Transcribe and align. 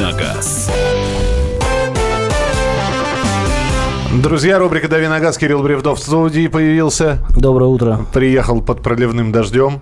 на 0.00 0.12
газ». 0.12 0.70
Друзья, 4.22 4.58
рубрика 4.58 4.88
«Дави 4.88 5.06
на 5.06 5.20
газ». 5.20 5.38
Кирилл 5.38 5.62
Бревдов 5.62 6.00
в 6.00 6.02
студии 6.02 6.48
появился. 6.48 7.18
Доброе 7.36 7.66
утро. 7.66 8.00
Приехал 8.12 8.60
под 8.60 8.82
проливным 8.82 9.30
дождем. 9.30 9.80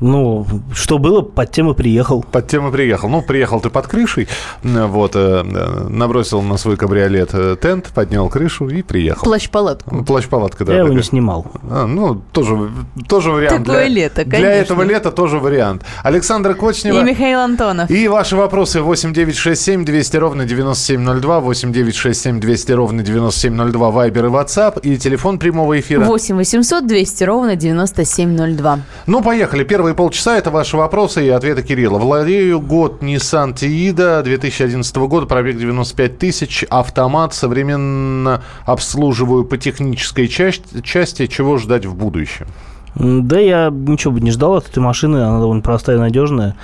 Ну, 0.00 0.46
что 0.72 0.98
было, 0.98 1.22
под 1.22 1.50
тем 1.52 1.70
и 1.70 1.74
приехал. 1.74 2.22
Под 2.30 2.46
тем 2.48 2.68
и 2.68 2.72
приехал. 2.72 3.08
Ну, 3.08 3.22
приехал 3.22 3.60
ты 3.60 3.70
под 3.70 3.86
крышей, 3.86 4.28
вот, 4.62 5.12
э, 5.14 5.42
набросил 5.88 6.42
на 6.42 6.56
свой 6.56 6.76
кабриолет 6.76 7.30
э, 7.32 7.56
тент, 7.60 7.86
поднял 7.94 8.28
крышу 8.28 8.68
и 8.68 8.82
приехал. 8.82 9.24
Плащ-палатку. 9.24 10.04
Плащ-палатка, 10.04 10.64
да. 10.64 10.72
Я 10.72 10.78
его 10.78 10.88
такая. 10.88 10.98
не 10.98 11.04
снимал. 11.04 11.46
А, 11.70 11.86
ну, 11.86 12.22
тоже, 12.32 12.70
тоже 13.08 13.30
вариант. 13.30 13.64
Такое 13.66 13.86
для, 13.86 14.02
лето, 14.02 14.24
Для 14.24 14.38
конечно. 14.38 14.48
этого 14.48 14.82
лета 14.82 15.10
тоже 15.12 15.38
вариант. 15.38 15.84
Александра 16.02 16.54
Кочнева. 16.54 17.00
И 17.00 17.02
Михаил 17.02 17.40
Антонов. 17.40 17.90
И 17.90 18.08
ваши 18.08 18.36
вопросы 18.36 18.80
8 18.82 19.12
9 19.12 19.36
6 19.36 19.62
7 19.62 19.84
200 19.84 20.16
ровно 20.16 20.44
9702, 20.44 21.40
8 21.40 21.72
9 21.72 21.94
6 21.94 22.20
7 22.20 22.40
200 22.40 22.72
ровно 22.72 23.02
9702, 23.02 23.90
Вайбер 23.90 24.26
и 24.26 24.28
WhatsApp, 24.28 24.80
и 24.80 24.96
телефон 24.98 25.38
прямого 25.38 25.78
эфира. 25.80 26.04
8 26.04 26.36
800 26.36 26.86
200 26.86 27.24
ровно 27.24 27.56
9702. 27.56 28.80
Ну, 29.06 29.22
поехали. 29.22 29.64
Первые 29.86 29.98
полчаса– 29.98 30.36
это 30.38 30.50
ваши 30.50 30.76
вопросы 30.76 31.24
и 31.24 31.28
ответы 31.28 31.62
Кирилла. 31.62 31.98
Владею 31.98 32.60
год 32.60 33.04
Nissan 33.04 33.54
Tiida 33.54 34.20
2011 34.24 34.96
года, 34.96 35.26
пробег 35.26 35.58
95 35.58 36.18
тысяч, 36.18 36.64
автомат, 36.68 37.34
современно 37.34 38.42
обслуживаю 38.64 39.44
по 39.44 39.56
технической 39.56 40.26
части, 40.26 40.80
части. 40.80 41.28
Чего 41.28 41.56
ждать 41.58 41.86
в 41.86 41.94
будущем? 41.94 42.48
Да 42.96 43.38
я 43.38 43.70
ничего 43.70 44.12
бы 44.12 44.20
не 44.20 44.32
ждал 44.32 44.54
от 44.56 44.68
этой 44.68 44.80
машины, 44.80 45.18
она 45.18 45.38
довольно 45.38 45.62
простая 45.62 45.98
и 45.98 46.00
надежная. 46.00 46.56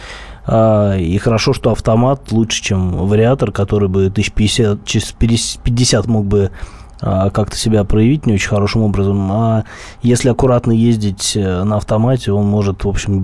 А, 0.45 0.97
И 0.97 1.17
хорошо, 1.19 1.53
что 1.53 1.71
автомат 1.71 2.33
лучше, 2.33 2.61
чем 2.61 3.07
вариатор, 3.07 3.53
который 3.53 3.89
бы 3.89 4.07
1050, 4.07 4.85
через 4.85 5.13
50 5.13 6.09
мог 6.09 6.25
бы 6.25 6.51
как-то 7.03 7.57
себя 7.57 7.85
проявить 7.85 8.27
не 8.27 8.35
очень 8.35 8.49
хорошим 8.49 8.83
образом. 8.83 9.31
А 9.33 9.65
если 10.03 10.29
аккуратно 10.29 10.73
ездить 10.73 11.33
э, 11.37 11.65
на 11.65 11.77
автомате, 11.77 12.33
он 12.33 12.47
может, 12.47 12.85
в 12.85 12.89
общем, 12.89 13.23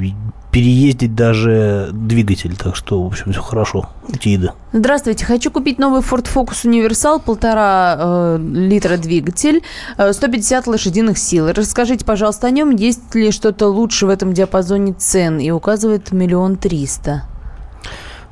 переездить 0.50 1.14
даже 1.14 1.90
двигатель. 1.92 2.56
Так 2.56 2.74
что, 2.74 3.02
в 3.02 3.06
общем, 3.06 3.32
все 3.32 3.40
хорошо. 3.40 3.88
У 4.08 4.16
Тиида. 4.16 4.54
Здравствуйте, 4.72 5.24
хочу 5.24 5.50
купить 5.50 5.78
новый 5.78 6.00
Ford 6.00 6.26
Focus 6.26 6.66
Универсал, 6.66 7.20
полтора 7.20 7.96
э, 7.98 8.38
литра 8.40 8.96
двигатель, 8.96 9.62
э, 9.96 10.12
150 10.12 10.66
лошадиных 10.66 11.18
сил. 11.18 11.48
Расскажите, 11.52 12.04
пожалуйста, 12.04 12.46
о 12.46 12.50
нем, 12.50 12.70
есть 12.70 13.14
ли 13.14 13.30
что-то 13.30 13.68
лучше 13.68 14.06
в 14.06 14.08
этом 14.08 14.32
диапазоне 14.32 14.94
цен? 14.94 15.38
И 15.38 15.50
указывает 15.50 16.10
миллион 16.12 16.56
триста. 16.56 17.24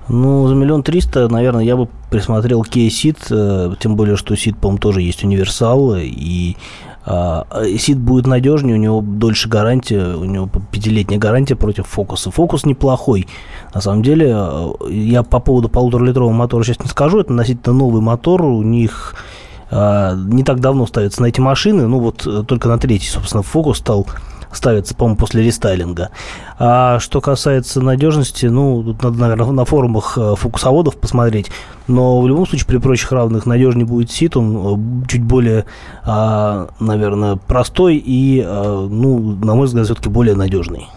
Ну, 0.08 0.46
за 0.46 0.54
миллион 0.54 0.82
триста, 0.82 1.28
наверное, 1.28 1.64
я 1.64 1.76
бы 1.76 1.88
присмотрел 2.10 2.62
Kia 2.62 2.88
Ceed, 2.88 3.18
э, 3.30 3.74
тем 3.80 3.96
более, 3.96 4.16
что 4.16 4.34
Ceed, 4.34 4.54
по-моему, 4.54 4.78
тоже 4.78 5.02
есть 5.02 5.24
универсал, 5.24 5.96
и 5.96 6.56
а, 7.04 7.46
Ceed 7.52 7.96
будет 7.96 8.26
надежнее, 8.26 8.76
у 8.76 8.80
него 8.80 9.00
дольше 9.00 9.48
гарантия, 9.48 10.14
у 10.16 10.24
него 10.24 10.48
пятилетняя 10.70 11.20
гарантия 11.20 11.54
против 11.54 11.86
Фокуса. 11.86 12.30
Фокус 12.30 12.64
неплохой. 12.64 13.28
На 13.74 13.80
самом 13.80 14.02
деле, 14.02 14.32
э, 14.32 14.72
я 14.90 15.22
по 15.22 15.40
поводу 15.40 15.68
полуторалитрового 15.68 16.32
мотора 16.32 16.64
сейчас 16.64 16.80
не 16.80 16.88
скажу, 16.88 17.20
это 17.20 17.32
относительно 17.32 17.74
новый 17.74 18.00
мотор, 18.00 18.42
у 18.42 18.62
них 18.62 19.14
а, 19.70 20.14
не 20.14 20.44
так 20.44 20.60
давно 20.60 20.86
ставятся 20.86 21.22
на 21.22 21.26
эти 21.26 21.40
машины, 21.40 21.88
ну 21.88 21.98
вот 21.98 22.26
э, 22.26 22.44
только 22.46 22.68
на 22.68 22.78
третий, 22.78 23.08
собственно, 23.08 23.42
Фокус 23.42 23.78
стал 23.78 24.06
ставится, 24.52 24.94
по-моему, 24.94 25.16
после 25.16 25.42
рестайлинга. 25.42 26.10
А 26.58 26.98
что 26.98 27.20
касается 27.20 27.80
надежности, 27.80 28.46
ну, 28.46 28.82
тут 28.82 29.02
надо, 29.02 29.18
наверное, 29.18 29.50
на 29.52 29.64
форумах 29.64 30.16
э, 30.16 30.34
фокусоводов 30.36 30.96
посмотреть. 30.96 31.50
Но 31.86 32.20
в 32.20 32.28
любом 32.28 32.46
случае, 32.46 32.66
при 32.66 32.78
прочих 32.78 33.12
равных, 33.12 33.46
надежнее 33.46 33.86
будет 33.86 34.10
сит. 34.10 34.36
Он 34.36 35.04
э, 35.04 35.08
чуть 35.08 35.22
более, 35.22 35.66
а, 36.04 36.68
наверное, 36.80 37.36
простой 37.36 37.96
и, 37.96 38.42
а, 38.44 38.86
ну, 38.88 39.18
на 39.18 39.54
мой 39.54 39.66
взгляд, 39.66 39.86
все-таки 39.86 40.08
более 40.08 40.34
надежный. 40.34 40.88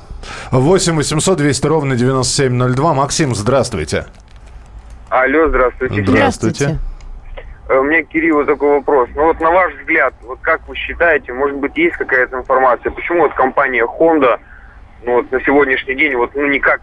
8 0.51 0.95
800 0.95 1.37
200 1.37 1.67
ровно 1.67 1.95
9702. 1.95 2.93
Максим, 2.93 3.35
здравствуйте. 3.35 4.05
Алло, 5.09 5.49
здравствуйте. 5.49 6.03
Здравствуйте. 6.05 6.65
Э, 6.65 6.77
У 7.69 7.83
меня 7.83 8.03
к 8.03 8.07
Кириллу 8.07 8.45
такой 8.45 8.77
вопрос. 8.77 9.09
Ну 9.13 9.25
вот 9.25 9.39
на 9.39 9.51
ваш 9.51 9.73
взгляд, 9.75 10.15
вот 10.23 10.39
как 10.41 10.67
вы 10.67 10.75
считаете, 10.75 11.33
может 11.33 11.55
быть, 11.57 11.77
есть 11.77 11.95
какая-то 11.97 12.37
информация, 12.37 12.91
почему 12.91 13.21
вот 13.21 13.33
компания 13.35 13.85
Honda, 13.85 14.39
ну 15.03 15.17
вот 15.17 15.31
на 15.31 15.39
сегодняшний 15.41 15.93
день 15.93 16.15
вот 16.15 16.33
ну 16.33 16.47
никак 16.47 16.81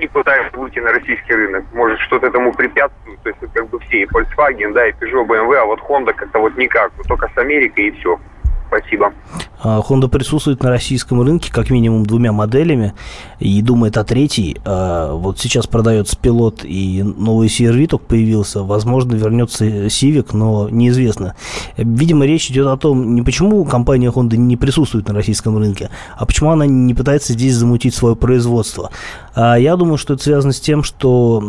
не 0.00 0.08
пытается 0.08 0.58
выйти 0.58 0.80
на 0.80 0.92
российский 0.92 1.32
рынок? 1.32 1.64
Может, 1.72 2.00
что-то 2.00 2.26
этому 2.26 2.52
препятствует? 2.52 3.22
То 3.22 3.28
есть 3.28 3.40
вот 3.40 3.50
как 3.54 3.68
бы 3.68 3.78
все, 3.78 4.02
и 4.02 4.06
Volkswagen, 4.06 4.72
да, 4.72 4.88
и 4.88 4.92
Peugeot, 4.92 5.26
BMW, 5.26 5.54
а 5.54 5.66
вот 5.66 5.78
Honda 5.88 6.12
как-то 6.12 6.40
вот 6.40 6.56
никак, 6.56 6.90
вот 6.96 7.06
только 7.06 7.30
с 7.32 7.38
Америкой 7.38 7.84
и 7.84 7.90
все. 7.92 8.18
Спасибо. 8.70 9.12
А, 9.62 9.80
Honda 9.80 10.08
присутствует 10.08 10.62
на 10.62 10.70
российском 10.70 11.20
рынке 11.20 11.52
как 11.52 11.70
минимум 11.70 12.06
двумя 12.06 12.32
моделями 12.32 12.94
и 13.40 13.60
думает 13.62 13.98
о 13.98 14.04
третьей. 14.04 14.56
А, 14.64 15.12
Вот 15.14 15.40
сейчас 15.40 15.66
продается 15.66 16.16
пилот 16.16 16.64
и 16.64 17.02
новый 17.02 17.48
CR-V 17.48 17.88
только 17.88 18.04
появился. 18.04 18.62
Возможно, 18.62 19.14
вернется 19.14 19.66
Civic, 19.66 20.28
но 20.32 20.68
неизвестно. 20.70 21.34
Видимо, 21.76 22.26
речь 22.26 22.48
идет 22.50 22.68
о 22.68 22.76
том, 22.76 23.14
не 23.14 23.22
почему 23.22 23.64
компания 23.64 24.08
Honda 24.10 24.36
не 24.36 24.56
присутствует 24.56 25.08
на 25.08 25.14
российском 25.14 25.58
рынке, 25.58 25.90
а 26.16 26.24
почему 26.24 26.50
она 26.50 26.66
не 26.66 26.94
пытается 26.94 27.32
здесь 27.32 27.54
замутить 27.54 27.94
свое 27.94 28.14
производство. 28.14 28.90
А 29.34 29.56
Я 29.56 29.76
думаю, 29.76 29.98
что 29.98 30.14
это 30.14 30.22
связано 30.22 30.52
с 30.52 30.60
тем, 30.60 30.82
что 30.82 31.42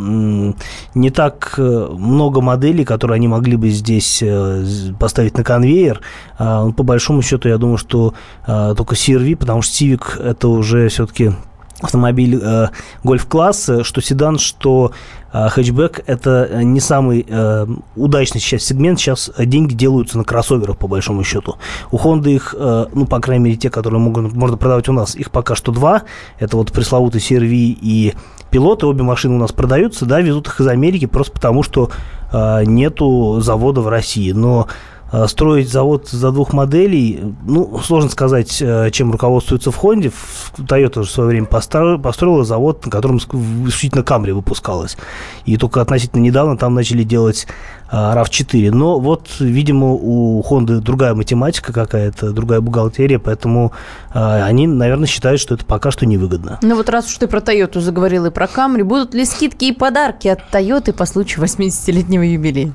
не 0.94 1.10
так 1.12 1.56
э, 1.58 1.88
много 1.92 2.42
моделей, 2.42 2.84
которые 2.84 3.16
они 3.16 3.28
могли 3.28 3.56
бы 3.56 3.70
здесь 3.70 4.20
э, 4.22 4.66
поставить 5.00 5.38
на 5.38 5.44
конвейер. 5.44 6.02
По 6.38 6.84
большому 6.84 7.11
счету, 7.22 7.50
я 7.50 7.58
думаю, 7.58 7.78
что 7.78 8.14
а, 8.46 8.74
только 8.76 8.96
CR-V, 8.96 9.36
потому 9.36 9.62
что 9.62 9.74
Civic 9.74 10.22
это 10.22 10.48
уже 10.48 10.88
все-таки 10.88 11.34
автомобиль 11.82 12.40
э, 12.42 12.68
гольф-класса, 13.04 13.84
что 13.84 14.02
седан, 14.02 14.38
что 14.38 14.92
э, 15.34 15.50
хэтчбэк, 15.50 16.04
это 16.06 16.64
не 16.64 16.80
самый 16.80 17.26
э, 17.28 17.68
удачный 17.96 18.40
сейчас 18.40 18.64
сегмент. 18.64 19.00
Сейчас 19.00 19.32
деньги 19.38 19.74
делаются 19.74 20.18
на 20.18 20.24
кроссоверах, 20.24 20.78
по 20.78 20.88
большому 20.88 21.24
счету. 21.24 21.58
У 21.92 21.98
Honda 21.98 22.30
их, 22.30 22.56
э, 22.58 22.86
ну, 22.94 23.06
по 23.06 23.20
крайней 23.20 23.46
мере, 23.46 23.58
те, 23.58 23.70
которые 23.70 24.00
могут, 24.00 24.34
можно 24.34 24.58
продавать 24.58 24.88
у 24.90 24.94
нас, 24.94 25.16
их 25.16 25.32
пока 25.32 25.56
что 25.56 25.72
два. 25.72 26.04
Это 26.40 26.58
вот 26.58 26.72
пресловутый 26.72 27.20
CR-V 27.20 27.50
и 27.52 28.14
пилоты. 28.52 28.86
Обе 28.86 29.04
машины 29.04 29.36
у 29.36 29.40
нас 29.40 29.52
продаются, 29.52 30.06
да, 30.06 30.22
везут 30.22 30.48
их 30.48 30.60
из 30.60 30.68
Америки 30.68 31.06
просто 31.06 31.32
потому, 31.32 31.64
что 31.64 31.90
э, 32.32 32.64
нету 32.66 33.40
завода 33.42 33.82
в 33.82 33.88
России. 33.88 34.32
Но 34.32 34.68
э, 34.68 34.91
строить 35.28 35.70
завод 35.70 36.08
за 36.10 36.32
двух 36.32 36.54
моделей, 36.54 37.20
ну, 37.46 37.80
сложно 37.84 38.10
сказать, 38.10 38.62
э, 38.62 38.90
чем 38.92 39.12
руководствуется 39.12 39.72
в 39.72 39.76
Хонде. 39.76 40.12
Toyota 40.58 41.04
же 41.04 41.10
в 41.10 41.12
свое 41.12 41.30
время 41.30 41.48
постро- 41.48 42.02
построила 42.02 42.46
завод, 42.46 42.86
на 42.86 42.92
котором 42.92 43.18
ск- 43.18 43.68
исключительно 43.68 44.04
Камри 44.04 44.32
выпускалась. 44.32 44.98
И 45.46 45.58
только 45.58 45.82
относительно 45.82 46.22
недавно 46.22 46.58
там 46.58 46.74
начали 46.74 47.04
делать 47.04 47.46
э, 47.46 47.81
RAV4. 47.92 48.72
Но 48.72 49.00
вот, 49.00 49.28
видимо, 49.40 49.92
у 49.94 50.42
Honda 50.42 50.80
другая 50.80 51.14
математика 51.14 51.74
какая-то, 51.74 52.32
другая 52.32 52.62
бухгалтерия, 52.62 53.20
поэтому 53.20 53.74
э, 54.14 54.44
они, 54.44 54.68
наверное, 54.68 55.08
считают, 55.08 55.42
что 55.42 55.56
это 55.56 55.66
пока 55.66 55.92
что 55.92 56.06
невыгодно. 56.06 56.60
Ну 56.62 56.76
вот 56.76 56.90
раз 56.90 57.08
уж 57.08 57.18
ты 57.18 57.28
про 57.28 57.42
Тойоту 57.42 57.82
заговорил 57.82 58.26
и 58.26 58.30
про 58.30 58.48
Камри, 58.48 58.84
будут 58.84 59.14
ли 59.14 59.26
скидки 59.26 59.66
и 59.66 59.72
подарки 59.72 60.28
от 60.28 60.50
Тойоты 60.50 60.94
по 60.94 61.06
случаю 61.06 61.44
80-летнего 61.46 62.24
юбилея? 62.24 62.74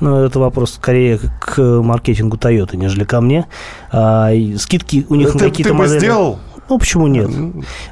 Ну, 0.00 0.24
это 0.24 0.38
вопрос 0.38 0.74
скорее 0.74 1.18
к 1.40 1.60
маркетингу 1.60 2.36
Toyota, 2.36 2.76
нежели 2.76 3.04
ко 3.04 3.20
мне. 3.20 3.46
А, 3.90 4.30
скидки 4.58 5.06
у 5.08 5.14
них 5.14 5.32
Ты, 5.32 5.38
на 5.38 5.44
какие-то 5.44 5.70
ты 5.70 5.74
бы 5.74 5.80
модели... 5.80 5.98
сделал? 5.98 6.38
Ну, 6.68 6.78
почему 6.78 7.06
нет? 7.06 7.30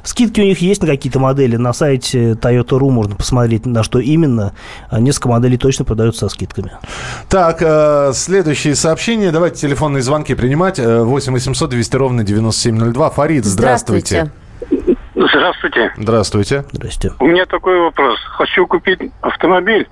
Скидки 0.03 0.41
у 0.41 0.43
них 0.43 0.59
есть 0.61 0.81
на 0.81 0.87
какие-то 0.87 1.19
модели. 1.19 1.55
На 1.55 1.73
сайте 1.73 2.31
Toyota.ru 2.31 2.89
можно 2.89 3.15
посмотреть, 3.15 3.65
на 3.65 3.83
что 3.83 3.99
именно. 3.99 4.53
А 4.89 4.99
Несколько 4.99 5.29
моделей 5.29 5.57
точно 5.57 5.85
продаются 5.85 6.21
со 6.21 6.29
скидками. 6.29 6.71
Так, 7.29 7.61
э, 7.61 8.11
следующие 8.13 8.75
сообщения. 8.75 9.31
Давайте 9.31 9.57
телефонные 9.57 10.01
звонки 10.01 10.33
принимать. 10.35 10.79
Э, 10.79 11.03
8 11.03 11.33
800 11.33 11.69
200 11.69 11.95
ровно 11.95 12.23
9702. 12.23 13.09
Фарид, 13.09 13.45
здравствуйте. 13.45 14.31
Здравствуйте. 15.15 15.93
Здравствуйте. 15.97 16.65
Здрасте. 16.71 17.11
У 17.19 17.27
меня 17.27 17.45
такой 17.45 17.79
вопрос. 17.79 18.19
Хочу 18.37 18.65
купить 18.65 18.99
автомобиль. 19.21 19.87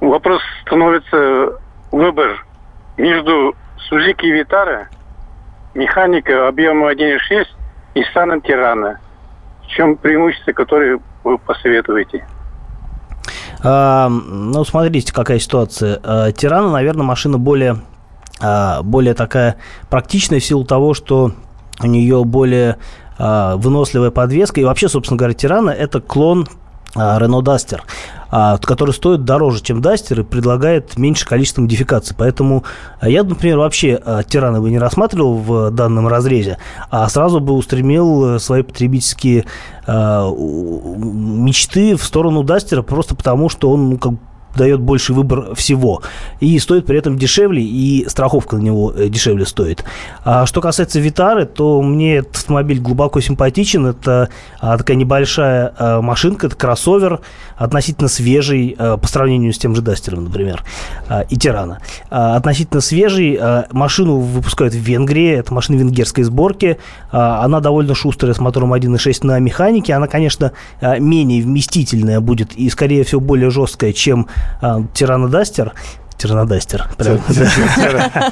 Вопрос 0.00 0.42
становится 0.66 1.58
выбор 1.90 2.44
между 2.96 3.54
Suzuki 3.90 4.30
Vitara, 4.30 4.86
механика 5.74 6.48
объема 6.48 6.92
1.6 6.92 7.46
Станом 8.10 8.40
Тирана. 8.40 9.00
В 9.62 9.66
чем 9.68 9.96
преимущество, 9.96 10.52
которое 10.52 11.00
вы 11.24 11.38
посоветуете? 11.38 12.26
А, 13.62 14.08
ну, 14.08 14.64
смотрите, 14.64 15.12
какая 15.12 15.38
ситуация. 15.38 16.00
А, 16.02 16.32
Тирана, 16.32 16.70
наверное, 16.70 17.04
машина 17.04 17.38
более, 17.38 17.78
а, 18.40 18.82
более 18.82 19.14
такая 19.14 19.56
практичная 19.88 20.40
в 20.40 20.44
силу 20.44 20.64
того, 20.64 20.94
что 20.94 21.32
у 21.80 21.86
нее 21.86 22.24
более 22.24 22.78
а, 23.18 23.56
выносливая 23.56 24.10
подвеска. 24.10 24.60
И 24.60 24.64
вообще, 24.64 24.88
собственно 24.88 25.18
говоря, 25.18 25.34
Тирана– 25.34 25.70
это 25.70 26.00
клон 26.00 26.48
Renault 26.94 27.42
Duster, 27.42 27.80
который 28.62 28.92
стоит 28.92 29.24
дороже, 29.24 29.62
чем 29.62 29.80
Duster 29.80 30.20
и 30.20 30.24
предлагает 30.24 30.98
меньше 30.98 31.26
количество 31.26 31.62
модификаций. 31.62 32.14
Поэтому 32.18 32.64
я, 33.00 33.22
например, 33.22 33.58
вообще 33.58 34.00
Тирана 34.28 34.60
бы 34.60 34.70
не 34.70 34.78
рассматривал 34.78 35.36
в 35.36 35.70
данном 35.70 36.08
разрезе, 36.08 36.58
а 36.90 37.08
сразу 37.08 37.40
бы 37.40 37.54
устремил 37.54 38.38
свои 38.38 38.62
потребительские 38.62 39.46
мечты 39.86 41.96
в 41.96 42.04
сторону 42.04 42.42
Дастера 42.42 42.82
просто 42.82 43.14
потому, 43.14 43.48
что 43.48 43.70
он 43.70 43.90
ну, 43.90 43.98
как 43.98 44.12
дает 44.56 44.80
больший 44.80 45.14
выбор 45.14 45.54
всего. 45.54 46.02
И 46.40 46.58
стоит 46.58 46.86
при 46.86 46.98
этом 46.98 47.18
дешевле, 47.18 47.62
и 47.62 48.06
страховка 48.08 48.56
на 48.56 48.60
него 48.60 48.92
э, 48.94 49.08
дешевле 49.08 49.46
стоит. 49.46 49.84
А 50.24 50.46
что 50.46 50.60
касается 50.60 51.00
Витары, 51.00 51.46
то 51.46 51.82
мне 51.82 52.16
этот 52.16 52.36
автомобиль 52.36 52.80
глубоко 52.80 53.20
симпатичен. 53.20 53.86
Это 53.86 54.28
а, 54.60 54.78
такая 54.78 54.96
небольшая 54.96 55.72
а, 55.78 56.02
машинка, 56.02 56.46
это 56.46 56.56
кроссовер, 56.56 57.20
относительно 57.64 58.08
свежий 58.08 58.74
а, 58.78 58.96
по 58.96 59.06
сравнению 59.06 59.52
с 59.52 59.58
тем 59.58 59.74
же 59.74 59.82
Дастером, 59.82 60.24
например, 60.24 60.64
а, 61.08 61.20
и 61.22 61.36
Тирана. 61.36 61.80
А, 62.10 62.36
относительно 62.36 62.80
свежий. 62.80 63.38
Машину 63.70 64.18
выпускают 64.18 64.74
в 64.74 64.78
Венгрии, 64.78 65.32
это 65.32 65.52
машина 65.54 65.76
венгерской 65.76 66.24
сборки. 66.24 66.78
Она 67.10 67.60
довольно 67.60 67.94
шустрая, 67.94 68.34
с 68.34 68.40
мотором 68.40 68.74
1.6 68.74 69.26
на 69.26 69.38
механике. 69.38 69.94
Она, 69.94 70.06
конечно, 70.06 70.52
менее 70.80 71.42
вместительная 71.42 72.20
будет 72.20 72.54
и, 72.54 72.68
скорее 72.70 73.04
всего, 73.04 73.20
более 73.20 73.50
жесткая, 73.50 73.92
чем 73.92 74.26
а, 74.60 74.82
Тиранодастер, 74.94 75.72
Тиранодастер. 76.16 76.88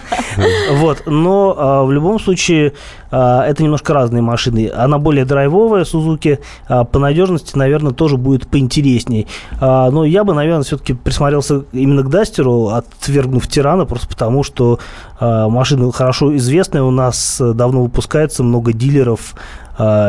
Вот, 0.72 1.02
но 1.06 1.54
а, 1.56 1.84
в 1.84 1.92
любом 1.92 2.20
случае 2.20 2.72
а, 3.10 3.44
это 3.44 3.62
немножко 3.62 3.92
разные 3.92 4.22
машины. 4.22 4.70
Она 4.74 4.98
более 4.98 5.24
драйвовая, 5.24 5.84
Сузуки, 5.84 6.40
а, 6.68 6.84
по 6.84 6.98
надежности, 6.98 7.56
наверное, 7.56 7.92
тоже 7.92 8.16
будет 8.16 8.46
поинтересней. 8.46 9.26
Но 9.60 10.04
я 10.04 10.24
бы, 10.24 10.34
наверное, 10.34 10.64
все-таки 10.64 10.94
присмотрелся 10.94 11.64
именно 11.72 12.02
к 12.02 12.08
Дастеру, 12.08 12.68
отвергнув 12.68 13.46
Тирана, 13.48 13.84
просто 13.84 14.08
потому 14.08 14.42
что 14.42 14.78
машина 15.20 15.90
хорошо 15.92 16.36
известная, 16.36 16.82
у 16.82 16.90
нас 16.90 17.40
давно 17.40 17.82
выпускается, 17.82 18.42
много 18.42 18.72
дилеров, 18.72 19.34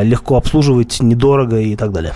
легко 0.03 0.35
обслуживать, 0.35 1.01
недорого 1.01 1.59
и 1.59 1.75
так 1.75 1.91
далее. 1.91 2.13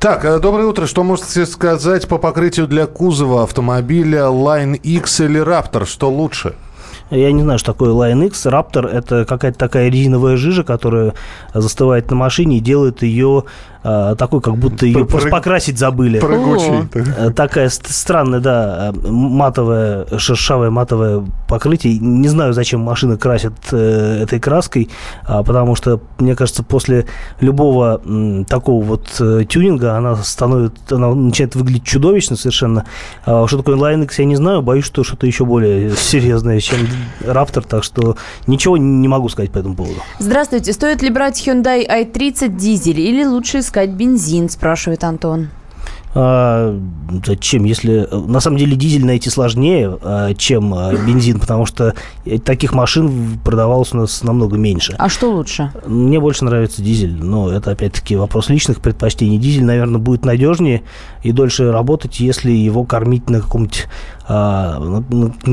Так, 0.00 0.24
э, 0.24 0.38
доброе 0.40 0.66
утро. 0.66 0.86
Что 0.86 1.02
можете 1.02 1.46
сказать 1.46 2.06
по 2.08 2.18
покрытию 2.18 2.66
для 2.66 2.86
кузова 2.86 3.44
автомобиля 3.44 4.24
Line 4.24 4.76
X 4.76 5.20
или 5.20 5.40
Raptor? 5.40 5.86
Что 5.86 6.10
лучше? 6.10 6.54
Я 7.10 7.30
не 7.30 7.42
знаю, 7.42 7.58
что 7.58 7.72
такое 7.72 7.92
Line 7.92 8.26
X. 8.26 8.46
Raptor– 8.46 8.88
это 8.92 9.24
какая-то 9.24 9.58
такая 9.58 9.88
резиновая 9.88 10.36
жижа, 10.36 10.64
которая 10.64 11.14
застывает 11.54 12.10
на 12.10 12.16
машине 12.16 12.58
и 12.58 12.60
делает 12.60 13.02
ее 13.02 13.44
такой, 14.18 14.40
как 14.40 14.56
будто 14.56 14.86
ее 14.86 15.04
просто 15.04 15.30
покрасить 15.30 15.78
забыли. 15.78 16.18
Прыгучий. 16.18 16.88
Э, 17.16 17.30
такая 17.30 17.68
странная, 17.68 18.40
да, 18.40 18.92
матовая, 19.04 20.06
шершавое 20.18 20.70
матовое 20.70 21.24
покрытие. 21.48 21.98
Не 21.98 22.28
знаю, 22.28 22.52
зачем 22.52 22.80
машины 22.80 23.16
красят 23.16 23.54
э, 23.72 24.22
этой 24.22 24.40
краской, 24.40 24.90
а, 25.24 25.42
потому 25.42 25.74
что, 25.74 26.00
мне 26.18 26.34
кажется, 26.34 26.62
после 26.62 27.06
любого 27.40 28.00
такого 28.48 28.84
вот 28.84 29.08
э, 29.20 29.44
тюнинга 29.48 29.96
она 29.96 30.16
становится, 30.16 30.76
она 30.90 31.14
начинает 31.14 31.54
выглядеть 31.54 31.84
чудовищно 31.84 32.36
совершенно. 32.36 32.84
А, 33.24 33.46
что 33.46 33.58
такое 33.58 33.76
Line 33.76 34.04
X, 34.04 34.18
я 34.18 34.24
не 34.24 34.36
знаю, 34.36 34.62
боюсь, 34.62 34.84
что 34.84 35.04
что-то 35.04 35.26
еще 35.26 35.44
более 35.44 35.94
серьезное, 35.96 36.60
чем 36.60 36.78
Raptor, 37.20 37.64
так 37.66 37.84
что 37.84 38.16
ничего 38.46 38.76
не 38.76 39.08
могу 39.08 39.28
сказать 39.28 39.52
по 39.52 39.58
этому 39.58 39.74
поводу. 39.74 40.00
Здравствуйте, 40.18 40.72
стоит 40.72 41.02
ли 41.02 41.10
брать 41.10 41.46
Hyundai 41.46 41.86
i30 41.86 42.48
дизель 42.56 43.00
или 43.00 43.24
лучше 43.24 43.60
искать 43.60 43.75
искать 43.76 43.90
бензин, 43.90 44.48
спрашивает 44.48 45.04
Антон. 45.04 45.48
А, 46.14 46.74
зачем, 47.26 47.64
если 47.64 48.08
на 48.10 48.40
самом 48.40 48.56
деле 48.56 48.74
дизель 48.74 49.04
найти 49.04 49.28
сложнее, 49.28 49.98
а, 50.00 50.32
чем 50.32 50.72
а, 50.72 50.94
бензин, 50.94 51.38
потому 51.38 51.66
что 51.66 51.92
таких 52.42 52.72
машин 52.72 53.38
продавалось 53.44 53.92
у 53.92 53.98
нас 53.98 54.22
намного 54.22 54.56
меньше. 54.56 54.94
А 54.98 55.10
что 55.10 55.30
лучше? 55.30 55.72
Мне 55.86 56.18
больше 56.18 56.46
нравится 56.46 56.80
дизель, 56.80 57.22
но 57.22 57.50
это 57.50 57.72
опять-таки 57.72 58.16
вопрос 58.16 58.48
личных 58.48 58.80
предпочтений. 58.80 59.36
Дизель, 59.36 59.64
наверное, 59.64 60.00
будет 60.00 60.24
надежнее 60.24 60.84
и 61.22 61.32
дольше 61.32 61.70
работать, 61.70 62.18
если 62.18 62.50
его 62.50 62.84
кормить 62.84 63.28
на 63.28 63.42
каком-нибудь 63.42 63.86
а, 64.28 65.02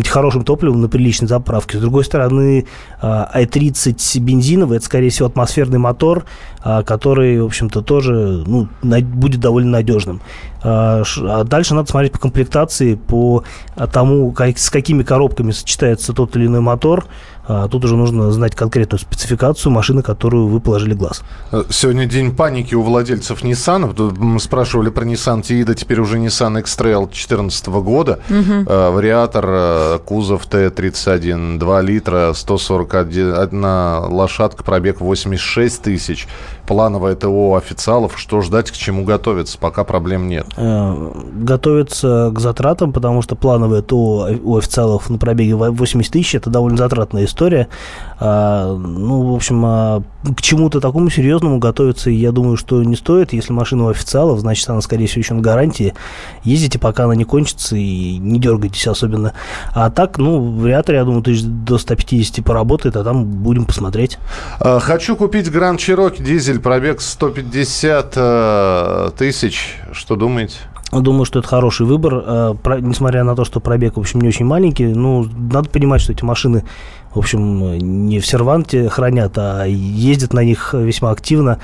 хорошим 0.07 0.43
топливом 0.43 0.81
на 0.81 0.89
приличной 0.89 1.27
заправке. 1.27 1.77
С 1.77 1.81
другой 1.81 2.03
стороны, 2.03 2.65
а, 3.01 3.29
i30 3.35 4.19
бензиновый, 4.19 4.77
это, 4.77 4.85
скорее 4.85 5.09
всего, 5.09 5.27
атмосферный 5.27 5.77
мотор, 5.77 6.25
а, 6.52 6.52
который, 6.63 7.41
в 7.41 7.45
общем-то, 7.45 7.81
тоже 7.81 8.43
ну, 8.47 8.67
будет 8.81 9.39
довольно 9.39 9.71
надежным. 9.71 10.21
А, 10.63 11.03
а 11.21 11.43
дальше 11.43 11.75
надо 11.75 11.89
смотреть 11.89 12.13
по 12.13 12.19
комплектации, 12.19 12.95
по 12.95 13.43
тому, 13.91 14.31
как, 14.31 14.57
с 14.57 14.69
какими 14.69 15.03
коробками 15.03 15.51
сочетается 15.51 16.13
тот 16.13 16.35
или 16.35 16.45
иной 16.45 16.61
мотор. 16.61 17.05
А 17.45 17.67
тут 17.67 17.83
уже 17.83 17.97
нужно 17.97 18.31
знать 18.31 18.55
конкретную 18.55 18.99
спецификацию 18.99 19.71
машины, 19.71 20.01
которую 20.01 20.47
вы 20.47 20.61
положили 20.61 20.93
глаз. 20.93 21.23
Э, 21.51 21.63
сегодня 21.69 22.05
день 22.05 22.33
паники 22.33 22.73
у 22.73 22.81
владельцев 22.81 23.43
Nissan. 23.43 24.13
Мы 24.17 24.39
спрашивали 24.39 24.89
про 24.89 25.03
Nissan 25.03 25.41
Tiida, 25.41 25.75
теперь 25.75 25.99
уже 25.99 26.17
Nissan 26.17 26.59
X-Trail 26.59 27.05
2014 27.05 27.67
года. 27.67 28.19
Угу. 28.29 28.93
Вариатор, 28.93 29.45
э, 29.47 29.99
кузов 30.05 30.45
Т-31, 30.45 31.59
2 31.59 31.81
литра, 31.81 32.31
141 32.33 34.13
лошадка, 34.13 34.63
пробег 34.63 35.01
86 35.01 35.81
тысяч. 35.81 36.27
Плановое 36.65 37.15
ТО 37.15 37.55
официалов. 37.55 38.13
Что 38.17 38.39
ждать, 38.41 38.71
к 38.71 38.73
чему 38.75 39.03
готовиться? 39.03 39.57
Пока 39.57 39.83
проблем 39.83 40.29
нет. 40.29 40.47
Готовиться 40.55 42.31
к 42.33 42.39
затратам, 42.39 42.93
потому 42.93 43.21
что 43.21 43.35
плановое 43.35 43.81
ТО 43.81 44.29
у 44.43 44.57
официалов 44.57 45.09
на 45.09 45.17
пробеге 45.17 45.55
80 45.55 46.13
тысяч– 46.13 46.35
это 46.35 46.49
довольно 46.49 46.77
затратная 46.77 47.25
история. 47.25 47.32
А, 48.19 48.75
ну, 48.75 49.33
в 49.33 49.35
общем, 49.35 49.63
а, 49.65 50.03
к 50.23 50.41
чему-то 50.41 50.79
такому 50.79 51.09
серьезному 51.09 51.59
готовиться, 51.59 52.09
я 52.09 52.31
думаю, 52.31 52.55
что 52.55 52.81
не 52.83 52.95
стоит. 52.95 53.33
Если 53.33 53.51
машина 53.51 53.85
у 53.85 53.87
официалов, 53.89 54.39
значит, 54.39 54.69
она, 54.69 54.81
скорее 54.81 55.07
всего, 55.07 55.19
еще 55.19 55.33
на 55.33 55.41
гарантии. 55.41 55.93
Ездите, 56.43 56.79
пока 56.79 57.05
она 57.05 57.15
не 57.15 57.25
кончится, 57.25 57.75
и 57.75 58.17
не 58.17 58.39
дергайтесь 58.39 58.87
особенно. 58.87 59.33
А 59.73 59.89
так, 59.89 60.17
ну, 60.17 60.39
в 60.39 60.61
вариаторе, 60.61 60.99
я 60.99 61.03
думаю, 61.03 61.21
тысяч 61.21 61.43
до 61.43 61.77
150 61.77 62.45
поработает, 62.45 62.95
а 62.95 63.03
там 63.03 63.25
будем 63.25 63.65
посмотреть. 63.65 64.19
А, 64.59 64.79
хочу 64.79 65.15
купить 65.15 65.51
Гранд 65.51 65.79
Чироки 65.79 66.21
дизель, 66.21 66.59
пробег 66.59 67.01
150 67.01 68.13
э, 68.15 69.09
тысяч. 69.17 69.77
Что 69.91 70.15
думаете? 70.15 70.55
Думаю, 71.01 71.25
что 71.25 71.39
это 71.39 71.47
хороший 71.47 71.85
выбор, 71.85 72.23
э, 72.25 72.53
несмотря 72.81 73.23
на 73.23 73.35
то, 73.35 73.45
что 73.45 73.59
пробег, 73.59 73.97
в 73.97 73.99
общем, 73.99 74.21
не 74.21 74.27
очень 74.27 74.45
маленький. 74.45 74.85
Ну, 74.85 75.25
надо 75.51 75.69
понимать, 75.69 76.01
что 76.01 76.11
эти 76.11 76.23
машины, 76.23 76.63
в 77.13 77.19
общем, 77.19 77.77
не 78.07 78.19
в 78.19 78.25
серванте 78.25 78.89
хранят, 78.89 79.33
а 79.37 79.65
ездят 79.65 80.33
на 80.33 80.43
них 80.43 80.73
весьма 80.73 81.11
активно. 81.11 81.59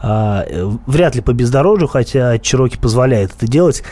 А, 0.00 0.44
вряд 0.86 1.14
ли 1.14 1.20
по 1.20 1.32
бездорожью, 1.32 1.88
хотя 1.88 2.38
Чироки 2.38 2.76
позволяет 2.76 3.32
это 3.36 3.46
делать. 3.46 3.82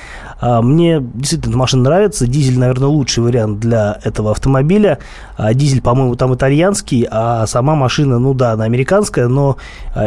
А, 0.40 0.62
мне 0.62 1.00
действительно 1.00 1.50
эта 1.50 1.59
машина 1.59 1.83
нравится. 1.85 2.26
Дизель, 2.26 2.59
наверное, 2.59 2.88
лучший 2.88 3.23
вариант 3.23 3.61
для 3.61 3.99
этого 4.02 4.31
автомобиля. 4.31 4.99
А, 5.37 5.52
дизель, 5.54 5.83
по-моему, 5.83 6.16
там 6.16 6.35
итальянский, 6.35 7.07
а 7.11 7.47
сама 7.47 7.75
машина, 7.75 8.19
ну 8.19 8.35
да, 8.35 8.52
она 8.52 8.64
американская, 8.64 9.28
но, 9.28 9.57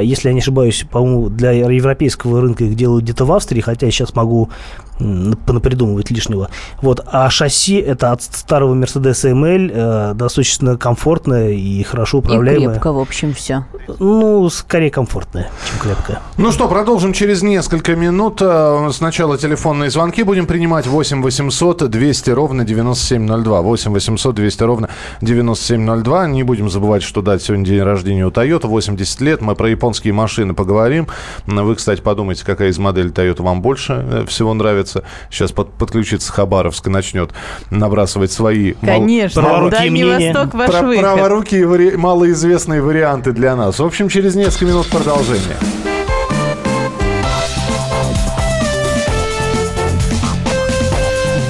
если 0.01 0.29
я 0.29 0.33
не 0.33 0.39
ошибаюсь, 0.39 0.85
по-моему, 0.89 1.29
для 1.29 1.51
европейского 1.51 2.41
рынка 2.41 2.63
их 2.63 2.75
делают 2.75 3.03
где-то 3.03 3.25
в 3.25 3.31
Австрии, 3.31 3.61
хотя 3.61 3.89
сейчас 3.91 4.15
могу 4.15 4.49
понапридумывать 4.97 6.09
лишнего. 6.11 6.49
Вот. 6.81 7.01
А 7.05 7.29
шасси 7.29 7.75
это 7.75 8.11
от 8.11 8.21
старого 8.21 8.75
Mercedes 8.75 9.23
ML, 9.31 9.71
э, 9.73 10.13
достаточно 10.15 10.77
комфортное 10.77 11.51
и 11.51 11.83
хорошо 11.83 12.19
управляемое. 12.19 12.67
И 12.67 12.71
крепко, 12.71 12.93
в 12.93 12.99
общем, 12.99 13.33
все. 13.33 13.65
Ну, 13.99 14.49
скорее 14.49 14.89
комфортное, 14.89 15.51
чем 15.69 15.79
крепкое. 15.79 16.19
Ну 16.37 16.51
что, 16.51 16.67
продолжим 16.67 17.13
через 17.13 17.41
несколько 17.41 17.95
минут. 17.95 18.39
Э, 18.41 18.89
сначала 18.93 19.37
телефонные 19.37 19.89
звонки 19.89 20.23
будем 20.23 20.47
принимать 20.47 20.87
8 20.87 21.21
800 21.21 21.89
200 21.89 22.29
ровно 22.31 22.63
9702. 22.63 23.61
8 23.61 23.91
800 23.91 24.35
200 24.35 24.63
ровно 24.63 24.89
9702. 25.21 26.27
Не 26.27 26.43
будем 26.43 26.69
забывать, 26.69 27.03
что 27.03 27.21
дать 27.21 27.41
сегодня 27.41 27.65
день 27.65 27.81
рождения 27.81 28.25
у 28.25 28.29
Toyota, 28.29 28.67
80 28.67 29.21
лет. 29.21 29.41
Мы 29.41 29.55
про 29.55 29.69
японские 29.69 30.13
машины 30.13 30.53
поговорим. 30.53 31.07
Вы, 31.45 31.75
кстати, 31.75 32.01
подумайте, 32.01 32.45
какая 32.45 32.69
из 32.69 32.77
моделей 32.77 33.09
Toyota 33.09 33.43
вам 33.43 33.61
больше 33.61 33.93
э, 33.93 34.25
всего 34.27 34.53
нравится 34.53 34.84
нравится. 34.85 35.03
Сейчас 35.29 35.51
под, 35.51 35.73
подключится 35.73 36.31
Хабаровск 36.31 36.87
и 36.87 36.89
начнет 36.89 37.31
набрасывать 37.69 38.31
свои... 38.31 38.73
Конечно, 38.73 39.41
мал... 39.41 39.69
Дальний 39.69 40.03
мнения. 40.03 40.33
Восток 40.33 40.53
ваш 40.53 40.71
Про, 40.71 40.81
выход. 40.83 41.03
Праворукие 41.03 41.61
и 41.61 41.65
вари... 41.65 41.97
малоизвестные 41.97 42.81
варианты 42.81 43.31
для 43.31 43.55
нас. 43.55 43.79
В 43.79 43.85
общем, 43.85 44.09
через 44.09 44.35
несколько 44.35 44.65
минут 44.65 44.87
продолжение. 44.87 45.57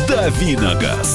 Давиногаз. 0.07 1.14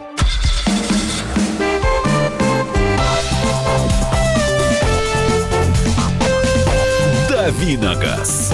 Давиногаз. 7.51 8.53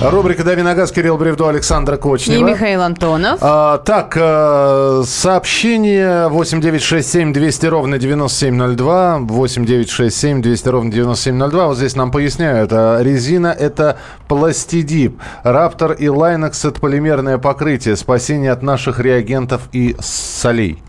Рубрика 0.00 0.44
«Дави 0.44 0.62
на 0.62 0.74
газ», 0.74 0.92
Кирилл 0.92 1.16
Бревдо, 1.16 1.48
Александра 1.48 1.96
Кочнева. 1.96 2.38
И 2.38 2.52
Михаил 2.52 2.82
Антонов. 2.82 3.38
А, 3.40 3.78
так, 3.78 4.16
э, 4.16 5.02
сообщение 5.04 6.28
8967 6.28 7.32
200 7.32 7.66
ровно 7.66 7.98
9702, 7.98 9.18
8967 9.20 10.42
200 10.42 10.68
ровно 10.68 10.92
9702. 10.92 11.66
Вот 11.66 11.76
здесь 11.76 11.96
нам 11.96 12.10
поясняют, 12.10 12.70
а 12.72 13.02
резина 13.02 13.48
это 13.48 13.98
пластидип, 14.28 15.20
Раптор 15.42 15.92
и 15.92 16.08
Лайнекс 16.08 16.64
это 16.64 16.80
полимерное 16.80 17.38
покрытие, 17.38 17.96
спасение 17.96 18.52
от 18.52 18.62
наших 18.62 19.00
реагентов 19.00 19.62
и 19.72 19.96
солей. 20.00 20.82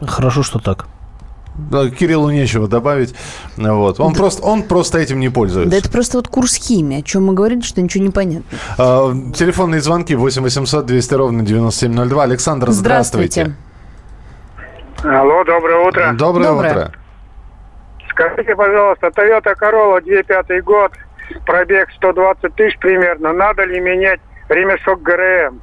Хорошо, 0.00 0.42
что 0.42 0.58
так. 0.58 0.86
Да, 1.54 1.90
Кириллу 1.90 2.30
нечего 2.30 2.66
добавить. 2.66 3.14
Вот. 3.56 4.00
Он, 4.00 4.14
просто, 4.14 4.42
он 4.42 4.62
просто 4.62 4.98
этим 4.98 5.20
не 5.20 5.28
пользуется. 5.28 5.70
Да 5.70 5.76
это 5.76 5.90
просто 5.90 6.18
вот 6.18 6.28
курс 6.28 6.54
химии, 6.54 7.00
о 7.00 7.02
чем 7.02 7.26
мы 7.26 7.34
говорили, 7.34 7.60
что 7.60 7.82
ничего 7.82 8.02
не 8.04 8.10
понятно. 8.10 8.58
А, 8.78 9.12
телефонные 9.34 9.80
звонки 9.82 10.14
8 10.14 10.42
800 10.42 10.86
200 10.86 11.14
ровно 11.14 11.42
9702. 11.42 12.22
Александр, 12.22 12.70
здравствуйте. 12.70 13.54
Алло, 15.04 15.44
доброе 15.44 15.88
утро. 15.88 16.12
Доброе, 16.14 16.48
Доброе. 16.48 16.70
утро. 16.70 16.92
Скажите, 18.10 18.54
пожалуйста, 18.54 19.08
Toyota 19.08 19.54
Corolla 19.60 20.02
2005 20.02 20.64
год, 20.64 20.92
пробег 21.46 21.88
120 21.96 22.54
тысяч 22.54 22.78
примерно. 22.78 23.32
Надо 23.32 23.64
ли 23.64 23.80
менять 23.80 24.20
ремешок 24.48 25.02
ГРМ? 25.02 25.60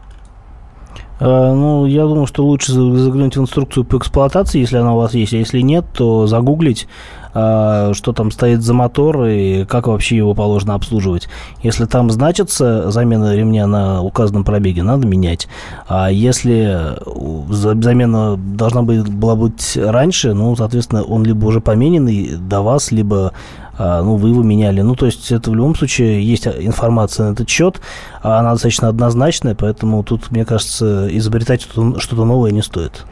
Э, 1.19 1.53
Ну, 1.53 1.85
я 1.85 2.03
думаю, 2.03 2.27
что 2.27 2.45
лучше 2.45 2.71
за- 2.73 2.95
заглянуть 2.97 3.35
в 3.35 3.41
инструкцию 3.41 3.83
по 3.83 3.97
эксплуатации, 3.97 4.59
если 4.59 4.77
она 4.77 4.93
у 4.93 4.97
вас 4.97 5.13
есть. 5.13 5.33
А 5.33 5.38
если 5.38 5.59
нет, 5.61 5.85
то 5.93 6.27
загуглить, 6.27 6.88
э, 7.33 7.91
что 7.93 8.13
там 8.13 8.31
стоит 8.31 8.61
за 8.61 8.73
мотор 8.73 9.25
и 9.25 9.65
как 9.65 9.88
вообще 9.88 10.15
его 10.17 10.33
положено 10.33 10.75
обслуживать. 10.75 11.27
Если 11.61 11.85
там 11.85 12.09
значится 12.09 12.89
замена 12.89 13.35
ремня 13.35 13.67
на 13.67 14.01
указанном 14.01 14.43
пробеге, 14.45 14.83
надо 14.83 15.05
менять. 15.07 15.47
А 15.88 16.09
если 16.09 16.95
э, 16.95 17.53
за- 17.53 17.81
замена 17.81 18.38
должна 18.38 18.81
была 18.83 19.35
быть 19.35 19.77
раньше, 19.77 20.33
ну, 20.33 20.55
соответственно, 20.55 21.03
он 21.03 21.23
либо 21.25 21.45
уже 21.47 21.59
помененный 21.59 22.31
до 22.38 22.61
вас, 22.61 22.91
либо 22.91 23.33
а, 23.81 24.03
ну, 24.03 24.17
вы 24.17 24.27
его 24.29 24.43
меняли. 24.43 24.81
Ну, 24.81 24.93
то 24.95 25.05
есть 25.05 25.31
это 25.31 25.51
в 25.51 25.55
любом 25.55 25.73
случае 25.73 26.21
есть 26.21 26.45
информация 26.45 27.29
на 27.29 27.31
этот 27.33 27.47
счет, 27.47 27.79
она 28.21 28.51
достаточно 28.51 28.89
однозначная, 28.89 29.55
поэтому 29.55 30.03
тут, 30.03 30.31
мне 30.31 30.45
кажется, 30.45 31.07
изобретать 31.17 31.61
что-то 31.61 32.25
новое 32.25 32.51
не 32.51 32.61
стоит. 32.61 33.05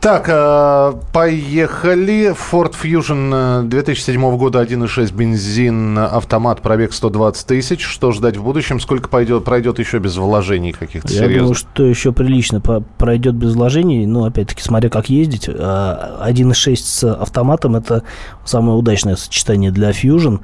Так, 0.00 0.26
э, 0.28 0.92
поехали. 1.12 2.34
Ford 2.34 2.74
Fusion 2.80 3.62
э, 3.64 3.68
2007 3.68 4.36
года 4.36 4.62
1.6 4.62 5.14
бензин, 5.14 5.98
автомат, 5.98 6.60
пробег 6.60 6.92
120 6.92 7.46
тысяч. 7.46 7.84
Что 7.84 8.12
ждать 8.12 8.36
в 8.36 8.42
будущем? 8.42 8.80
Сколько 8.80 9.08
пойдет, 9.08 9.44
пройдет 9.44 9.78
еще 9.78 9.98
без 9.98 10.16
вложений 10.16 10.72
каких-то 10.72 11.08
Я 11.08 11.22
думаю, 11.22 11.32
серьезных? 11.32 11.58
что 11.58 11.84
еще 11.84 12.12
прилично 12.12 12.60
пройдет 12.60 13.34
без 13.34 13.54
вложений, 13.54 14.06
но, 14.06 14.24
опять-таки, 14.24 14.62
смотря 14.62 14.90
как 14.90 15.08
ездить. 15.08 15.48
А, 15.48 16.26
1.6 16.28 16.76
с 16.76 17.04
автоматом– 17.04 17.76
это 17.76 18.02
самое 18.44 18.76
удачное 18.76 19.16
сочетание 19.16 19.70
для 19.70 19.90
Fusion. 19.90 20.40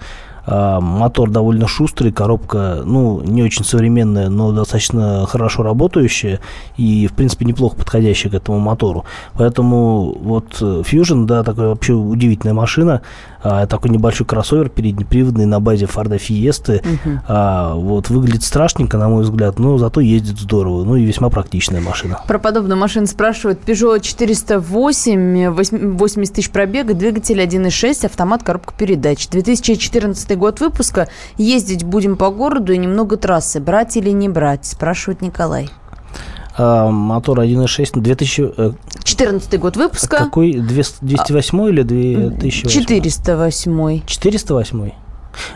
А, 0.47 0.81
Мотор 0.81 1.31
довольно 1.31 1.67
шустрый, 1.67 2.13
коробка, 2.13 2.83
ну, 2.85 3.21
не 3.23 3.43
очень 3.43 3.65
современная, 3.65 4.29
но 4.29 4.53
достаточно 4.53 5.27
хорошо 5.27 5.63
работающая 5.63 6.41
и, 6.77 7.09
в 7.09 7.15
принципе, 7.15 7.45
неплохо 7.45 7.77
подходящая 7.77 8.31
к 8.31 8.35
этому 8.37 8.61
мотору. 8.61 9.05
Поэтому 9.35 10.17
вот 10.21 10.61
Fusion, 10.61 11.25
да, 11.25 11.43
такая 11.43 11.69
вообще 11.69 11.95
удивительная 11.95 12.55
машина, 12.55 13.03
а, 13.49 13.67
такой 13.67 13.91
небольшой 13.91 14.27
кроссовер 14.27 14.69
переднеприводный 14.69 15.47
на 15.47 15.61
базе 15.61 15.87
Форда 15.87 16.19
Фиесты. 16.19 16.83
А, 17.29 17.75
вот, 17.75 18.11
выглядит 18.11 18.43
страшненько, 18.43 18.99
на 18.99 19.09
мой 19.09 19.23
взгляд, 19.23 19.59
но 19.59 19.79
зато 19.79 20.01
ездит 20.01 20.39
здорово, 20.39 20.85
ну 20.85 20.97
и 20.97 21.05
весьма 21.05 21.29
практичная 21.29 21.81
машина. 21.81 22.21
Про 22.27 22.39
подобную 22.39 22.79
машину 22.79 23.07
спрашивают. 23.07 23.61
Peugeot 23.65 24.01
408, 24.01 25.51
80 25.51 26.35
тысяч 26.35 26.51
пробега, 26.51 26.95
двигатель 26.95 27.41
1.6, 27.41 28.07
автомат, 28.07 28.43
коробка 28.43 28.75
передач. 28.77 29.29
2014 29.29 30.37
год 30.37 30.61
выпуска. 30.61 31.09
Ездить 31.37 31.85
будем 31.85 32.17
по 32.17 32.31
городу 32.31 32.73
и 32.73 32.79
немного 32.79 33.17
трассы. 33.17 33.61
Брать 33.61 33.97
или 33.97 34.11
не 34.11 34.29
брать? 34.29 34.67
Спрашивает 34.67 35.23
Николай. 35.23 35.71
А, 36.59 36.91
мотор 36.91 37.41
1.6, 37.41 38.01
2000... 38.01 38.53
э, 38.57 38.73
14 39.05 39.61
год 39.61 39.77
выпуска. 39.77 40.17
какой? 40.17 40.55
200 40.55 40.97
208 41.03 41.69
или 41.69 41.83
2008? 41.83 42.69
408. 42.71 44.03
408? 44.07 44.93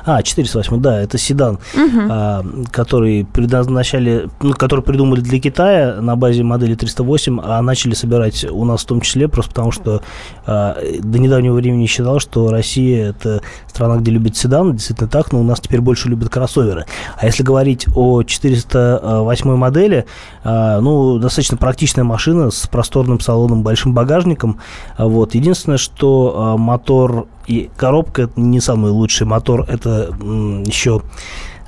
А, 0.05 0.23
408, 0.23 0.81
да, 0.81 1.01
это 1.01 1.19
седан, 1.19 1.59
а, 2.09 2.45
который 2.71 3.25
предназначали, 3.25 4.29
ну, 4.41 4.53
который 4.55 4.83
придумали 4.83 5.21
для 5.21 5.41
Китая 5.41 6.01
на 6.01 6.17
базе 6.17 6.43
модели 6.43 6.75
308, 6.75 7.41
а 7.43 7.61
начали 7.63 7.95
собирать 7.95 8.45
у 8.45 8.65
нас 8.65 8.83
в 8.83 8.87
том 8.87 9.01
числе, 9.01 9.29
просто 9.29 9.51
потому 9.51 9.73
что 9.73 10.03
а, 10.47 10.77
до 11.01 11.19
недавнего 11.19 11.55
времени 11.55 11.87
считал, 11.87 12.21
что 12.21 12.51
Россия 12.51 13.11
это 13.11 13.43
страна, 13.67 13.97
где 13.97 14.11
любят 14.11 14.37
седаны, 14.37 14.73
действительно 14.73 15.09
так, 15.09 15.33
но 15.33 15.41
у 15.41 15.45
нас 15.45 15.61
теперь 15.61 15.81
больше 15.81 16.09
любят 16.09 16.29
кроссоверы. 16.29 16.87
А 17.17 17.27
если 17.27 17.43
говорить 17.43 17.87
о 17.95 18.23
408 18.23 19.57
модели, 19.57 20.07
а, 20.45 20.81
ну, 20.81 21.19
достаточно 21.19 21.57
практичная 21.57 22.05
машина 22.05 22.51
с 22.51 22.67
просторным 22.67 23.21
салоном, 23.21 23.63
большим 23.63 23.95
багажником. 23.95 24.59
А, 24.97 25.07
Вот. 25.07 25.35
Единственное, 25.35 25.79
что 25.79 26.35
а, 26.37 26.57
мотор 26.57 27.27
и 27.47 27.71
коробка 27.77 28.23
это 28.23 28.41
не 28.41 28.61
самый 28.61 28.91
лучший 28.91 29.27
мотор, 29.27 29.65
это 29.69 30.15
еще 30.67 31.03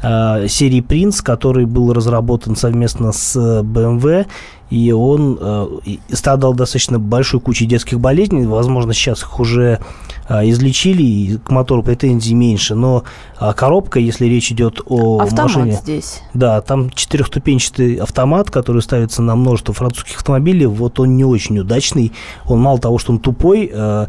а, 0.02 0.48
серии 0.48 0.82
Prince, 0.82 1.22
который 1.22 1.64
был 1.64 1.92
разработан 1.92 2.56
совместно 2.56 3.12
с 3.12 3.36
э, 3.36 3.62
BMW, 3.62 4.26
и 4.68 4.90
он 4.90 5.38
э, 5.40 5.66
страдал 6.10 6.54
достаточно 6.54 6.98
большой 6.98 7.40
кучей 7.40 7.66
детских 7.66 8.00
болезней. 8.00 8.46
Возможно, 8.46 8.94
сейчас 8.94 9.22
их 9.22 9.38
уже 9.38 9.80
а, 10.28 10.48
излечили, 10.48 11.02
и 11.02 11.36
к 11.36 11.50
мотору 11.50 11.82
претензий 11.82 12.34
меньше, 12.34 12.74
но 12.74 13.04
а, 13.38 13.52
коробка, 13.52 14.00
если 14.00 14.26
речь 14.26 14.50
идет 14.50 14.80
о 14.86 15.20
Автомат 15.20 15.56
машине... 15.56 15.72
здесь. 15.82 16.22
Да, 16.32 16.60
там 16.62 16.90
четырехступенчатый 16.90 17.96
автомат, 17.96 18.50
который 18.50 18.82
ставится 18.82 19.20
на 19.20 19.36
множество 19.36 19.74
французских 19.74 20.16
автомобилей. 20.16 20.66
Вот 20.66 20.98
он 21.00 21.16
не 21.16 21.24
очень 21.24 21.58
удачный. 21.58 22.12
Он 22.46 22.60
мало 22.60 22.78
того, 22.78 22.98
что 22.98 23.12
он 23.12 23.18
тупой, 23.18 23.70
э, 23.72 24.06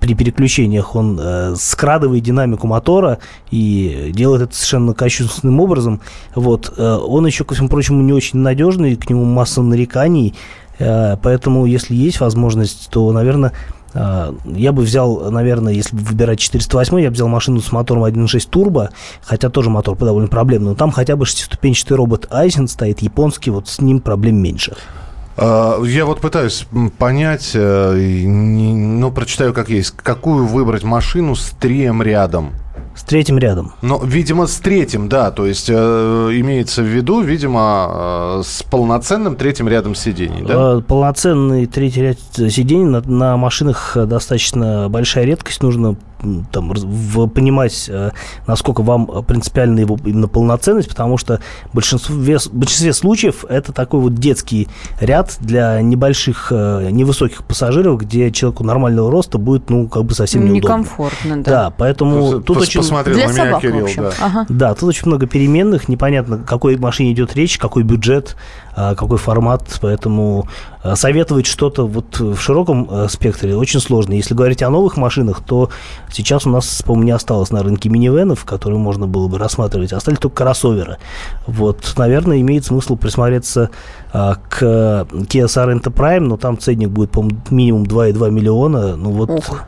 при 0.00 0.14
переключениях 0.14 0.94
он 0.94 1.18
э, 1.20 1.54
скрадывает 1.56 2.22
динамику 2.22 2.66
мотора 2.66 3.18
и 3.50 4.10
делает 4.14 4.42
это 4.42 4.54
совершенно 4.54 4.94
кощунственным 4.94 5.60
образом. 5.60 6.00
Вот. 6.34 6.72
э, 6.76 6.96
он 6.96 7.26
еще, 7.26 7.44
ко 7.44 7.54
всему 7.54 7.68
прочему, 7.68 8.02
не 8.02 8.12
очень 8.12 8.38
надежный, 8.38 8.96
к 8.96 9.08
нему 9.08 9.24
масса 9.24 9.62
нареканий. 9.62 10.34
Э, 10.78 11.16
поэтому, 11.22 11.66
если 11.66 11.94
есть 11.94 12.20
возможность, 12.20 12.88
то, 12.90 13.10
наверное, 13.12 13.52
э, 13.94 14.32
я 14.44 14.72
бы 14.72 14.82
взял, 14.82 15.30
наверное, 15.30 15.72
если 15.72 15.96
бы 15.96 16.02
выбирать 16.02 16.40
408, 16.40 17.00
я 17.00 17.08
бы 17.10 17.14
взял 17.14 17.28
машину 17.28 17.60
с 17.60 17.72
мотором 17.72 18.04
1.6 18.04 18.48
турбо, 18.50 18.90
хотя 19.22 19.50
тоже 19.50 19.70
мотор 19.70 19.96
довольно 19.96 20.28
проблемный, 20.28 20.70
но 20.70 20.74
там 20.74 20.90
хотя 20.90 21.16
бы 21.16 21.26
шестиступенчатый 21.26 21.96
робот 21.96 22.26
Айзен 22.30 22.68
стоит, 22.68 23.00
японский, 23.00 23.50
вот 23.50 23.68
с 23.68 23.80
ним 23.80 24.00
проблем 24.00 24.36
меньше. 24.36 24.76
А, 25.36 25.82
Я 25.82 26.04
вот 26.04 26.20
пытаюсь 26.20 26.66
понять, 26.98 27.52
э, 27.54 27.94
ну, 28.26 29.10
прочитаю 29.10 29.52
как 29.54 29.68
есть, 29.68 29.92
какую 29.96 30.46
выбрать 30.46 30.82
машину 30.84 31.34
с 31.34 31.50
трием 31.50 32.02
рядом. 32.02 32.50
С 32.94 33.02
третьим 33.04 33.38
рядом. 33.38 33.72
Ну, 33.82 34.04
видимо, 34.04 34.46
с 34.46 34.56
третьим, 34.58 35.08
да, 35.08 35.30
то 35.30 35.46
есть 35.46 35.70
э, 35.70 35.72
имеется 35.74 36.82
в 36.82 36.86
виду, 36.86 37.22
видимо, 37.22 37.88
э, 37.90 38.42
с 38.44 38.62
полноценным 38.64 39.36
третьим 39.36 39.68
рядом 39.68 39.94
сидений, 39.94 40.42
да? 40.42 40.78
Э, 40.78 40.80
Полноценный 40.82 41.66
третий 41.66 42.02
ряд 42.02 42.18
сидений 42.34 42.84
на, 42.84 43.00
на 43.00 43.36
машинах 43.36 43.96
э, 43.96 44.04
достаточно 44.06 44.88
большая 44.90 45.24
редкость. 45.24 45.62
Нужно 45.62 45.96
там, 46.52 46.72
в, 46.72 47.26
понимать, 47.28 47.86
э, 47.88 48.10
насколько 48.46 48.82
вам 48.82 49.24
принципиальна 49.24 49.80
его 49.80 49.98
именно 50.04 50.28
полноценность, 50.28 50.88
потому 50.88 51.16
что 51.16 51.40
в 51.72 51.74
большинстве, 51.74 52.38
в 52.38 52.52
большинстве 52.52 52.92
случаев 52.92 53.44
это 53.48 53.72
такой 53.72 54.00
вот 54.00 54.14
детский 54.14 54.68
ряд 55.00 55.36
для 55.40 55.80
небольших, 55.80 56.48
э, 56.50 56.88
невысоких 56.90 57.44
пассажиров, 57.44 58.00
где 58.00 58.30
человеку 58.30 58.64
нормального 58.64 59.10
роста 59.10 59.38
будет, 59.38 59.70
ну, 59.70 59.88
как 59.88 60.04
бы 60.04 60.14
совсем 60.14 60.44
неудобно. 60.44 60.58
Некомфортно, 60.58 61.42
да. 61.42 61.50
Да, 61.50 61.74
поэтому 61.76 62.40
тут 62.40 62.58
очень... 62.58 62.80
Посмотрел 62.80 63.16
Для 63.16 63.28
на 63.28 63.32
меня 63.32 63.44
собак, 63.44 63.62
Кирилл, 63.62 63.80
в 63.80 63.84
общем. 63.84 64.02
да. 64.02 64.12
Ага. 64.20 64.46
Да, 64.48 64.74
тут 64.74 64.88
очень 64.88 65.06
много 65.06 65.26
переменных, 65.26 65.88
непонятно, 65.88 66.36
о 66.36 66.38
какой 66.38 66.76
машине 66.76 67.12
идет 67.12 67.34
речь, 67.34 67.58
какой 67.58 67.82
бюджет, 67.82 68.36
какой 68.74 69.18
формат, 69.18 69.78
поэтому 69.80 70.46
а, 70.82 70.96
советовать 70.96 71.46
что-то 71.46 71.86
вот 71.86 72.18
в 72.18 72.38
широком 72.38 72.88
а, 72.90 73.08
спектре 73.08 73.54
очень 73.54 73.80
сложно. 73.80 74.14
Если 74.14 74.34
говорить 74.34 74.62
о 74.62 74.70
новых 74.70 74.96
машинах, 74.96 75.42
то 75.44 75.68
сейчас 76.10 76.46
у 76.46 76.50
нас, 76.50 76.82
по-моему, 76.82 77.04
не 77.04 77.10
осталось 77.10 77.50
на 77.50 77.62
рынке 77.62 77.90
минивенов, 77.90 78.44
которые 78.44 78.78
можно 78.78 79.06
было 79.06 79.28
бы 79.28 79.38
рассматривать, 79.38 79.92
остались 79.92 80.18
только 80.18 80.36
кроссоверы. 80.36 80.96
Вот, 81.46 81.94
наверное, 81.98 82.40
имеет 82.40 82.64
смысл 82.64 82.96
присмотреться 82.96 83.70
а, 84.12 84.36
к 84.48 84.62
Kia 84.62 85.44
Sorento 85.46 85.92
Prime, 85.92 86.20
но 86.20 86.38
там 86.38 86.58
ценник 86.58 86.88
будет, 86.88 87.10
по-моему, 87.10 87.40
минимум 87.50 87.82
2,2 87.82 88.30
миллиона. 88.30 88.96
Ну 88.96 89.10
вот, 89.10 89.30
Ох. 89.30 89.62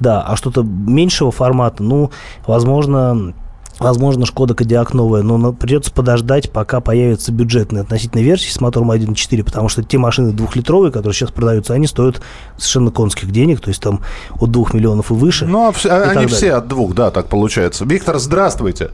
да, 0.00 0.22
а 0.22 0.34
что-то 0.34 0.62
меньшего 0.64 1.30
формата, 1.30 1.82
ну, 1.82 2.10
возможно, 2.46 3.34
Возможно, 3.78 4.24
Шкода 4.24 4.54
Кодиак 4.54 4.94
новая, 4.94 5.22
но 5.22 5.52
придется 5.52 5.92
подождать, 5.92 6.50
пока 6.50 6.80
появится 6.80 7.30
бюджетная 7.30 7.82
относительно 7.82 8.22
версии 8.22 8.50
с 8.50 8.60
мотором 8.60 8.90
1.4, 8.90 9.44
потому 9.44 9.68
что 9.68 9.82
те 9.82 9.98
машины 9.98 10.32
двухлитровые, 10.32 10.90
которые 10.90 11.12
сейчас 11.14 11.30
продаются, 11.30 11.74
они 11.74 11.86
стоят 11.86 12.22
совершенно 12.56 12.90
конских 12.90 13.30
денег, 13.30 13.60
то 13.60 13.68
есть 13.68 13.82
там 13.82 14.00
от 14.40 14.50
2 14.50 14.64
миллионов 14.72 15.10
и 15.10 15.14
выше. 15.14 15.46
Ну, 15.46 15.68
а 15.68 15.72
и 15.72 15.88
а- 15.88 16.00
так 16.00 16.06
они 16.08 16.14
далее. 16.14 16.28
все 16.28 16.52
от 16.54 16.68
двух, 16.68 16.94
да, 16.94 17.10
так 17.10 17.26
получается. 17.28 17.84
Виктор, 17.84 18.16
здравствуйте. 18.18 18.90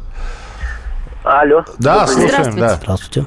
Алло. 1.24 1.64
Да, 1.78 2.06
слушаем, 2.08 2.30
Здравствуйте. 2.30 2.60
да. 2.60 2.74
Здравствуйте. 2.82 3.26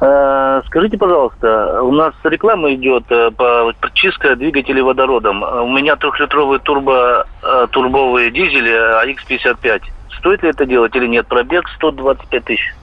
Э, 0.00 0.62
Скажите, 0.66 0.96
пожалуйста, 0.96 1.82
у 1.82 1.92
нас 1.92 2.14
реклама 2.24 2.74
идет 2.74 3.04
э, 3.10 3.30
по 3.30 3.72
чистка 3.92 4.34
двигателей 4.36 4.80
водородом. 4.80 5.42
У 5.42 5.68
меня 5.68 5.96
трехлитровый 5.96 6.58
турбо, 6.60 7.26
э, 7.42 7.66
турбовый 7.70 8.30
дизель 8.30 8.68
э, 8.68 9.04
AX55. 9.06 9.82
Стоит 10.18 10.42
ли 10.42 10.50
это 10.50 10.66
делать 10.66 10.94
или 10.96 11.06
нет? 11.06 11.26
Пробег 11.26 11.68
125 11.76 12.44
тысяч. 12.44 12.74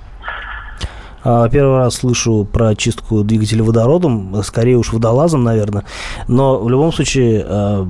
А, 1.24 1.48
Первый 1.50 1.78
раз 1.78 1.96
слышу 1.96 2.46
про 2.46 2.76
чистку 2.76 3.24
двигателя 3.24 3.64
водородом, 3.64 4.36
скорее 4.44 4.78
уж 4.78 4.92
водолазом, 4.92 5.44
наверное. 5.44 5.86
Но 6.28 6.60
в 6.60 6.70
любом 6.70 6.92
случае 6.92 7.46
э, 7.48 7.86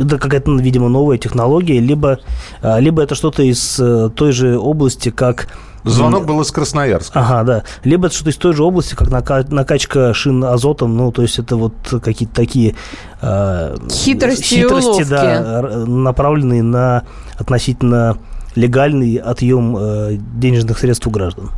это 0.00 0.18
какая-то, 0.18 0.52
видимо, 0.56 0.88
новая 0.88 1.18
технология, 1.18 1.80
либо, 1.80 2.18
э, 2.62 2.80
либо 2.80 3.02
это 3.02 3.14
что-то 3.14 3.42
из 3.42 3.78
э, 3.78 4.10
той 4.14 4.32
же 4.32 4.58
области, 4.58 5.10
как... 5.10 5.48
Звонок 5.84 6.26
был 6.26 6.40
из 6.42 6.50
Красноярска. 6.50 7.18
Ага, 7.20 7.42
да. 7.44 7.62
Либо 7.84 8.06
это 8.06 8.14
что-то 8.16 8.30
из 8.30 8.36
той 8.36 8.52
же 8.54 8.62
области, 8.64 8.94
как 8.94 9.08
нака- 9.08 9.44
накачка 9.52 10.12
шин 10.14 10.44
азотом, 10.44 10.96
ну, 10.96 11.10
то 11.12 11.22
есть 11.22 11.38
это 11.38 11.56
вот 11.56 11.72
какие-то 12.02 12.34
такие... 12.34 12.74
э, 13.22 13.76
Хитрости 13.90 14.54
и 14.54 14.64
уловки. 14.64 15.04
да, 15.04 15.62
направленные 15.86 16.62
на 16.62 17.04
относительно 17.38 18.18
легальный 18.56 19.16
отъем 19.16 19.76
э, 19.78 20.16
денежных 20.34 20.78
средств 20.78 21.06
у 21.06 21.10
граждан. 21.10 21.50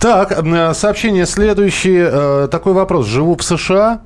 Так, 0.00 0.32
э, 0.32 0.74
сообщение 0.74 1.26
следующее. 1.26 2.08
Э, 2.12 2.48
Такой 2.50 2.72
вопрос. 2.72 3.06
Живу 3.06 3.36
в 3.36 3.42
США. 3.42 4.00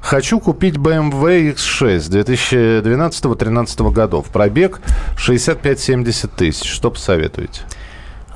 Хочу 0.00 0.38
купить 0.38 0.76
BMW 0.76 1.54
X6 1.54 2.08
2012-2013 2.82 3.90
годов. 3.92 4.26
Пробег 4.26 4.80
65-70 5.16 6.30
тысяч. 6.36 6.70
Что 6.70 6.90
посоветуете? 6.90 7.62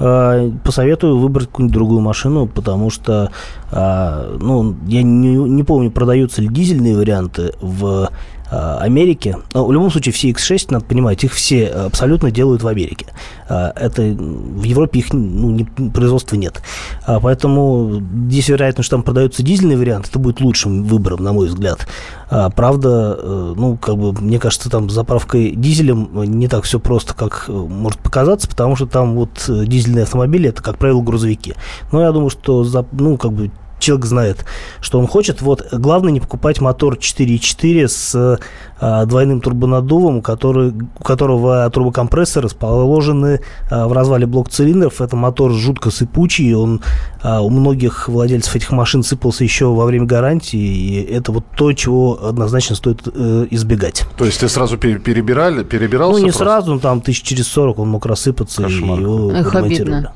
Э, 0.00 0.50
Посоветую 0.64 1.18
выбрать 1.18 1.48
какую-нибудь 1.48 1.74
другую 1.74 2.00
машину, 2.00 2.46
потому 2.46 2.90
что, 2.90 3.30
а, 3.70 4.36
ну, 4.40 4.74
я 4.86 5.02
не, 5.02 5.34
не 5.36 5.62
помню, 5.62 5.90
продаются 5.90 6.40
ли 6.40 6.48
дизельные 6.48 6.96
варианты 6.96 7.52
в 7.60 8.10
а, 8.50 8.78
Америке. 8.80 9.36
Но 9.54 9.64
в 9.66 9.72
любом 9.72 9.90
случае, 9.90 10.12
все 10.12 10.30
X6, 10.30 10.66
надо 10.70 10.84
понимать, 10.84 11.24
их 11.24 11.32
все 11.34 11.66
абсолютно 11.66 12.30
делают 12.30 12.62
в 12.62 12.68
Америке. 12.68 13.06
А, 13.48 13.72
Это 13.76 14.02
в 14.02 14.62
Европе 14.62 14.98
их 15.00 15.12
ну, 15.12 15.50
не- 15.50 15.90
производства 15.90 16.36
нет. 16.36 16.62
А, 17.06 17.20
Поэтому 17.20 18.02
здесь 18.28 18.48
вероятность, 18.48 18.86
что 18.86 18.96
там 18.96 19.02
продаются 19.02 19.42
дизельные 19.42 19.78
варианты, 19.78 20.08
это 20.10 20.18
будет 20.18 20.40
лучшим 20.40 20.84
выбором, 20.84 21.22
на 21.24 21.32
мой 21.32 21.48
взгляд. 21.48 21.86
А, 22.30 22.50
Правда, 22.50 23.18
э, 23.20 23.54
ну, 23.56 23.76
как 23.76 23.96
бы, 23.96 24.12
мне 24.12 24.38
кажется, 24.38 24.70
там 24.70 24.88
с 24.90 24.92
заправкой 24.92 25.52
дизелем 25.56 26.08
не 26.24 26.48
так 26.48 26.64
все 26.64 26.78
просто, 26.80 27.14
как 27.14 27.44
э, 27.48 27.52
может 27.52 28.00
показаться, 28.00 28.48
потому 28.48 28.76
что 28.76 28.86
там 28.86 29.14
вот 29.14 29.30
э, 29.48 29.64
дизельные 29.66 30.02
автомобили, 30.04 30.48
это, 30.48 30.62
как 30.62 30.78
правило, 30.78 31.00
грузовики. 31.02 31.54
Но 31.92 32.00
я 32.02 32.12
думаю, 32.12 32.30
что, 32.30 32.64
за- 32.64 32.86
ну, 32.92 33.16
как 33.16 33.32
бы, 33.32 33.50
человек 33.80 34.06
знает, 34.06 34.44
что 34.80 34.98
он 34.98 35.06
хочет. 35.06 35.42
Вот 35.42 35.66
главное 35.72 36.12
не 36.12 36.20
покупать 36.20 36.60
мотор 36.60 36.94
4.4 36.94 37.88
с 37.88 38.38
а, 38.80 39.04
двойным 39.04 39.40
турбонаддувом, 39.40 40.22
который, 40.22 40.72
у 40.98 41.04
которого 41.04 41.68
турбокомпрессоры 41.70 42.46
расположены 42.46 43.40
а, 43.70 43.88
в 43.88 43.92
развале 43.92 44.26
блок 44.26 44.48
цилиндров. 44.48 45.00
Это 45.00 45.16
мотор 45.16 45.52
жутко 45.52 45.90
сыпучий, 45.90 46.54
он 46.54 46.80
а, 47.22 47.42
у 47.42 47.50
многих 47.50 48.08
владельцев 48.08 48.56
этих 48.56 48.70
машин 48.70 49.02
сыпался 49.02 49.44
еще 49.44 49.66
во 49.66 49.84
время 49.84 50.06
гарантии, 50.06 50.58
и 50.58 51.02
это 51.12 51.32
вот 51.32 51.44
то, 51.56 51.72
чего 51.72 52.18
однозначно 52.26 52.74
стоит 52.76 53.02
э, 53.06 53.46
избегать. 53.50 54.04
То 54.16 54.24
есть 54.24 54.40
ты 54.40 54.48
сразу 54.48 54.78
пере- 54.78 54.98
перебирали, 54.98 55.62
перебирался? 55.62 56.12
ну, 56.12 56.18
не 56.18 56.30
просто? 56.30 56.44
сразу, 56.44 56.74
но 56.74 56.80
там 56.80 57.00
тысяч 57.00 57.22
через 57.22 57.46
40 57.48 57.78
он 57.78 57.88
мог 57.88 58.06
рассыпаться, 58.06 58.62
Кошмар. 58.62 58.98
и 58.98 59.02
его 59.02 59.30
Эх, 59.32 59.54
обидно. 59.54 60.12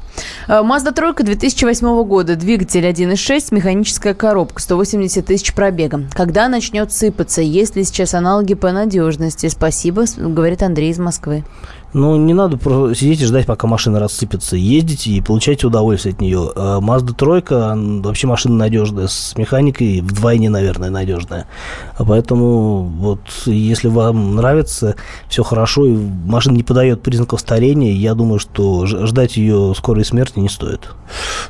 Э, 0.48 0.62
Mazda 0.62 0.92
тройка 0.92 1.22
2008 1.22 2.04
года, 2.04 2.36
двигатель 2.36 2.86
1.6, 2.86 3.53
механическая 3.54 4.12
коробка, 4.12 4.60
180 4.60 5.24
тысяч 5.24 5.54
пробега. 5.54 6.04
Когда 6.12 6.48
начнет 6.48 6.92
сыпаться? 6.92 7.40
Есть 7.40 7.76
ли 7.76 7.84
сейчас 7.84 8.14
аналоги 8.14 8.54
по 8.54 8.72
надежности? 8.72 9.48
Спасибо, 9.48 10.04
говорит 10.16 10.62
Андрей 10.62 10.90
из 10.90 10.98
Москвы. 10.98 11.44
Ну, 11.94 12.16
не 12.16 12.34
надо 12.34 12.56
просто 12.56 12.94
сидеть 12.94 13.20
и 13.22 13.24
ждать, 13.24 13.46
пока 13.46 13.66
машина 13.68 14.00
рассыпется. 14.00 14.56
Ездите 14.56 15.10
и 15.12 15.20
получайте 15.20 15.66
удовольствие 15.68 16.12
от 16.12 16.20
нее. 16.20 16.50
Mazda 16.54 17.14
тройка, 17.14 17.68
она 17.70 18.02
вообще 18.02 18.26
машина 18.26 18.56
надежная, 18.56 19.06
с 19.06 19.34
механикой 19.36 20.00
вдвойне, 20.00 20.50
наверное, 20.50 20.90
надежная. 20.90 21.46
А 21.96 22.04
Поэтому 22.04 22.82
вот 22.82 23.20
если 23.46 23.88
вам 23.88 24.34
нравится, 24.34 24.96
все 25.28 25.42
хорошо, 25.44 25.86
и 25.86 25.96
машина 26.26 26.56
не 26.56 26.62
подает 26.64 27.02
признаков 27.02 27.40
старения, 27.40 27.92
я 27.92 28.14
думаю, 28.14 28.38
что 28.40 28.86
ждать 28.86 29.36
ее 29.36 29.72
скорой 29.76 30.04
смерти 30.04 30.40
не 30.40 30.48
стоит. 30.48 30.88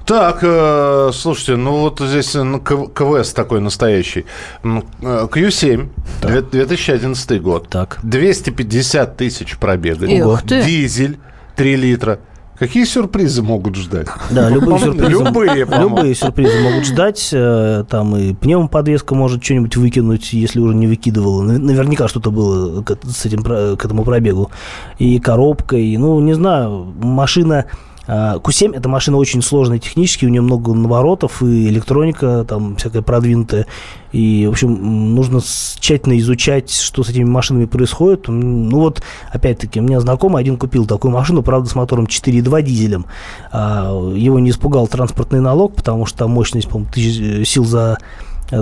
Так, 0.04 0.40
э, 0.42 1.10
слушайте, 1.14 1.56
ну 1.56 1.80
вот 1.80 2.00
здесь 2.00 2.34
э, 2.34 2.42
ну, 2.42 2.60
КВС 2.60 3.32
такой 3.32 3.60
настоящий. 3.60 4.26
М, 4.62 4.84
э, 5.00 5.26
Q7, 5.30 5.88
две- 6.22 6.42
2011 6.42 7.40
год. 7.40 7.68
Так. 7.68 7.98
250 8.02 9.16
тысяч 9.16 9.56
пробега. 9.56 10.06
Эх 10.34 10.42
ты. 10.42 10.62
Дизель 10.62 11.18
3 11.56 11.76
литра. 11.76 12.18
Какие 12.58 12.84
сюрпризы 12.84 13.42
могут 13.42 13.74
ждать? 13.74 14.06
Да, 14.30 14.48
любые 14.48 14.78
сюрпризы, 14.78 15.10
Любые, 15.24 15.64
любые 15.64 16.14
сюрпризы 16.14 16.60
могут 16.60 16.84
ждать. 16.86 17.30
Э, 17.32 17.84
Там 17.90 18.14
и 18.16 18.32
пневмоподвеска 18.32 19.16
может 19.16 19.42
что-нибудь 19.44 19.76
выкинуть, 19.76 20.32
если 20.32 20.60
уже 20.60 20.72
не 20.76 20.86
выкидывала. 20.86 21.42
Нав- 21.42 21.58
Наверняка 21.58 22.06
что-то 22.06 22.30
было 22.30 22.84
с 23.08 23.26
этим, 23.26 23.42
к 23.42 23.84
этому 23.84 24.04
пробегу. 24.04 24.52
И 25.00 25.18
коробка, 25.18 25.76
и, 25.76 25.96
ну, 25.96 26.20
не 26.20 26.34
знаю, 26.34 26.94
машина... 27.02 27.64
а, 28.06 28.36
Q7 28.38 28.76
это 28.76 28.88
машина 28.88 29.16
очень 29.16 29.42
сложная 29.42 29.78
технически, 29.78 30.26
у 30.26 30.28
нее 30.28 30.42
много 30.42 30.74
наворотов 30.74 31.42
и 31.42 31.68
электроника 31.68 32.44
там 32.48 32.76
всякая 32.76 33.02
продвинутая. 33.02 33.66
И, 34.12 34.46
в 34.46 34.50
общем, 34.50 35.14
нужно 35.14 35.40
тщательно 35.40 36.16
изучать, 36.18 36.70
что 36.70 37.02
с 37.02 37.08
этими 37.08 37.24
машинами 37.24 37.64
происходит. 37.64 38.28
Ну 38.28 38.78
вот, 38.78 39.02
опять-таки, 39.32 39.80
у 39.80 39.82
меня 39.82 40.00
знакомый 40.00 40.40
один 40.40 40.56
купил 40.56 40.86
такую 40.86 41.12
машину, 41.12 41.42
правда, 41.42 41.68
с 41.68 41.74
мотором 41.74 42.04
4.2 42.04 42.62
дизелем. 42.62 43.06
А, 43.50 43.90
Его 44.14 44.38
не 44.38 44.50
испугал 44.50 44.86
транспортный 44.86 45.40
налог, 45.40 45.74
потому 45.74 46.06
что 46.06 46.28
мощность, 46.28 46.68
по-моему, 46.68 46.90
э, 46.94 47.44
сил 47.44 47.64
за 47.64 47.98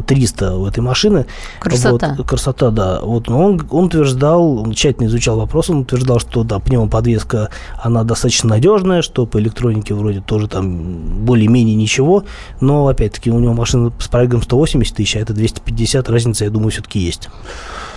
300 0.01 0.57
у 0.57 0.67
этой 0.67 0.81
машины. 0.81 1.27
Красота. 1.61 2.15
Вот, 2.17 2.27
красота, 2.27 2.71
да. 2.71 3.01
Вот, 3.01 3.29
но 3.29 3.45
он, 3.45 3.67
он 3.71 3.85
утверждал, 3.87 4.59
он 4.59 4.73
тщательно 4.73 5.07
изучал 5.07 5.39
вопрос, 5.39 5.71
он 5.71 5.81
утверждал, 5.81 6.19
что 6.19 6.45
да, 6.45 6.59
пневмоподвеска, 6.59 7.51
она 7.83 8.05
достаточно 8.05 8.51
надежная, 8.51 9.03
что 9.03 9.27
по 9.27 9.39
электронике 9.39 9.95
вроде 9.95 10.21
тоже 10.21 10.49
там 10.49 11.25
более-менее 11.25 11.77
ничего, 11.77 12.25
но, 12.61 12.89
опять-таки, 12.89 13.31
у 13.31 13.39
него 13.39 13.53
машина 13.53 13.93
с 13.99 14.09
пробегом 14.09 14.43
180 14.43 14.97
тысяч, 14.97 15.17
а 15.17 15.21
это 15.21 15.35
250, 15.35 16.09
разница, 16.09 16.45
я 16.45 16.51
думаю, 16.51 16.71
все-таки 16.71 16.99
есть. 16.99 17.29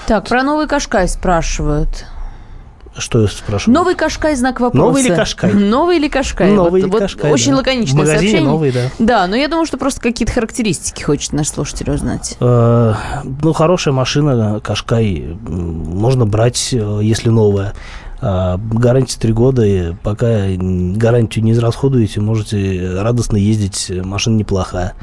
Так, 0.08 0.28
про 0.28 0.44
новый 0.44 0.68
Кашкай 0.68 1.08
спрашивают. 1.08 2.06
Что 2.98 3.22
я 3.22 3.28
спрашиваю? 3.28 3.76
Новый 3.78 3.96
Кашкай, 3.96 4.36
знак 4.36 4.60
вопроса. 4.60 4.86
Новый 4.88 5.04
или 5.04 5.14
Кашкай? 5.14 5.54
Новый 5.54 5.98
или 5.98 6.08
Кашкай? 6.08 6.52
Новый 6.52 6.70
Вот- 6.82 6.88
или 6.88 6.90
вот 6.92 7.00
Кашкай, 7.02 7.32
Очень 7.32 7.52
да. 7.52 7.58
лаконичное 7.58 7.94
В 7.94 8.06
магазине 8.06 8.20
сообщение. 8.22 8.50
новый, 8.50 8.72
да. 8.72 8.82
Да, 9.00 9.28
но 9.28 9.36
я 9.36 9.48
думаю, 9.48 9.66
что 9.66 9.78
просто 9.78 10.00
какие-то 10.02 10.32
характеристики 10.34 11.04
хочет 11.04 11.34
наш 11.34 11.48
слушатель 11.50 11.92
узнать. 11.92 12.38
Э, 12.40 12.94
Ну, 13.44 13.54
хорошая 13.54 13.94
машина, 13.94 14.62
Кашкай, 14.64 15.38
можно 15.48 16.26
брать, 16.26 16.70
э, 16.74 17.00
если 17.02 17.30
новая. 17.30 17.74
А, 18.22 18.58
гарантия 18.58 19.20
3 19.20 19.34
года, 19.34 19.64
и 19.66 19.94
пока 20.02 20.46
гарантию 20.58 21.44
не 21.44 21.52
израсходуете, 21.52 22.22
можете 22.22 22.98
радостно 23.02 23.36
ездить, 23.36 23.92
машина 24.04 24.38
неплохая. 24.38 24.94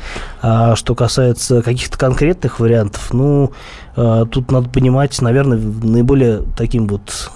А 0.41 0.75
что 0.77 0.95
касается 0.95 1.61
каких-то 1.63 1.99
конкретных 1.99 2.59
вариантов, 2.59 3.13
ну, 3.13 3.53
а, 3.97 4.25
тут 4.25 4.51
надо 4.51 4.71
понимать, 4.71 5.21
наверное, 5.21 5.59
наиболее 5.59 6.43
таким 6.57 6.87
вот 6.89 7.31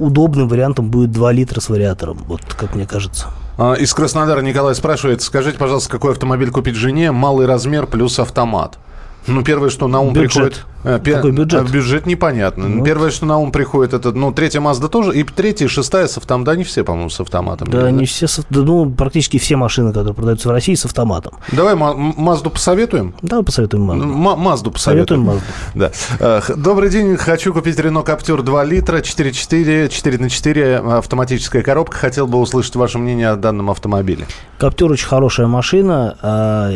удобным 0.00 0.48
вариантом 0.48 0.90
будет 0.90 1.12
2 1.12 1.32
литра 1.32 1.60
с 1.60 1.68
вариатором, 1.68 2.18
вот 2.26 2.40
как 2.58 2.74
мне 2.74 2.86
кажется. 2.86 3.26
А, 3.58 3.74
из 3.74 3.92
Краснодара 3.92 4.40
Николай 4.40 4.74
спрашивает, 4.74 5.22
скажите, 5.22 5.58
пожалуйста, 5.58 5.90
какой 5.90 6.12
автомобиль 6.12 6.50
купить 6.50 6.74
жене, 6.74 7.12
малый 7.12 7.46
размер 7.46 7.86
плюс 7.86 8.18
автомат? 8.18 8.78
Ну, 9.26 9.44
первое, 9.44 9.68
что 9.70 9.86
на 9.86 10.00
ум 10.00 10.14
Бюджет. 10.14 10.32
приходит... 10.32 10.66
э, 10.84 10.98
пе- 11.02 11.14
Какой 11.14 11.32
бюджет? 11.32 11.60
а, 11.60 11.64
Бюджет 11.72 12.06
непонятно. 12.06 12.68
Ну. 12.68 12.84
Первое, 12.84 13.10
что 13.10 13.26
на 13.26 13.38
ум 13.38 13.52
приходит, 13.52 13.94
это, 13.94 14.12
ну, 14.12 14.32
третья 14.32 14.60
Мазда 14.60 14.88
тоже, 14.88 15.14
и 15.18 15.22
третья, 15.24 15.64
и 15.66 15.68
шестая 15.68 16.06
с 16.06 16.16
автоматом. 16.18 16.44
Да, 16.44 16.56
не 16.56 16.64
все, 16.64 16.84
по-моему, 16.84 17.10
с 17.10 17.20
автоматом. 17.20 17.68
Да, 17.70 17.90
не 17.90 18.06
все, 18.06 18.26
с- 18.26 18.44
да, 18.50 18.60
ну, 18.60 18.90
практически 18.90 19.38
все 19.38 19.56
машины, 19.56 19.90
которые 19.90 20.14
продаются 20.14 20.48
в 20.48 20.52
России, 20.52 20.74
с 20.74 20.84
автоматом. 20.84 21.32
Давай 21.52 21.74
Мазду 21.74 22.50
посоветуем? 22.50 23.14
Да, 23.22 23.42
посоветуем 23.42 23.84
Мазду. 23.84 24.04
М- 24.04 24.10
Мазду 24.40 24.70
посоветуем. 24.70 25.24
Советуем 25.26 25.26
Мазду. 25.26 25.42
Да. 25.74 25.90
Э, 26.18 26.40
Добрый 26.56 26.90
день. 26.90 27.16
Хочу 27.16 27.52
купить 27.52 27.78
Renault 27.78 28.06
Captur 28.06 28.42
2 28.42 28.64
литра, 28.64 29.00
4.4, 29.00 29.88
4 29.88 30.18
на 30.18 30.28
4, 30.30 30.76
автоматическая 30.78 31.62
коробка. 31.62 31.96
Хотел 31.96 32.26
бы 32.26 32.38
услышать 32.38 32.76
ваше 32.76 32.98
мнение 32.98 33.28
о 33.30 33.36
данном 33.36 33.70
автомобиле. 33.70 34.26
Каптюр 34.58 34.92
очень 34.92 35.06
хорошая 35.08 35.46
машина, 35.46 36.16
а, 36.22 36.70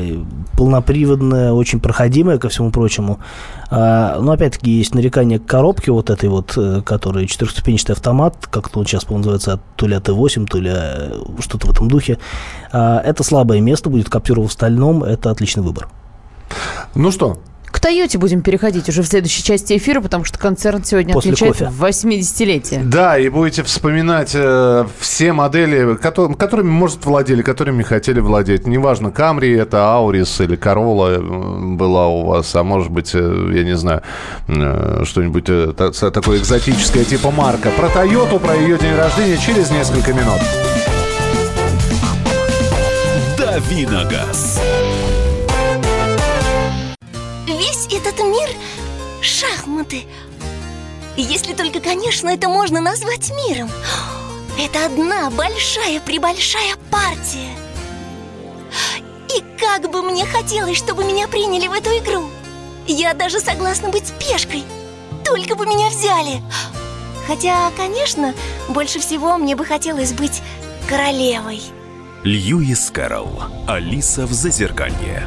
полноприводная, 0.57 1.53
очень 1.53 1.81
проходимая, 1.81 2.39
ко 2.39 2.49
всему 2.49 2.71
прочему. 2.71 3.21
А, 3.71 4.19
но 4.21 4.33
опять-таки 4.33 4.71
есть 4.71 4.95
нарекания 4.95 5.39
к 5.39 5.47
коробке 5.47 5.93
вот 5.93 6.11
этой 6.11 6.29
вот, 6.29 6.55
э, 6.57 6.83
которая 6.83 7.27
четырехступенчатый 7.27 7.95
автомат, 7.95 8.47
как 8.51 8.77
он 8.77 8.87
сейчас, 8.87 9.05
по-моему, 9.05 9.31
называется, 9.31 9.61
то 9.77 9.87
ли 9.87 9.97
АТ-8, 9.97 10.47
то 10.47 10.59
ли 10.59 10.71
э, 10.73 11.23
что-то 11.41 11.67
в 11.67 11.71
этом 11.71 11.89
духе. 11.89 12.19
А, 12.73 13.01
это 13.01 13.23
слабое 13.23 13.61
место, 13.61 13.91
будет 13.91 14.09
Каптюр 14.09 14.41
в 14.41 14.51
стальном, 14.51 15.03
это 15.03 15.31
отличный 15.31 15.63
выбор. 15.63 15.89
Ну 16.95 17.11
что, 17.11 17.39
К 17.75 17.81
Тойоте 17.81 18.19
будем 18.19 18.41
переходить 18.41 18.89
уже 18.89 19.03
в 19.03 19.07
следующей 19.09 19.43
части 19.43 19.77
эфира, 19.77 20.01
потому 20.01 20.23
что 20.23 20.39
концерн 20.39 20.85
сегодня 20.85 21.13
После 21.13 21.33
отмечает 21.33 21.59
кофе. 21.59 21.73
80-летие. 21.77 22.85
Да, 22.85 23.19
и 23.19 23.29
будете 23.29 23.65
вспоминать 23.65 24.31
э, 24.33 24.85
все 25.01 25.33
модели, 25.33 25.97
кото- 25.97 26.33
которыми, 26.37 26.69
может, 26.71 27.05
владели, 27.05 27.43
которыми 27.43 27.83
хотели 27.83 28.21
владеть. 28.21 28.69
Неважно, 28.69 29.11
Камри 29.11 29.53
это, 29.57 29.89
Аурис 29.93 30.41
или 30.41 30.55
Корола 30.55 31.19
была 31.19 32.07
у 32.07 32.25
вас, 32.27 32.55
а 32.55 32.63
может 32.63 32.93
быть, 32.93 33.11
э, 33.13 33.51
я 33.53 33.65
не 33.65 33.77
знаю, 33.77 34.03
э, 34.47 35.03
что-нибудь 35.05 35.49
э, 35.49 35.73
та- 35.77 35.91
та- 35.91 36.13
такое 36.13 36.39
экзотическое 36.39 37.03
типа 37.03 37.33
марка. 37.33 37.71
Про 37.71 37.89
Тойоту, 37.89 38.39
про 38.39 38.55
ее 38.55 38.79
день 38.79 38.95
рождения 38.95 39.37
через 39.37 39.73
несколько 39.73 40.13
минут. 40.13 40.41
Давиногаз. 43.37 44.61
Конечно, 52.25 52.29
это 52.29 52.49
можно 52.49 52.81
назвать 52.81 53.31
миром. 53.31 53.71
Это 54.59 54.87
одна 54.87 55.31
большая-пребольшая 55.31 56.77
партия. 56.91 57.51
И 59.37 59.43
как 59.59 59.91
бы 59.91 60.03
мне 60.03 60.25
хотелось, 60.25 60.77
чтобы 60.77 61.05
меня 61.05 61.29
приняли 61.29 61.67
в 61.67 61.73
эту 61.73 61.91
игру. 61.91 62.31
Я 62.87 63.15
даже 63.15 63.41
согласна 63.41 63.89
быть 63.89 64.13
пешкой. 64.19 64.65
Только 65.25 65.55
бы 65.57 65.67
меня 65.67 65.89
взяли. 65.89 66.43
Хотя, 67.27 67.71
конечно, 67.77 68.35
больше 68.69 69.01
всего 69.01 69.39
мне 69.39 69.57
бы 69.57 69.65
хотелось 69.65 70.13
быть 70.13 70.43
королевой. 70.89 71.61
Льюис 72.23 72.91
Кэрролл. 72.91 73.43
Алиса 73.67 74.27
в 74.27 74.33
Зазеркалье. 74.33 75.27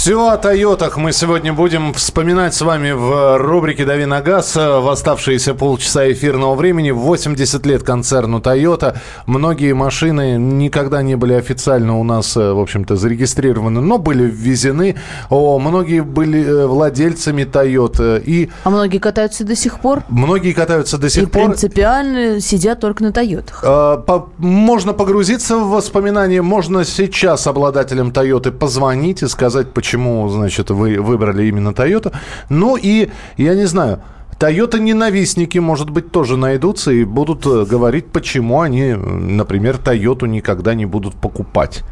Все 0.00 0.28
о 0.30 0.38
Тойотах 0.38 0.96
мы 0.96 1.12
сегодня 1.12 1.52
будем 1.52 1.92
вспоминать 1.92 2.54
с 2.54 2.62
вами 2.62 2.92
в 2.92 3.36
рубрике 3.36 3.84
«Дави 3.84 4.06
на 4.06 4.22
газ» 4.22 4.56
в 4.56 4.90
оставшиеся 4.90 5.52
полчаса 5.52 6.10
эфирного 6.10 6.54
времени. 6.54 6.90
80 6.90 7.66
лет 7.66 7.82
концерну 7.82 8.40
Тойота. 8.40 8.98
Многие 9.26 9.74
машины 9.74 10.38
никогда 10.38 11.02
не 11.02 11.16
были 11.16 11.34
официально 11.34 11.98
у 11.98 12.02
нас, 12.02 12.34
э, 12.34 12.52
в 12.54 12.60
общем-то, 12.60 12.96
зарегистрированы, 12.96 13.82
но 13.82 13.98
были 13.98 14.22
ввезены. 14.24 14.96
О, 15.28 15.58
многие 15.58 16.00
были 16.00 16.42
э, 16.46 16.66
владельцами 16.66 17.44
Тойота. 17.44 18.16
И 18.16 18.48
А 18.64 18.70
многие 18.70 18.96
катаются 19.00 19.44
до 19.44 19.54
сих 19.54 19.80
пор. 19.80 20.02
многие 20.08 20.54
катаются 20.54 20.96
до 20.96 21.08
И 21.08 21.10
сих 21.10 21.30
пор. 21.30 21.42
принципиально 21.48 22.40
сидят 22.40 22.80
только 22.80 23.02
на 23.02 23.12
Тойотах. 23.12 23.62
Э, 23.62 23.98
по- 24.06 24.30
Можно 24.38 24.94
погрузиться 24.94 25.58
в 25.58 25.68
воспоминания, 25.68 26.40
можно 26.40 26.86
сейчас 26.86 27.46
обладателям 27.46 28.12
Тойоты 28.12 28.50
позвонить 28.50 29.22
и 29.22 29.28
сказать, 29.28 29.74
почему, 29.74 29.89
значит, 30.28 30.70
вы 30.70 31.00
выбрали 31.00 31.46
именно 31.46 31.72
Тойоту. 31.72 32.12
Ну 32.48 32.76
и, 32.76 33.10
я 33.36 33.54
не 33.54 33.66
знаю, 33.66 34.00
Тойота 34.40 34.78
ненавистники, 34.78 35.58
может 35.58 35.90
быть, 35.90 36.12
тоже 36.12 36.38
найдутся 36.38 36.90
и 36.92 37.04
будут 37.04 37.44
э, 37.44 37.66
говорить, 37.66 38.06
почему 38.06 38.62
они, 38.62 38.94
например, 38.94 39.76
Тойоту 39.76 40.24
никогда 40.24 40.72
не 40.72 40.86
будут 40.86 41.14
покупать. 41.14 41.82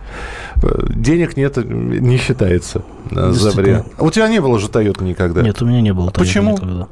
Э, 0.63 0.87
Денег 0.89 1.37
нет, 1.37 1.59
э, 1.59 1.63
не 1.63 2.17
считается 2.17 2.85
за 3.11 3.51
время. 3.51 3.85
У 3.99 4.11
тебя 4.11 4.29
не 4.29 4.41
было 4.41 4.59
же 4.59 4.71
Тойоты 4.71 5.05
никогда? 5.05 5.43
Нет, 5.43 5.61
у 5.61 5.67
меня 5.67 5.83
не 5.83 5.93
было. 5.93 6.09
Toyota 6.09 6.19
Почему? 6.19 6.53
никогда. 6.53 6.89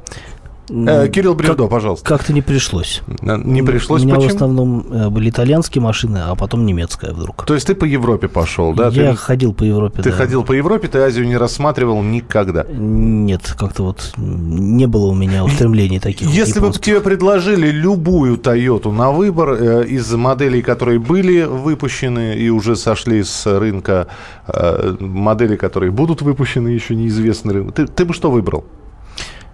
Э, 0.69 1.07
Кирилл 1.07 1.33
Бревдо, 1.33 1.63
Как- 1.63 1.71
пожалуйста. 1.71 2.05
Как-то 2.07 2.33
не 2.33 2.41
пришлось. 2.41 3.01
Не 3.21 3.63
пришлось, 3.63 4.01
У 4.01 4.05
меня 4.05 4.15
в 4.15 4.17
почему? 4.17 4.35
основном 4.35 4.85
э, 4.91 5.09
были 5.09 5.29
итальянские 5.29 5.81
машины, 5.81 6.19
а 6.25 6.35
потом 6.35 6.65
немецкая 6.65 7.13
вдруг. 7.13 7.45
То 7.45 7.53
есть 7.53 7.67
ты 7.67 7.75
по 7.75 7.85
Европе 7.85 8.27
пошел, 8.27 8.73
да? 8.73 8.89
Я 8.89 9.11
Ты- 9.11 9.15
ходил 9.17 9.53
по 9.53 9.63
Европе. 9.63 10.01
Ты 10.01 10.09
да. 10.09 10.15
ходил 10.15 10.43
по 10.43 10.51
Европе, 10.53 10.87
ты 10.87 10.99
Азию 10.99 11.25
не 11.27 11.37
рассматривал 11.37 12.01
никогда. 12.03 12.65
Нет, 12.69 13.55
как-то 13.57 13.83
вот 13.83 14.13
не 14.17 14.87
было 14.87 15.07
у 15.07 15.15
меня 15.15 15.45
устремлений 15.45 15.99
таких. 15.99 16.29
Если 16.29 16.59
бы 16.59 16.71
тебе 16.71 16.99
предложили 17.01 17.69
любую 17.71 18.37
Тойоту 18.37 18.91
на 18.91 19.11
выбор 19.11 19.49
э, 19.53 19.85
из 19.85 20.11
моделей, 20.13 20.61
которые 20.61 20.99
были 20.99 21.43
выпущены 21.43 22.35
и 22.35 22.49
уже 22.49 22.75
сошли 22.75 23.23
с 23.23 23.45
рынка, 23.45 24.07
э, 24.47 24.95
модели, 24.99 25.55
которые 25.55 25.91
будут 25.91 26.21
выпущены, 26.21 26.69
еще 26.69 26.95
неизвестны 26.95 27.71
ты 27.71 28.05
бы 28.05 28.13
что 28.13 28.29
выбрал? 28.31 28.65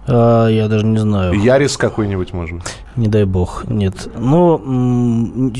А, 0.06 0.48
я 0.48 0.68
даже 0.68 0.84
не 0.84 0.98
знаю. 0.98 1.32
Ярис 1.40 1.76
какой-нибудь, 1.76 2.32
может 2.32 2.56
быть? 2.58 2.66
Не 2.96 3.08
дай 3.08 3.24
бог, 3.24 3.64
нет. 3.68 4.08
Но 4.16 4.56
м, 4.64 5.52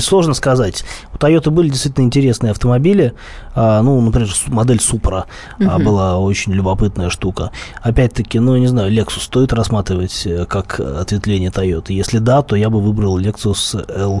сложно 0.00 0.34
сказать. 0.34 0.84
У 1.12 1.16
Toyota 1.16 1.50
были 1.50 1.68
действительно 1.68 2.04
интересные 2.04 2.52
автомобили. 2.52 3.14
А, 3.54 3.82
ну, 3.82 4.00
например, 4.00 4.28
модель 4.46 4.78
Supra 4.78 5.24
а, 5.58 5.62
Мгм. 5.62 5.84
была 5.84 6.18
очень 6.18 6.52
любопытная 6.52 7.10
штука. 7.10 7.50
Опять-таки, 7.82 8.38
ну, 8.38 8.54
я 8.54 8.60
не 8.60 8.68
знаю, 8.68 8.92
Lexus 8.92 9.20
стоит 9.20 9.52
рассматривать 9.52 10.22
э, 10.26 10.46
как 10.46 10.78
ответвление 10.80 11.50
Toyota. 11.50 11.92
Если 11.92 12.18
да, 12.18 12.42
то 12.42 12.56
я 12.56 12.70
бы 12.70 12.80
выбрал 12.80 13.18
Lexus 13.18 13.74
L 13.94 14.18
э, 14.18 14.20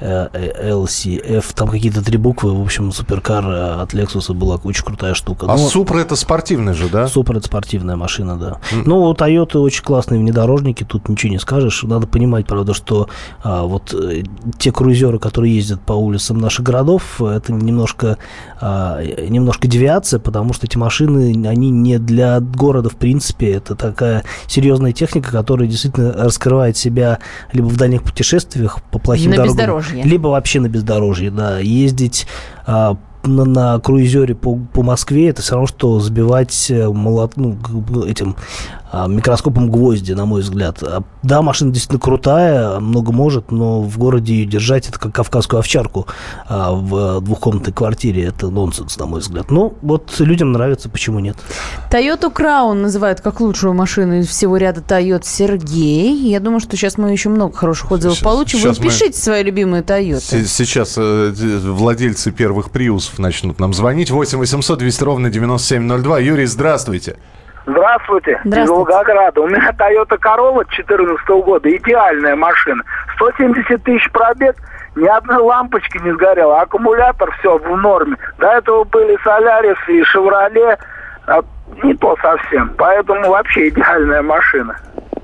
LCF, 0.00 1.44
там 1.54 1.68
какие-то 1.68 2.04
три 2.04 2.16
буквы, 2.16 2.54
в 2.54 2.62
общем, 2.62 2.92
суперкар 2.92 3.44
э, 3.46 3.82
от 3.82 3.94
Lexus 3.94 4.32
была 4.32 4.56
очень 4.62 4.84
крутая 4.84 5.14
штука. 5.14 5.46
А 5.48 5.56
Ну, 5.56 5.68
Супра 5.68 5.98
это 5.98 6.16
спортивный 6.16 6.74
же, 6.74 6.88
да? 6.88 7.06
Супер 7.08 7.36
это 7.36 7.46
спортивная 7.46 7.96
машина, 7.96 8.36
да. 8.36 8.58
Ну, 8.72 9.02
у 9.02 9.12
Toyota 9.12 9.58
очень 9.58 9.82
классные 9.82 10.20
внедорожники, 10.20 10.84
тут 10.84 11.08
ничего 11.08 11.32
не 11.32 11.38
скажешь. 11.38 11.82
Надо 11.82 12.06
понимать, 12.06 12.46
правда, 12.46 12.74
что 12.74 13.08
а, 13.42 13.64
вот 13.64 13.94
э, 13.94 14.22
те 14.58 14.72
крузеры, 14.72 15.18
которые 15.18 15.54
ездят 15.54 15.80
по 15.80 15.92
улицам 15.92 16.38
наших 16.38 16.64
городов, 16.64 17.20
это 17.20 17.52
немножко, 17.52 18.18
а, 18.60 19.02
немножко 19.02 19.68
девиация, 19.68 20.20
потому 20.20 20.52
что 20.52 20.66
эти 20.66 20.76
машины, 20.76 21.32
они 21.46 21.70
не 21.70 21.98
для 21.98 22.40
города, 22.40 22.88
в 22.88 22.96
принципе. 22.96 23.52
Это 23.52 23.74
такая 23.74 24.24
серьезная 24.46 24.92
техника, 24.92 25.30
которая 25.30 25.68
действительно 25.68 26.12
раскрывает 26.12 26.76
себя 26.76 27.18
либо 27.52 27.66
в 27.66 27.76
дальних 27.76 28.02
путешествиях 28.02 28.82
по 28.90 28.98
плохим 28.98 29.30
На 29.30 29.36
дорогам, 29.36 29.56
бездорожье. 29.92 30.10
либо 30.10 30.28
вообще 30.28 30.60
на 30.60 30.68
бездорожье, 30.68 31.30
да. 31.30 31.58
Ездить 31.58 32.26
а, 32.66 32.96
на, 33.24 33.44
на 33.44 33.80
круизере 33.80 34.34
по, 34.34 34.56
по 34.56 34.82
Москве 34.82 35.28
это 35.28 35.42
все 35.42 35.52
равно, 35.52 35.66
что 35.66 36.00
сбивать 36.00 36.70
э, 36.70 36.88
молот, 36.88 37.36
ну, 37.36 37.56
этим 38.06 38.36
микроскопом 38.92 39.70
гвозди, 39.70 40.12
на 40.12 40.24
мой 40.24 40.40
взгляд. 40.42 40.82
А, 40.82 41.02
Да, 41.22 41.42
машина 41.42 41.72
действительно 41.72 42.00
крутая, 42.00 42.80
много 42.80 43.12
может, 43.12 43.50
но 43.52 43.82
в 43.82 43.98
городе 43.98 44.34
ее 44.34 44.46
держать 44.46 44.88
это 44.88 44.98
как 44.98 45.12
кавказскую 45.14 45.58
овчарку 45.60 46.06
а, 46.48 46.72
в 46.72 47.20
двухкомнатной 47.20 47.72
квартире. 47.72 48.24
Это 48.24 48.48
нонсенс, 48.50 48.98
на 48.98 49.06
мой 49.06 49.20
взгляд. 49.20 49.50
Ну, 49.50 49.74
вот 49.82 50.14
людям 50.18 50.52
нравится, 50.52 50.88
почему 50.88 51.20
нет. 51.20 51.36
Toyota 51.90 52.32
Crown 52.32 52.74
называют 52.74 53.20
как 53.20 53.40
лучшую 53.40 53.74
машину 53.74 54.18
из 54.20 54.26
всего 54.28 54.56
ряда 54.56 54.80
Toyota 54.80 55.24
Сергей. 55.24 56.14
Я 56.30 56.40
думаю, 56.40 56.60
что 56.60 56.76
сейчас 56.76 56.98
мы 56.98 57.12
еще 57.12 57.28
много 57.28 57.54
хороших 57.56 57.92
отзывов 57.92 58.16
Сейчас- 58.16 58.24
получим. 58.24 58.58
Вы 58.58 58.62
сейчас 58.64 58.78
мы- 58.78 58.84
пишите 58.86 59.18
свои 59.18 59.42
любимые 59.42 59.82
Toyota. 59.82 60.20
Се- 60.20 60.46
Сейчас 60.46 60.94
э, 60.96 61.32
владельцы 61.64 62.30
первых 62.32 62.70
приусов 62.70 63.18
начнут 63.18 63.58
нам 63.60 63.72
звонить. 63.74 64.10
8 64.10 64.38
800 64.38 64.78
200 64.78 65.04
ровно 65.04 65.30
9702. 65.30 66.18
Юрий, 66.20 66.46
здравствуйте. 66.46 66.70
Здравствуйте. 66.80 67.16
Здравствуйте. 67.66 68.40
Из 68.44 68.68
Волгограда. 68.68 69.40
У 69.40 69.46
меня 69.46 69.70
Toyota 69.70 70.18
Corolla 70.18 70.64
2014 70.64 71.28
года. 71.44 71.76
Идеальная 71.76 72.36
машина. 72.36 72.82
170 73.16 73.82
тысяч 73.82 74.10
пробег. 74.10 74.56
Ни 74.96 75.06
одной 75.06 75.38
лампочки 75.38 75.98
не 75.98 76.12
сгорела. 76.12 76.60
Аккумулятор 76.62 77.30
все 77.38 77.58
в 77.58 77.76
норме. 77.76 78.16
До 78.38 78.48
этого 78.48 78.84
были 78.84 79.16
Солярис 79.22 79.78
и 79.88 80.02
Шевроле. 80.04 80.78
А 81.26 81.42
не 81.82 81.94
то 81.94 82.16
совсем. 82.20 82.74
Поэтому 82.76 83.30
вообще 83.30 83.68
идеальная 83.68 84.22
машина. 84.22 84.76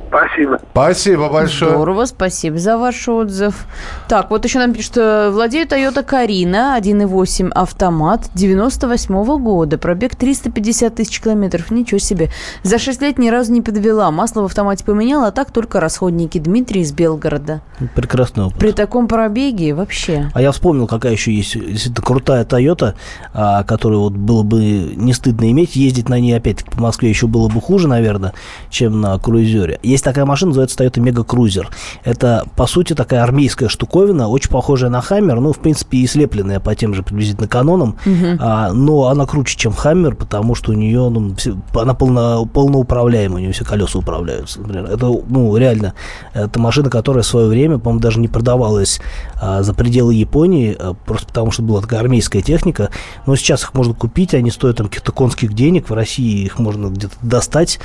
Спасибо. 0.09 0.61
Спасибо 0.71 1.29
большое. 1.29 1.73
Здорово, 1.73 2.05
спасибо 2.05 2.59
за 2.59 2.79
ваш 2.79 3.09
отзыв. 3.09 3.67
Так, 4.09 4.31
вот 4.31 4.45
еще 4.45 4.59
нам 4.59 4.73
пишут, 4.73 4.93
что 4.93 5.31
владею 5.33 5.67
Toyota 5.67 6.03
Карина 6.03 6.77
1.8 6.81 7.51
автомат 7.51 8.31
98 8.35 9.39
года. 9.39 9.79
Пробег 9.79 10.17
350 10.17 10.95
тысяч 10.95 11.21
километров. 11.21 11.71
Ничего 11.71 11.99
себе. 11.99 12.31
За 12.63 12.79
6 12.79 13.03
лет 13.03 13.19
ни 13.19 13.29
разу 13.29 13.53
не 13.53 13.63
подвела. 13.63 14.11
Масло 14.11 14.43
в 14.43 14.45
автомате 14.47 14.85
поменяла, 14.85 15.29
а 15.29 15.31
так 15.33 15.51
только 15.51 15.81
расходники. 15.81 16.39
Дмитрий 16.39 16.83
из 16.83 16.93
Белгорода. 16.93 17.63
Прекрасный 17.95 18.45
опыт. 18.45 18.59
При 18.59 18.73
таком 18.73 19.09
пробеге 19.09 19.75
вообще. 19.75 20.31
А 20.35 20.41
я 20.41 20.53
вспомнил, 20.53 20.87
какая 20.87 21.13
еще 21.13 21.33
есть 21.33 21.55
действительно 21.55 22.05
крутая 22.05 22.45
Toyota, 22.45 22.95
а, 23.33 23.65
которую 23.65 24.01
вот 24.03 24.13
было 24.13 24.43
бы 24.43 24.61
не 24.97 25.13
стыдно 25.13 25.51
иметь. 25.51 25.77
Ездить 25.77 26.09
на 26.09 26.19
ней, 26.21 26.37
опять-таки, 26.37 26.71
по 26.71 26.81
Москве 26.81 27.09
еще 27.09 27.27
было 27.27 27.49
бы 27.49 27.61
хуже, 27.61 27.89
наверное, 27.89 28.33
чем 28.71 29.01
на 29.01 29.19
круизере. 29.19 29.79
Есть 29.97 30.05
такая 30.05 30.27
машина, 30.27 30.51
называется 30.51 30.77
Toyota 30.85 31.03
Mega 31.03 31.25
Cruiser. 31.25 31.69
Это, 32.05 32.45
по 32.55 32.67
сути, 32.67 32.93
такая 32.93 33.23
армейская 33.23 33.71
штуковина, 33.71 34.29
очень 34.29 34.51
похожая 34.51 34.91
на 34.91 35.01
Хаммер, 35.01 35.41
ну, 35.41 35.55
в 35.55 35.59
принципе, 35.59 35.97
и 35.97 36.07
слепленная 36.07 36.61
по 36.61 36.75
тем 36.75 36.93
же 36.93 37.03
приблизительно 37.03 37.49
канонам, 37.49 37.97
А, 38.39 38.75
но 38.75 39.07
она 39.07 39.25
круче, 39.25 39.57
чем 39.57 39.73
Хаммер, 39.73 40.15
потому 40.15 40.55
что 40.55 40.73
у 40.73 40.75
нее, 40.75 41.09
ну, 41.09 41.35
все- 41.37 41.57
она 41.75 41.95
полно, 41.95 42.45
полноуправляемая, 42.45 43.37
у 43.39 43.41
нее 43.41 43.53
все 43.53 43.65
колеса 43.65 43.99
управляются. 43.99 44.61
Например. 44.61 44.85
Это, 44.85 45.07
ну, 45.07 45.57
реально, 45.57 45.95
это 46.35 46.61
машина, 46.61 46.91
которая 46.91 47.23
в 47.23 47.27
свое 47.27 47.49
время, 47.49 47.79
по-моему, 47.79 48.01
даже 48.03 48.21
не 48.21 48.29
продавалась 48.29 49.01
а, 49.41 49.63
за 49.63 49.73
пределы 49.73 50.13
Японии, 50.13 50.77
а, 50.79 50.93
просто 50.93 51.29
потому 51.29 51.53
что 51.53 51.63
была 51.63 51.81
такая 51.81 52.01
армейская 52.01 52.43
техника. 52.43 52.91
Но 53.25 53.35
сейчас 53.35 53.63
их 53.63 53.73
можно 53.73 53.95
купить, 53.95 54.35
они 54.35 54.51
стоят 54.51 54.77
там 54.77 54.89
каких-то 54.89 55.13
конских 55.13 55.55
денег, 55.55 55.89
в 55.89 55.95
России 55.95 56.45
их 56.45 56.59
можно 56.59 56.89
где-то 56.89 57.15
достать. 57.23 57.79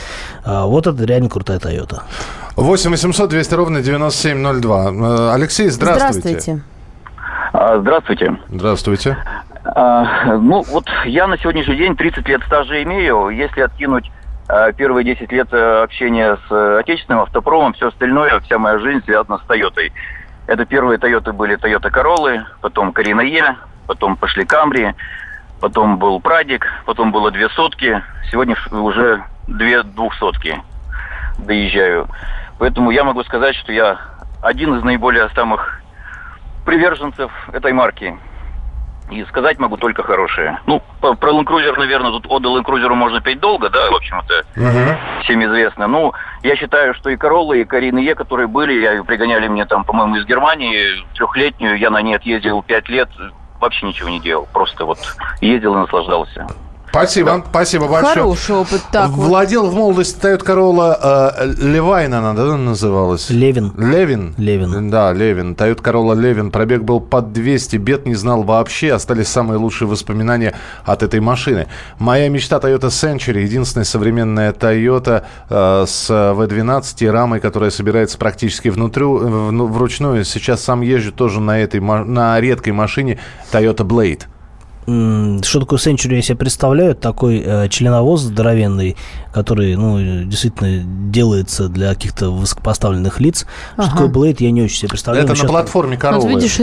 А, 0.44 0.66
вот 0.66 0.88
это 0.88 1.02
реально 1.06 1.30
крутая 1.30 1.58
Toyota. 1.60 2.01
8 2.56 2.92
800 2.92 3.30
200 3.30 3.54
ровно 3.56 3.82
9702. 3.82 4.92
Э, 4.92 5.34
Алексей, 5.34 5.70
здравствуйте. 5.70 6.20
Здравствуйте. 6.20 6.64
А, 7.54 7.78
Здравствуйте. 7.80 8.38
Здравствуйте. 8.50 9.18
А, 9.66 10.38
Ну, 10.38 10.64
вот 10.70 10.86
я 11.06 11.28
на 11.28 11.38
сегодняшний 11.38 11.76
день 11.76 11.96
30 11.96 12.28
лет 12.28 12.42
стажа 12.46 12.82
имею. 12.84 13.30
Если 13.30 13.62
откинуть 13.62 14.12
а, 14.48 14.72
первые 14.74 15.06
10 15.06 15.32
лет 15.32 15.48
э, 15.52 15.84
общения 15.84 16.38
с 16.48 16.52
э, 16.52 16.80
отечественным 16.80 17.22
автопромом, 17.22 17.74
все 17.74 17.88
остальное, 17.88 18.40
вся 18.42 18.58
моя 18.58 18.80
жизнь 18.80 19.04
связана 19.06 19.38
с 19.38 19.42
Тойотой. 19.48 19.94
Это 20.48 20.66
первые 20.66 20.98
Тойоты 20.98 21.32
были 21.32 21.56
Тойота 21.56 21.90
Короллы, 21.90 22.44
потом 22.60 22.92
Карина 22.92 23.22
Е, 23.22 23.56
потом 23.88 24.18
пошли 24.18 24.44
Камри, 24.44 24.94
потом 25.62 25.98
был 25.98 26.20
Прадик, 26.20 26.66
потом 26.86 27.12
было 27.12 27.32
две 27.32 27.48
сотки, 27.50 28.04
сегодня 28.30 28.58
уже 28.72 29.24
две 29.48 29.84
двухсотки 29.84 30.62
доезжаю. 31.46 32.08
Поэтому 32.60 32.92
я 32.92 33.04
могу 33.04 33.24
сказать, 33.24 33.56
что 33.56 33.72
я 33.72 34.00
один 34.42 34.76
из 34.76 34.84
наиболее 34.84 35.30
самых 35.30 35.82
приверженцев 36.66 37.32
этой 37.52 37.74
марки. 37.74 38.18
И 39.10 39.26
сказать 39.26 39.60
могу 39.60 39.76
только 39.76 40.04
хорошее. 40.04 40.60
Ну, 40.66 40.82
про 41.02 41.32
Land 41.32 41.44
Cruiser, 41.44 41.78
наверное, 41.78 42.12
тут 42.12 42.26
о 42.28 42.40
Land 42.40 42.64
Cruiser 42.64 42.94
можно 42.94 43.20
петь 43.20 43.42
долго, 43.42 43.70
да, 43.70 43.92
в 43.92 43.96
общем, 43.96 44.22
это 44.22 44.46
всем 45.24 45.44
известно. 45.44 45.88
Ну, 45.88 46.14
я 46.44 46.56
считаю, 46.56 46.94
что 46.94 47.10
и 47.10 47.18
Королла, 47.18 47.58
и 47.58 47.66
Карины 47.66 48.00
Е, 48.00 48.16
которые 48.16 48.48
были, 48.48 48.80
я, 48.80 49.04
пригоняли 49.04 49.50
мне 49.50 49.66
там, 49.66 49.84
по-моему, 49.84 50.16
из 50.16 50.26
Германии, 50.26 51.06
трехлетнюю, 51.14 51.78
я 51.78 51.90
на 51.90 52.02
ней 52.02 52.16
отъездил 52.16 52.64
пять 52.64 52.88
лет, 52.88 53.10
вообще 53.60 53.86
ничего 53.86 54.08
не 54.08 54.22
делал, 54.22 54.48
просто 54.54 54.86
вот 54.86 55.00
ездил 55.42 55.76
и 55.76 55.80
наслаждался. 55.80 56.48
Спасибо, 56.92 57.44
спасибо 57.50 57.88
большое. 57.88 58.14
Хороший 58.16 58.56
опыт. 58.56 58.82
Так, 58.92 59.12
вот. 59.12 59.28
Владел 59.28 59.68
в 59.70 59.74
молодости 59.74 60.20
Toyota 60.20 60.44
Corolla 60.46 60.98
э, 61.38 61.54
Левайн 61.58 62.14
она, 62.14 62.34
да, 62.34 62.58
называлась? 62.58 63.30
Левин. 63.30 63.72
Левин? 63.78 64.36
Левин. 64.38 64.90
Да, 64.90 65.14
Левин. 65.14 65.54
Toyota 65.54 65.82
Corolla 65.82 66.20
Левин. 66.20 66.52
Пробег 66.52 66.84
был 66.84 67.00
под 67.00 67.32
200, 67.32 67.78
бед 67.78 68.06
не 68.06 68.16
знал 68.16 68.44
вообще. 68.44 68.92
Остались 68.94 69.30
самые 69.30 69.58
лучшие 69.58 69.88
воспоминания 69.88 70.54
от 70.84 71.02
этой 71.02 71.22
машины. 71.22 71.68
Моя 71.98 72.28
мечта 72.28 72.58
Toyota 72.58 72.90
Century. 72.90 73.40
Единственная 73.44 73.86
современная 73.86 74.52
Toyota 74.52 75.24
э, 75.50 75.86
с 75.88 76.10
V12 76.10 76.96
и 77.00 77.08
рамой, 77.08 77.40
которая 77.40 77.70
собирается 77.70 78.18
практически 78.18 78.68
внутрю, 78.68 79.18
вну- 79.18 79.68
вручную. 79.68 80.26
Сейчас 80.26 80.62
сам 80.62 80.82
езжу 80.82 81.14
тоже 81.14 81.40
на 81.40 81.58
этой 81.60 81.80
ма- 81.80 82.04
на 82.04 82.38
редкой 82.42 82.74
машине 82.74 83.18
Toyota 83.54 83.88
Blade. 83.88 84.24
Что 84.86 85.60
такое 85.60 85.78
Century, 85.80 86.16
я 86.16 86.22
себе 86.22 86.38
представляю, 86.38 86.96
такой 86.96 87.42
э, 87.46 87.68
членовоз 87.70 88.22
здоровенный, 88.22 88.98
который, 89.32 89.76
ну, 89.76 90.24
действительно 90.26 90.82
делается 91.12 91.70
для 91.70 91.90
каких-то 91.90 92.32
высокопоставленных 92.32 93.20
лиц. 93.20 93.46
Что 93.74 93.84
Ага. 93.84 93.92
такое 93.92 94.08
Blade, 94.10 94.38
я 94.40 94.52
не 94.52 94.64
очень 94.64 94.78
себе 94.78 94.90
представляю. 94.90 95.26
Это 95.26 95.36
но 95.36 95.44
на 95.44 95.50
платформе 95.50 95.98
Corolla. 95.98 96.20
Вот 96.22 96.30
видишь, 96.30 96.58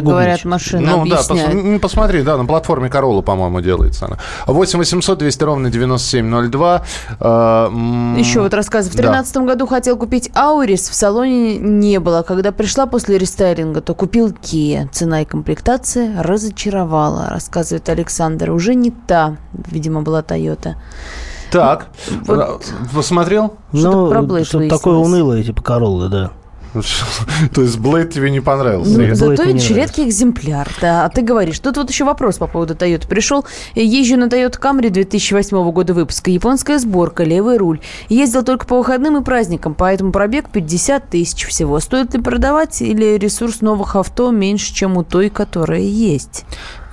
гуглить. 0.00 0.02
говорят, 0.12 0.44
машина, 0.44 0.82
Ну 0.82 1.06
да, 1.06 1.18
объясняют. 1.18 1.54
пос- 1.54 1.78
посмотри, 1.78 2.22
да, 2.22 2.36
на 2.36 2.44
платформе 2.46 2.88
Corolla, 2.88 3.22
по-моему, 3.22 3.60
делается 3.60 4.06
она. 4.06 4.18
8 4.46 4.78
800 4.78 5.18
200 5.18 5.44
ровно 5.44 5.70
9702. 5.70 6.82
Э, 7.20 7.66
м, 7.70 8.16
Еще 8.16 8.40
вот 8.40 8.52
рассказываю. 8.54 8.92
В 8.92 8.96
да. 8.96 9.02
2013 9.02 9.46
году 9.46 9.66
хотел 9.66 9.96
купить 9.96 10.30
Аурис, 10.34 10.88
в 10.88 10.94
салоне 10.94 11.58
не 11.58 12.00
было. 12.00 12.22
Когда 12.22 12.50
пришла 12.52 12.86
после 12.86 13.18
рестайлинга, 13.18 13.80
то 13.80 13.94
купил 13.94 14.28
Kia. 14.30 14.88
Цена 14.92 15.22
и 15.22 15.24
комплектация 15.24 16.22
разочаровала, 16.22 17.28
рассказывает 17.52 17.88
Александр. 17.88 18.50
Уже 18.50 18.74
не 18.74 18.90
та, 18.90 19.36
видимо, 19.52 20.02
была 20.02 20.22
Toyota. 20.22 20.74
Так, 21.50 21.88
Вот. 22.26 22.64
посмотрел? 22.94 23.54
Что-то 23.74 24.08
про 24.08 24.22
Ну, 24.22 24.26
Blade 24.26 24.44
что-то 24.44 24.68
такое 24.70 24.96
унылое, 24.96 25.42
типа 25.42 25.62
Короллы, 25.62 26.08
да. 26.08 26.30
То 27.54 27.62
есть 27.62 27.78
Blade 27.78 28.08
тебе 28.08 28.30
не 28.30 28.40
понравился? 28.40 28.98
Ну, 28.98 29.14
зато 29.14 29.42
ведь 29.42 29.70
редкий 29.70 30.08
экземпляр, 30.08 30.68
да. 30.80 31.04
А 31.04 31.08
ты 31.08 31.22
говоришь, 31.22 31.58
тут 31.58 31.76
вот 31.76 31.90
еще 31.90 32.04
вопрос 32.04 32.38
по 32.38 32.46
поводу 32.46 32.74
Toyota 32.74 33.06
пришел. 33.06 33.44
Езжу 33.74 34.16
на 34.16 34.24
Toyota 34.24 34.58
Camry 34.58 34.88
2008 34.90 35.70
года 35.70 35.94
выпуска. 35.94 36.30
Японская 36.30 36.78
сборка, 36.78 37.24
левый 37.24 37.58
руль. 37.58 37.80
Ездил 38.08 38.42
только 38.42 38.66
по 38.66 38.78
выходным 38.78 39.16
и 39.18 39.24
праздникам, 39.24 39.74
поэтому 39.74 40.12
пробег 40.12 40.48
50 40.50 41.10
тысяч 41.10 41.46
всего. 41.46 41.78
Стоит 41.80 42.14
ли 42.14 42.20
продавать 42.20 42.80
или 42.80 43.18
ресурс 43.18 43.60
новых 43.60 43.96
авто 43.96 44.30
меньше, 44.30 44.74
чем 44.74 44.96
у 44.96 45.04
той, 45.04 45.28
которая 45.30 45.80
есть? 45.80 46.44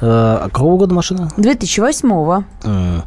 Э, 0.02 0.40
А 0.42 0.50
какого 0.50 0.78
года 0.78 0.94
машина? 0.94 1.30
2008-го. 1.38 2.44
М. 2.64 3.04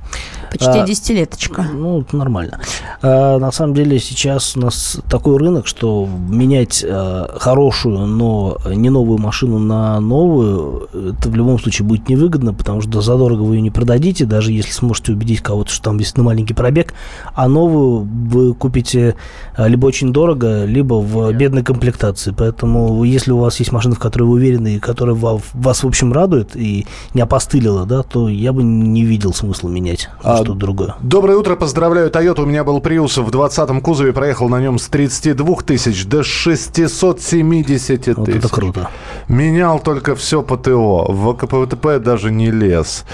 Почти 0.53 0.81
А, 0.81 0.85
десятилеточка. 0.87 1.63
Ну, 1.73 2.03
это 2.03 2.15
нормально. 2.17 2.61
А, 3.01 3.39
на 3.39 3.51
самом 3.53 3.75
деле 3.75 3.99
сейчас 3.99 4.55
у 4.57 4.61
нас 4.61 4.99
такой 5.09 5.39
рынок, 5.39 5.67
что 5.67 6.07
менять 6.29 6.85
а, 6.87 7.35
хорошую, 7.39 8.01
но 8.07 8.59
не 8.67 8.91
новую 8.91 9.19
машину 9.19 9.59
на 9.59 9.99
новую, 10.01 10.89
это 10.93 11.29
в 11.31 11.35
любом 11.35 11.59
случае 11.59 11.87
будет 11.87 12.09
невыгодно, 12.09 12.53
потому 12.53 12.83
что 12.83 13.01
задорого 13.01 13.43
вы 13.43 13.57
ее 13.57 13.63
не 13.63 13.71
продадите, 13.71 14.27
даже 14.27 14.53
если 14.53 14.73
сможете 14.73 15.13
убедить 15.13 15.41
кого-то, 15.41 15.71
что 15.71 15.85
там 15.85 15.99
есть 15.99 16.17
маленький 16.19 16.55
пробег, 16.55 16.93
а 17.35 17.49
новую 17.49 18.01
вы 18.03 18.55
купите 18.55 19.17
а, 19.57 19.67
либо 19.69 19.87
очень 19.87 20.13
дорого, 20.13 20.65
либо 20.67 20.95
в 20.95 21.33
бедной 21.33 21.63
комплектации. 21.63 22.35
Поэтому 22.37 23.03
если 23.05 23.33
у 23.33 23.39
вас 23.39 23.59
есть 23.59 23.73
машина, 23.73 23.95
в 23.95 23.99
которой 23.99 24.25
вы 24.25 24.33
уверены, 24.35 24.77
и 24.77 24.79
которая 24.79 25.15
ва- 25.15 25.41
вас, 25.55 25.83
в 25.83 25.87
общем, 25.87 26.13
радует 26.13 26.55
и 26.55 26.87
не 27.15 27.23
опостылила, 27.23 27.87
да, 27.87 28.03
то 28.03 28.29
я 28.29 28.53
бы 28.53 28.63
не 28.63 29.05
видел 29.05 29.33
смысла 29.33 29.69
менять. 29.69 30.11
А, 30.23 30.42
что-то 30.43 30.59
другое. 30.59 30.95
Доброе 31.01 31.37
утро, 31.37 31.57
поздравляю 31.57 32.11
Toyota. 32.11 32.43
У 32.43 32.47
меня 32.47 32.65
был 32.65 32.79
Prius 32.79 33.23
в 33.23 33.29
20-м 33.31 33.81
кузове, 33.81 34.13
проехал 34.13 34.49
на 34.49 34.61
нем 34.61 34.79
с 34.79 34.87
32 34.89 35.57
тысяч 35.65 36.07
до 36.07 36.23
670 36.23 38.05
тысяч. 38.05 38.17
Вот 38.17 38.29
это 38.29 38.49
круто. 38.49 38.91
Менял 39.29 39.79
только 39.79 40.15
все 40.15 40.43
по 40.43 40.57
ТО. 40.57 41.07
В 41.09 41.35
КПВТП 41.35 41.99
даже 41.99 42.31
не 42.31 42.51
лез. 42.51 43.05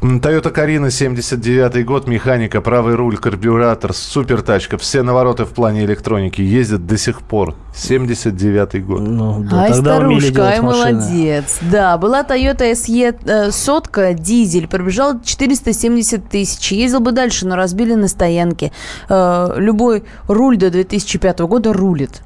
Toyota 0.00 0.50
Карина, 0.50 0.90
79 0.90 1.84
год, 1.84 2.06
механика, 2.06 2.60
правый 2.60 2.94
руль, 2.94 3.16
карбюратор, 3.16 3.92
супер 3.94 4.42
тачка. 4.42 4.78
Все 4.78 5.02
навороты 5.02 5.44
в 5.44 5.50
плане 5.50 5.84
электроники 5.84 6.40
ездят 6.40 6.86
до 6.86 6.98
сих 6.98 7.22
пор. 7.22 7.54
79 7.74 8.86
год. 8.86 9.00
Ну, 9.00 9.44
ай, 9.52 9.74
старушка, 9.74 10.48
ай, 10.48 10.60
молодец. 10.60 11.58
Да, 11.60 11.98
была 11.98 12.22
Toyota 12.22 12.72
SE 12.72 13.16
э, 13.24 13.50
сотка, 13.50 14.14
дизель, 14.14 14.68
пробежал 14.68 15.20
470 15.20 16.28
тысяч. 16.28 16.72
Ездил 16.74 17.00
бы 17.00 17.12
дальше, 17.12 17.46
но 17.46 17.56
разбили 17.56 17.94
на 17.94 18.08
стоянке. 18.08 18.72
Э, 19.08 19.54
любой 19.56 20.04
руль 20.28 20.56
до 20.56 20.70
2005 20.70 21.40
года 21.40 21.72
рулит. 21.72 22.22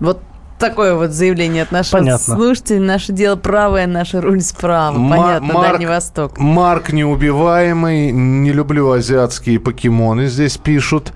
Вот 0.00 0.20
такое 0.58 0.94
вот 0.94 1.10
заявление 1.10 1.62
от 1.64 1.72
нашего 1.72 1.98
Понятно. 2.00 2.34
слушателя. 2.34 2.80
Наше 2.80 3.12
дело 3.12 3.36
правое, 3.36 3.86
наш 3.86 4.14
руль 4.14 4.40
справа. 4.40 4.96
Ма- 4.96 5.16
Понятно, 5.16 5.52
Марк- 5.54 5.70
Дальний 5.72 5.86
Восток. 5.86 6.38
Марк 6.38 6.92
неубиваемый. 6.92 8.12
Не 8.12 8.52
люблю 8.52 8.90
азиатские 8.92 9.58
покемоны, 9.60 10.26
здесь 10.26 10.56
пишут. 10.56 11.12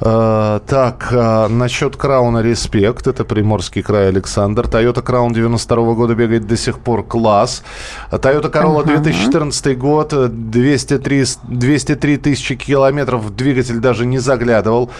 Э, 0.00 0.60
так, 0.66 1.08
э, 1.12 1.48
насчет 1.48 1.96
Крауна 1.96 2.38
респект. 2.42 3.06
Это 3.06 3.24
Приморский 3.24 3.82
край 3.82 4.08
Александр. 4.08 4.66
Toyota 4.66 5.02
Краун 5.02 5.32
92 5.32 5.94
года 5.94 6.14
бегает 6.14 6.46
до 6.46 6.56
сих 6.56 6.78
пор. 6.78 7.02
Класс. 7.04 7.62
Toyota 8.10 8.50
Corolla 8.52 8.80
Ага. 8.82 8.98
2014 8.98 9.74
год. 9.76 10.12
э, 10.12 10.28
203, 10.28 11.24
с- 11.24 11.38
203 11.44 12.16
тысячи 12.16 12.54
километров. 12.56 13.34
Двигатель 13.36 13.78
даже 13.78 14.06
не 14.06 14.18
заглядывал. 14.18 14.90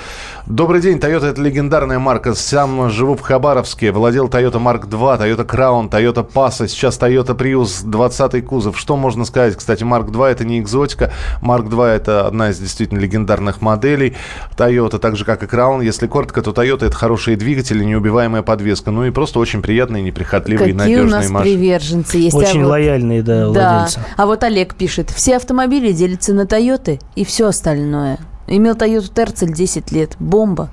Добрый 0.46 0.80
день. 0.80 0.98
Toyota 0.98 1.26
это 1.26 1.40
легендарная 1.40 1.98
марка. 1.98 2.34
Сам 2.34 2.90
живу 2.90 3.14
в 3.16 3.20
Хабаровске. 3.20 3.79
Владел 3.88 4.28
Toyota 4.28 4.62
Mark 4.62 4.88
II, 4.88 5.18
Toyota 5.18 5.46
Crown, 5.46 5.88
Toyota 5.90 6.26
Passa. 6.30 6.68
Сейчас 6.68 6.98
Toyota 6.98 7.36
Prius 7.36 7.82
20 7.84 8.44
кузов. 8.44 8.78
Что 8.78 8.96
можно 8.96 9.24
сказать? 9.24 9.56
Кстати, 9.56 9.82
Mark 9.82 10.10
II 10.10 10.26
это 10.26 10.44
не 10.44 10.60
экзотика. 10.60 11.12
Mark 11.42 11.68
II 11.68 11.86
это 11.86 12.26
одна 12.26 12.50
из 12.50 12.58
действительно 12.58 12.98
легендарных 12.98 13.60
моделей 13.60 14.14
Toyota, 14.56 14.98
так 14.98 15.16
же 15.16 15.24
как 15.24 15.42
и 15.42 15.46
Crown. 15.46 15.84
Если 15.84 16.06
коротко, 16.06 16.42
то 16.42 16.50
Toyota 16.50 16.86
это 16.86 16.94
хорошие 16.96 17.36
двигатели, 17.36 17.82
неубиваемая 17.84 18.42
подвеска. 18.42 18.90
Ну 18.90 19.04
и 19.04 19.10
просто 19.10 19.38
очень 19.38 19.62
приятные, 19.62 20.02
неприхотливые 20.02 20.70
и 20.70 20.72
Какие 20.76 20.96
у 20.96 20.98
надежные 21.04 21.20
нас 21.22 21.30
машины. 21.30 21.56
приверженцы 21.56 22.18
есть. 22.18 22.36
Очень 22.36 22.60
А 22.60 22.64
вот- 22.64 22.70
лояльные, 22.70 23.22
да, 23.22 23.50
Да. 23.52 23.70
владельцы. 23.78 24.00
А 24.16 24.26
вот 24.26 24.42
Олег 24.44 24.74
пишет, 24.74 25.10
все 25.10 25.36
автомобили 25.36 25.92
делятся 25.92 26.34
на 26.34 26.46
Тойоты 26.46 27.00
и 27.14 27.24
все 27.24 27.46
остальное. 27.46 28.18
Имел 28.46 28.74
Тойоту 28.74 29.08
Терцель 29.08 29.52
10 29.52 29.92
лет. 29.92 30.16
Бомба. 30.18 30.70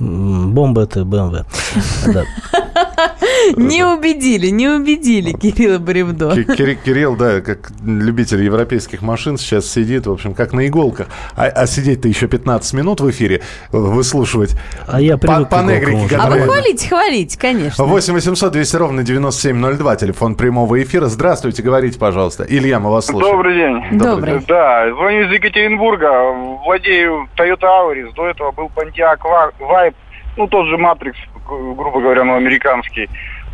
Бомба 0.00 0.82
это 0.82 1.00
BMW. 1.00 1.44
Не 3.56 3.84
убедили, 3.84 4.48
не 4.48 4.68
убедили 4.68 5.32
Кирилла 5.32 5.78
Бревдо. 5.78 6.34
Ки- 6.34 6.44
Кири- 6.44 6.78
Кирилл, 6.82 7.16
да, 7.16 7.40
как 7.40 7.70
любитель 7.84 8.42
европейских 8.42 9.02
машин, 9.02 9.36
сейчас 9.38 9.66
сидит, 9.70 10.06
в 10.06 10.12
общем, 10.12 10.34
как 10.34 10.52
на 10.52 10.66
иголках. 10.66 11.08
А, 11.36 11.44
а 11.46 11.66
сидеть-то 11.66 12.08
еще 12.08 12.28
15 12.28 12.74
минут 12.74 13.00
в 13.00 13.10
эфире, 13.10 13.36
э, 13.72 13.76
выслушивать. 13.76 14.56
А 14.86 15.00
я 15.00 15.16
по, 15.16 15.44
по 15.44 15.62
негрике, 15.62 16.04
уже. 16.04 16.16
А 16.16 16.30
вы 16.30 16.40
хвалите, 16.40 16.88
хвалите, 16.88 17.38
конечно. 17.38 17.84
8 17.84 18.14
800 18.14 18.52
200 18.52 18.76
ровно 18.76 19.02
9702, 19.02 19.96
телефон 19.96 20.34
прямого 20.34 20.82
эфира. 20.82 21.06
Здравствуйте, 21.06 21.62
говорите, 21.62 21.98
пожалуйста. 21.98 22.44
Илья, 22.48 22.80
мы 22.80 22.90
вас 22.90 23.06
слушаем. 23.06 23.32
Добрый 23.36 23.54
день. 23.56 23.98
Добрый 23.98 24.38
день. 24.38 24.44
Да, 24.48 24.90
звоню 24.94 25.26
из 25.26 25.32
Екатеринбурга. 25.32 26.32
Владею 26.64 27.28
Toyota 27.36 27.62
Auris. 27.62 28.12
До 28.14 28.26
этого 28.26 28.52
был 28.52 28.70
Pontiac 28.74 29.18
Vibe. 29.60 29.94
Ну, 30.36 30.46
тот 30.46 30.66
же 30.68 30.76
Matrix, 30.76 31.14
грубо 31.50 32.00
говоря, 32.00 32.24
но 32.24 32.36
американский. 32.36 33.08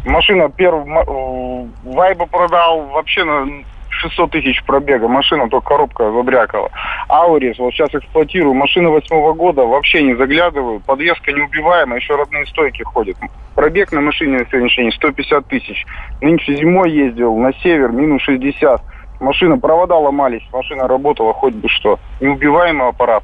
Машина 0.05 0.49
первый 0.49 0.85
Vibe 0.85 2.29
продал 2.31 2.83
вообще 2.87 3.25
на 3.25 3.65
600 3.91 4.31
тысяч 4.31 4.63
пробега. 4.65 5.09
Машина 5.09 5.49
только 5.49 5.69
коробка 5.69 6.13
забрякала. 6.13 6.71
Auris, 7.09 7.55
вот 7.59 7.73
сейчас 7.73 7.95
эксплуатирую. 7.95 8.55
Машина 8.55 8.91
восьмого 8.91 9.33
года, 9.33 9.65
вообще 9.65 10.03
не 10.03 10.15
заглядываю. 10.15 10.81
Подвеска 10.81 11.33
неубиваемая, 11.33 11.99
еще 11.99 12.15
родные 12.15 12.47
стойки 12.47 12.83
ходят. 12.83 13.17
Пробег 13.55 13.93
на 13.93 14.01
машине 14.01 14.39
на 14.39 14.47
сегодняшний 14.47 14.85
день 14.85 14.93
150 14.93 15.47
тысяч. 15.47 15.85
Нынче 16.21 16.57
зимой 16.57 16.91
ездил 16.93 17.37
на 17.37 17.53
север, 17.55 17.91
минус 17.91 18.23
60. 18.23 18.83
Машина, 19.21 19.59
провода 19.59 19.97
ломались, 19.97 20.47
машина 20.53 20.87
работала 20.87 21.33
хоть 21.33 21.55
бы 21.55 21.69
что. 21.69 21.99
Неубиваемый 22.21 22.89
аппарат. 22.89 23.23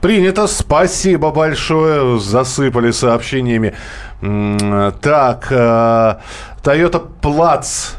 Принято. 0.00 0.46
Спасибо 0.46 1.30
большое. 1.30 2.18
Засыпали 2.20 2.90
сообщениями. 2.92 3.74
Так, 4.20 5.46
э, 5.50 6.16
Toyota 6.62 7.06
Плац. 7.20 7.90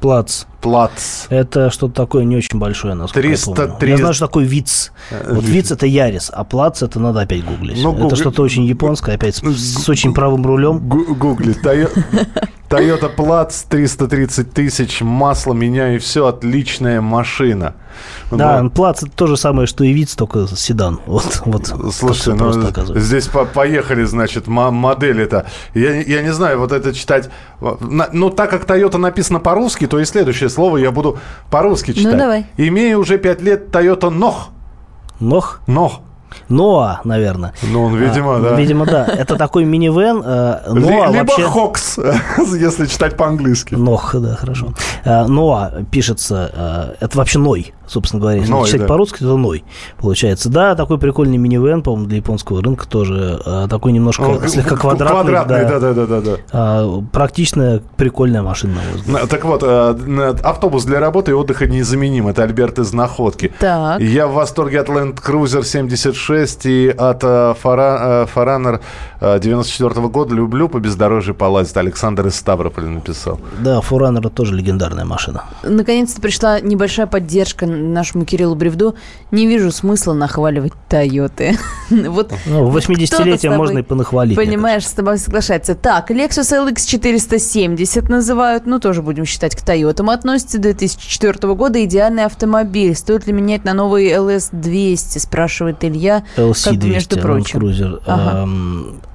Плац. 0.00 0.44
Плац. 0.60 1.26
Это 1.30 1.70
что-то 1.70 1.94
такое 1.94 2.24
не 2.24 2.36
очень 2.36 2.58
большое, 2.58 2.94
насколько 2.94 3.26
300, 3.26 3.50
я 3.50 3.54
помню. 3.56 3.72
300. 3.78 3.86
Я 3.86 3.96
знаю, 3.96 4.14
что 4.14 4.26
такое 4.26 4.44
ВИЦ. 4.44 4.92
Э, 5.10 5.32
Вот 5.34 5.44
ВИЦ 5.44 5.70
это 5.72 5.86
Ярис, 5.86 6.30
а 6.32 6.44
Плац 6.44 6.82
это 6.82 7.00
надо 7.00 7.20
опять 7.20 7.42
гуглить. 7.44 7.82
Ну, 7.82 7.92
это 7.94 8.02
гугли- 8.04 8.16
что-то 8.20 8.42
очень 8.42 8.64
японское, 8.64 9.14
опять 9.16 9.36
с, 9.36 9.40
с 9.42 9.88
очень 9.88 10.12
правым 10.12 10.44
рулем. 10.44 10.78
Гу- 10.88 11.14
Гугли. 11.14 11.54
Toyota 12.68 13.08
Плац 13.08 13.62
330 13.64 14.52
тысяч, 14.52 15.00
масло 15.02 15.52
меняю, 15.52 15.96
и 15.96 15.98
все, 15.98 16.26
отличная 16.26 17.00
машина. 17.00 17.74
Да, 18.32 18.60
Ну, 18.62 18.70
Плац 18.70 19.02
это 19.02 19.12
то 19.12 19.26
же 19.26 19.36
самое, 19.36 19.66
что 19.66 19.84
и 19.84 19.92
ВИЦ, 19.92 20.14
только 20.16 20.46
седан. 20.56 20.98
Вот, 21.06 21.42
вот. 21.44 21.66
Слушайте, 21.94 22.34
просто 22.34 22.60
ну, 22.62 22.68
оказывается. 22.68 23.00
здесь 23.06 23.26
по- 23.28 23.44
поехали, 23.44 24.04
значит, 24.04 24.46
мо- 24.48 24.70
модель 24.72 25.20
это. 25.20 25.46
Я, 25.74 25.96
не- 25.98 26.04
я 26.04 26.22
не 26.22 26.32
знаю, 26.32 26.58
вот 26.58 26.72
это 26.72 26.92
читать. 26.94 27.30
На- 27.80 28.08
Ну, 28.12 28.30
так 28.30 28.50
как 28.50 28.64
Toyota 28.64 28.96
написано 28.96 29.38
по-русски, 29.40 29.86
то 29.86 30.00
и 30.00 30.04
следующее 30.04 30.48
слово 30.48 30.78
я 30.78 30.90
буду 30.90 31.18
по-русски 31.50 31.90
Ну, 31.94 31.96
читать. 32.02 32.16
давай. 32.18 32.46
Имею 32.56 32.98
уже 32.98 33.18
пять 33.18 33.40
лет 33.42 33.68
Toyota 33.70 34.10
Нох. 34.10 34.48
Нох? 35.20 35.60
Нох. 35.68 36.00
Ноа, 36.48 37.00
наверное. 37.04 37.52
Ну, 37.62 37.84
он, 37.84 37.96
видимо, 37.96 38.36
А, 38.36 38.40
да. 38.40 38.54
Видимо, 38.54 38.86
да. 38.86 39.04
Это 39.06 39.36
такой 39.36 39.64
минивэн. 39.64 40.22
э, 40.24 40.72
Ноа 40.72 41.06
Либо 41.08 41.18
вообще... 41.30 41.42
Хокс, 41.44 41.98
если 42.58 42.86
читать 42.86 43.16
по-английски. 43.16 43.74
Нох, 43.74 44.14
да, 44.14 44.34
хорошо. 44.36 44.74
Э, 45.04 45.26
Ноа 45.26 45.72
пишется, 45.90 46.94
э, 47.00 47.04
это 47.04 47.18
вообще 47.18 47.38
Ной, 47.38 47.74
собственно 47.86 48.20
говоря. 48.20 48.38
Если 48.40 48.50
Ной, 48.52 48.66
читать 48.66 48.80
да. 48.82 48.86
по-русски, 48.86 49.18
то 49.18 49.36
Ной 49.36 49.64
получается. 49.98 50.48
Да, 50.48 50.74
такой 50.74 50.98
прикольный 50.98 51.36
минивэн, 51.36 51.82
по-моему, 51.82 52.06
для 52.06 52.16
японского 52.18 52.62
рынка 52.62 52.86
тоже. 52.88 53.40
э, 53.44 53.66
Такой 53.68 53.92
немножко 53.92 54.22
О, 54.24 54.48
слегка 54.48 54.76
квадратный. 54.76 55.32
Квадратный, 55.32 55.64
да-да-да-да. 55.80 56.36
А, 56.52 57.02
Практичная, 57.12 57.82
прикольная 57.96 58.42
машина, 58.42 58.74
на 58.74 58.80
мой 58.82 58.94
взгляд. 59.00 59.22
На- 59.22 59.26
Так 59.28 59.44
вот, 59.44 59.62
на- 59.62 60.28
автобус 60.30 60.84
для 60.84 61.00
работы 61.00 61.30
и 61.32 61.34
отдыха 61.34 61.66
незаменим. 61.66 62.28
Это 62.28 62.42
Альберт 62.42 62.78
из 62.78 62.92
Находки. 62.92 63.52
Так. 63.58 64.00
Я 64.00 64.26
в 64.26 64.32
восторге 64.34 64.80
от 64.80 64.88
Land 64.88 65.22
Cruiser 65.22 65.62
76 65.64 66.66
и 66.66 66.88
от 66.88 67.22
э, 67.24 67.54
94 69.40 70.08
года. 70.08 70.34
Люблю 70.34 70.68
по 70.68 70.78
бездорожью 70.78 71.34
полазить. 71.34 71.76
Александр 71.76 72.26
из 72.26 72.36
Ставрополя 72.36 72.86
написал. 72.88 73.40
Да, 73.60 73.80
Фуранер 73.80 74.28
тоже 74.28 74.54
легендарная 74.54 75.04
машина. 75.04 75.44
Наконец-то 75.62 76.20
пришла 76.20 76.60
небольшая 76.60 77.06
поддержка 77.06 77.66
нашему 77.74 78.24
Кириллу 78.24 78.54
Бревду. 78.54 78.94
Не 79.30 79.46
вижу 79.46 79.70
смысла 79.70 80.12
нахваливать 80.12 80.72
Тойоты. 80.88 81.58
Вот 81.90 82.32
Ну, 82.46 82.66
в 82.66 82.76
80-летие 82.76 83.06
кто-то 83.06 83.38
с 83.38 83.40
тобой, 83.40 83.56
можно 83.58 83.78
и 83.78 83.82
понахвалить. 83.82 84.36
Понимаешь, 84.36 84.86
с 84.86 84.92
тобой 84.92 85.18
соглашается. 85.18 85.74
Так, 85.74 86.10
Lexus 86.10 86.50
LX 86.52 86.86
470 86.86 88.08
называют, 88.08 88.66
ну, 88.66 88.78
тоже 88.78 89.02
будем 89.02 89.24
считать 89.24 89.54
к 89.56 89.62
Тойотам. 89.62 90.10
Относится 90.10 90.58
2004 90.58 91.54
года. 91.54 91.82
Идеальный 91.84 92.24
автомобиль. 92.24 92.94
Стоит 92.94 93.26
ли 93.26 93.32
менять 93.32 93.64
на 93.64 93.74
новый 93.74 94.10
LS 94.10 94.48
200, 94.52 95.18
спрашивает 95.18 95.84
Илья. 95.84 96.24
LC 96.36 96.64
Как 96.64 96.74
бы, 96.74 96.80
200, 96.80 96.94
между 96.94 97.18
прочим. 97.18 97.60
Cruiser. 97.60 98.00
Ага. 98.06 98.48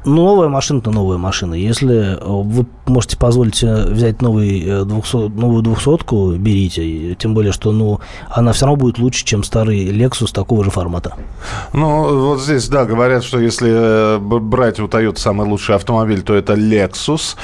Ну, 0.06 0.24
новая 0.24 0.48
машина, 0.48 0.82
то 0.82 0.92
новая 0.92 1.18
машина. 1.18 1.56
Если 1.56 2.18
э, 2.18 2.20
вы 2.24 2.66
можете 2.86 3.18
позволить 3.18 3.56
себе 3.56 3.86
взять 3.86 4.22
новый, 4.22 4.64
э, 4.66 4.86
200, 4.86 5.16
новую 5.38 5.62
двухсотку, 5.62 6.34
берите. 6.34 7.16
Тем 7.16 7.34
более, 7.34 7.52
что 7.52 7.72
ну, 7.72 8.00
она 8.30 8.54
все 8.54 8.66
равно 8.66 8.78
будет 8.78 8.98
лучше, 8.98 9.26
чем 9.26 9.44
старый 9.44 9.88
Lexus 9.88 10.32
такого 10.34 10.64
же 10.64 10.72
формата. 10.72 11.16
Ну, 11.74 12.28
вот 12.28 12.42
здесь, 12.42 12.70
да, 12.70 12.86
говорят, 12.86 13.24
что 13.24 13.40
если 13.40 13.72
э, 13.72 14.20
брать 14.20 14.80
у 14.80 14.88
Toyota 14.88 15.18
самый 15.18 15.48
лучший 15.48 15.76
автомобиль, 15.76 16.22
то 16.22 16.34
это 16.34 16.54
Lexus. 16.54 17.36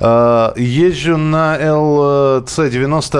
Э, 0.00 0.52
Езжу 0.56 1.16
на 1.16 1.56
LC 1.56 2.70
90 2.70 3.12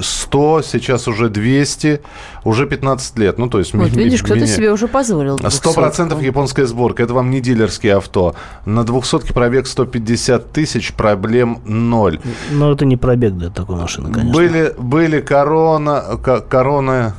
100, 0.00 0.62
сейчас 0.62 1.08
уже 1.08 1.28
200, 1.28 2.00
уже 2.44 2.66
15 2.66 3.18
лет. 3.18 3.38
Ну, 3.38 3.48
то 3.48 3.58
есть... 3.58 3.74
Вот 3.74 3.90
видишь, 3.90 4.22
кто-то 4.22 4.46
себе 4.46 4.72
уже 4.72 4.88
позволил. 4.88 5.38
Сто 5.48 5.72
процентов 5.72 6.22
японская 6.22 6.66
сборка. 6.66 7.02
Это 7.02 7.14
вам 7.14 7.21
не 7.30 7.40
дилерские 7.40 7.96
авто. 7.96 8.34
На 8.66 8.84
двухсотке 8.84 9.32
пробег 9.32 9.66
150 9.66 10.52
тысяч, 10.52 10.92
проблем 10.92 11.58
ноль. 11.64 12.20
Но 12.50 12.72
это 12.72 12.84
не 12.84 12.96
пробег 12.96 13.34
для 13.34 13.50
такой 13.50 13.76
машины, 13.76 14.12
конечно. 14.12 14.32
Были, 14.32 14.74
были 14.78 15.20
корона, 15.20 16.02
ко- 16.22 16.40
корона 16.40 17.14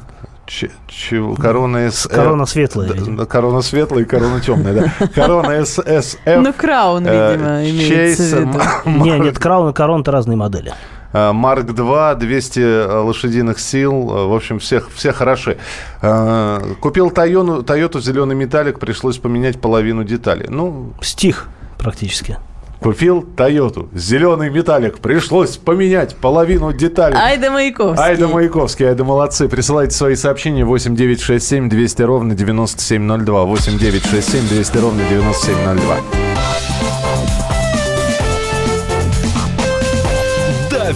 Ч- 0.46 0.72
чего? 0.88 1.36
Корона 1.36 1.90
СР. 1.90 2.10
Корона 2.10 2.46
светлая, 2.46 2.90
Да, 2.90 2.96
видимо. 2.96 3.26
корона 3.26 3.62
светлая 3.62 4.04
и 4.04 4.06
корона 4.06 4.42
темная, 4.42 4.74
да. 5.00 5.08
Корона 5.08 5.64
ССФ. 5.66 6.18
Ну, 6.26 6.52
краун, 6.54 7.04
видимо, 7.04 7.64
имеется 7.64 8.38
в 8.38 8.40
виду. 8.42 8.60
Не, 9.06 9.20
нет, 9.20 9.40
краун 9.40 9.70
и 9.70 9.74
корон 9.74 10.02
это 10.02 10.12
разные 10.12 10.36
модели. 10.36 10.74
Марк 11.14 11.68
2, 11.74 12.16
200 12.16 13.04
лошадиных 13.04 13.60
сил. 13.60 13.92
э, 14.12 14.28
В 14.28 14.34
общем, 14.34 14.60
всех, 14.60 14.90
все 14.94 15.12
хороши. 15.14 15.58
Э, 16.02 16.60
Купил 16.80 17.12
Тойону, 17.12 17.64
Тойоту 17.64 18.02
зеленый 18.02 18.36
металлик, 18.36 18.80
пришлось 18.80 19.18
поменять 19.18 19.62
половину 19.62 20.04
деталей. 20.04 20.48
Ну, 20.50 20.94
Стих 21.02 21.48
практически. 21.78 22.38
купил 22.82 23.22
Тойоту 23.22 23.90
зеленый 23.94 24.50
металлик, 24.50 24.98
пришлось 25.00 25.58
поменять 25.58 26.16
половину 26.16 26.74
деталей. 26.74 27.16
Айда 27.18 27.52
Маяковский. 27.52 28.04
Айда 28.04 28.28
Маяковский, 28.28 28.88
Айда 28.90 29.04
молодцы. 29.04 29.48
Присылайте 29.48 29.96
свои 29.96 30.16
сообщения 30.16 30.66
8967 30.66 31.70
200 31.70 32.02
ровно 32.02 32.36
9702. 32.36 33.44
8967 33.46 34.48
200 34.50 34.78
ровно 34.80 35.02
9702. 35.10 36.33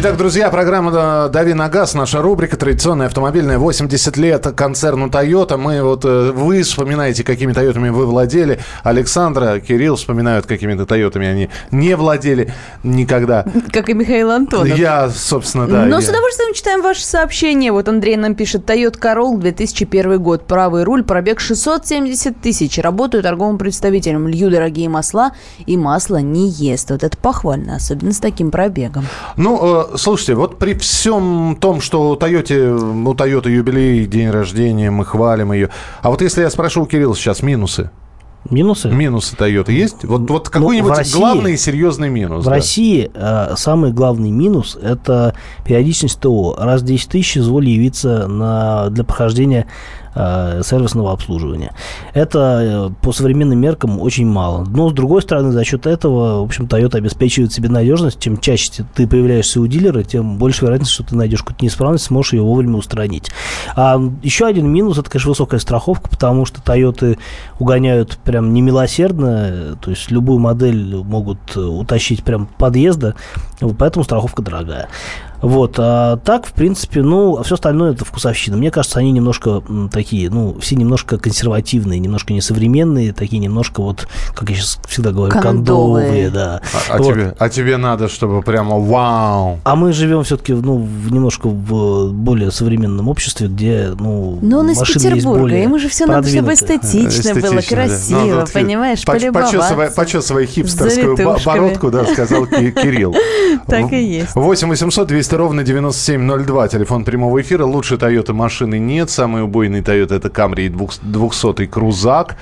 Итак, 0.00 0.16
друзья, 0.16 0.48
программа 0.48 1.28
«Дави 1.28 1.54
на 1.54 1.68
газ», 1.68 1.94
наша 1.94 2.22
рубрика 2.22 2.56
традиционная 2.56 3.08
автомобильная, 3.08 3.58
80 3.58 4.16
лет 4.16 4.46
концерну 4.54 5.08
Toyota. 5.08 5.56
Мы 5.56 5.82
вот, 5.82 6.04
э, 6.04 6.30
вы 6.30 6.62
вспоминаете, 6.62 7.24
какими 7.24 7.52
Тойотами 7.52 7.88
вы 7.88 8.06
владели. 8.06 8.60
Александра, 8.84 9.58
Кирилл 9.58 9.96
вспоминают, 9.96 10.46
какими-то 10.46 10.86
Тойотами 10.86 11.26
они 11.26 11.50
не 11.72 11.96
владели 11.96 12.54
никогда. 12.84 13.44
Как 13.72 13.88
и 13.88 13.92
Михаил 13.92 14.30
Антонов. 14.30 14.78
Я, 14.78 15.10
собственно, 15.10 15.66
да. 15.66 15.84
Но 15.84 15.96
я- 15.96 16.00
с 16.00 16.08
удовольствием 16.08 16.54
читаем 16.54 16.80
ваши 16.80 17.04
сообщения. 17.04 17.72
Вот 17.72 17.88
Андрей 17.88 18.14
нам 18.14 18.36
пишет. 18.36 18.70
Toyota 18.70 19.00
Corolla 19.00 19.36
2001 19.38 20.18
год. 20.18 20.46
Правый 20.46 20.84
руль. 20.84 21.02
Пробег 21.02 21.40
670 21.40 22.40
тысяч. 22.40 22.78
Работаю 22.78 23.24
торговым 23.24 23.58
представителем. 23.58 24.28
Лью 24.28 24.48
дорогие 24.48 24.88
масла. 24.88 25.32
И 25.66 25.76
масло 25.76 26.18
не 26.18 26.48
ест. 26.50 26.88
Вот 26.92 27.02
это 27.02 27.18
похвально. 27.18 27.74
Особенно 27.74 28.12
с 28.12 28.20
таким 28.20 28.52
пробегом. 28.52 29.04
Ну, 29.36 29.86
э, 29.86 29.87
слушайте, 29.96 30.34
вот 30.34 30.58
при 30.58 30.74
всем 30.74 31.56
том, 31.60 31.80
что 31.80 32.10
у 32.10 32.16
Тойоте, 32.16 32.68
у 32.70 33.14
Тойоты 33.14 33.50
юбилей, 33.50 34.06
день 34.06 34.30
рождения, 34.30 34.90
мы 34.90 35.04
хвалим 35.04 35.52
ее. 35.52 35.70
А 36.02 36.10
вот 36.10 36.22
если 36.22 36.42
я 36.42 36.50
спрошу 36.50 36.82
у 36.82 36.86
Кирилла 36.86 37.14
сейчас 37.16 37.42
минусы? 37.42 37.90
Минусы? 38.50 38.88
Минусы 38.88 39.36
Тойоты 39.36 39.72
есть? 39.72 40.04
Вот, 40.04 40.30
вот 40.30 40.48
какой-нибудь 40.48 40.90
Ну, 40.90 40.96
России- 40.96 41.16
главный 41.18 41.54
и 41.54 41.56
серьезный 41.56 42.08
минус. 42.08 42.44
В 42.44 42.46
да. 42.46 42.54
России 42.54 43.10
э, 43.12 43.54
самый 43.56 43.92
главный 43.92 44.30
минус– 44.30 44.78
это 44.82 45.34
периодичность 45.66 46.20
ТО. 46.20 46.56
Раз 46.58 46.80
в 46.82 46.84
10 46.84 47.10
тысяч 47.10 47.36
изволь 47.36 47.68
явиться 47.68 48.26
на, 48.26 48.88
для 48.90 49.04
прохождения 49.04 49.66
сервисного 50.62 51.12
обслуживания. 51.12 51.72
Это 52.12 52.90
э, 52.90 53.02
по 53.02 53.12
современным 53.12 53.58
меркам 53.58 54.00
очень 54.00 54.26
мало. 54.26 54.64
Но, 54.64 54.90
с 54.90 54.92
другой 54.92 55.22
стороны, 55.22 55.52
за 55.52 55.64
счет 55.64 55.86
этого, 55.86 56.40
в 56.40 56.44
общем, 56.44 56.64
Toyota 56.64 56.96
обеспечивает 56.96 57.52
себе 57.52 57.68
надежность. 57.68 58.20
Чем 58.20 58.38
чаще 58.38 58.84
ты 58.94 59.06
появляешься 59.06 59.60
у 59.60 59.66
дилера, 59.66 60.02
тем 60.02 60.38
больше 60.38 60.64
вероятность, 60.64 60.92
что 60.92 61.04
ты 61.04 61.16
найдешь 61.16 61.40
какую-то 61.40 61.64
неисправность, 61.64 62.04
сможешь 62.04 62.32
ее 62.32 62.42
вовремя 62.42 62.76
устранить. 62.76 63.30
А 63.76 64.00
еще 64.22 64.46
один 64.46 64.66
минус– 64.68 64.98
это, 64.98 65.10
конечно, 65.10 65.30
высокая 65.30 65.60
страховка, 65.60 66.08
потому 66.08 66.44
что 66.44 66.60
Toyota 66.60 67.18
угоняют 67.58 68.18
прям 68.24 68.52
немилосердно, 68.52 69.48
э, 69.50 69.74
то 69.80 69.90
есть 69.90 70.10
любую 70.10 70.38
модель 70.38 70.96
могут 70.96 71.38
э, 71.56 71.60
утащить 71.60 72.24
прям 72.24 72.46
подъезда, 72.46 73.14
поэтому 73.78 74.04
страховка 74.04 74.42
дорогая. 74.42 74.88
Вот, 75.42 75.74
а 75.78 76.16
так, 76.18 76.46
в 76.46 76.52
принципе, 76.52 77.02
ну, 77.02 77.36
а 77.36 77.42
все 77.42 77.54
остальное 77.54 77.92
это 77.92 78.04
вкусовщина. 78.04 78.56
Мне 78.56 78.70
кажется, 78.70 78.98
они 78.98 79.12
немножко 79.12 79.62
такие, 79.92 80.30
ну, 80.30 80.56
все 80.60 80.74
немножко 80.76 81.18
консервативные, 81.18 81.98
немножко 82.00 82.32
несовременные, 82.32 83.12
такие 83.12 83.38
немножко 83.38 83.80
вот, 83.82 84.08
как 84.34 84.50
я 84.50 84.56
сейчас 84.56 84.78
всегда 84.88 85.12
говорю, 85.12 85.32
Кондовые. 85.32 86.06
кондовые, 86.06 86.30
да. 86.30 86.60
А, 86.90 86.94
а 86.94 86.98
Вот. 86.98 87.12
тебе, 87.14 87.34
а 87.38 87.48
тебе 87.48 87.76
надо, 87.76 88.08
чтобы 88.08 88.42
прямо 88.42 88.78
вау. 88.78 89.60
А 89.64 89.76
мы 89.76 89.92
живем 89.92 90.24
все-таки, 90.24 90.52
ну, 90.54 90.76
в 90.78 91.12
немножко 91.12 91.48
в 91.48 92.12
более 92.12 92.50
современном 92.50 93.08
обществе, 93.08 93.48
где, 93.48 93.90
ну, 93.98 94.38
Но 94.42 94.58
он 94.60 94.70
из 94.70 94.78
машины 94.78 95.02
есть 95.02 95.14
Петербурга. 95.16 95.40
более 95.40 95.62
Ему 95.62 95.78
же 95.78 95.88
все 95.88 96.06
надо, 96.06 96.28
чтобы 96.28 96.46
продвинутые. 96.46 96.78
эстетично, 96.78 97.34
было, 97.34 97.40
Эстетично, 97.58 97.76
да. 97.76 97.82
красиво, 97.86 98.20
Ну, 98.20 98.40
тут 98.40 98.52
понимаешь, 98.52 99.04
поч- 99.04 99.20
полюбоваться. 99.20 99.56
Почесывая, 99.58 99.90
почесывая 99.90 100.46
хипстерскую 100.46 101.16
бородку, 101.44 101.90
да, 101.90 102.04
сказал 102.06 102.46
Ки- 102.46 102.70
Кирилл. 102.72 103.14
Так 103.66 103.92
и 103.92 104.02
есть. 104.02 104.34
8 104.34 104.68
800 104.68 105.08
200 105.08 105.27
ровно 105.36 105.62
9702. 105.62 106.68
Телефон 106.68 107.04
прямого 107.04 107.40
эфира. 107.40 107.64
Лучше 107.64 107.94
Toyota 107.96 108.32
машины 108.32 108.78
нет. 108.78 109.10
Самый 109.10 109.42
убойный 109.42 109.80
Toyota 109.80 110.14
это 110.16 110.28
Camry 110.28 110.66
и 110.66 110.68
200 110.68 111.66
Крузак. 111.66 112.36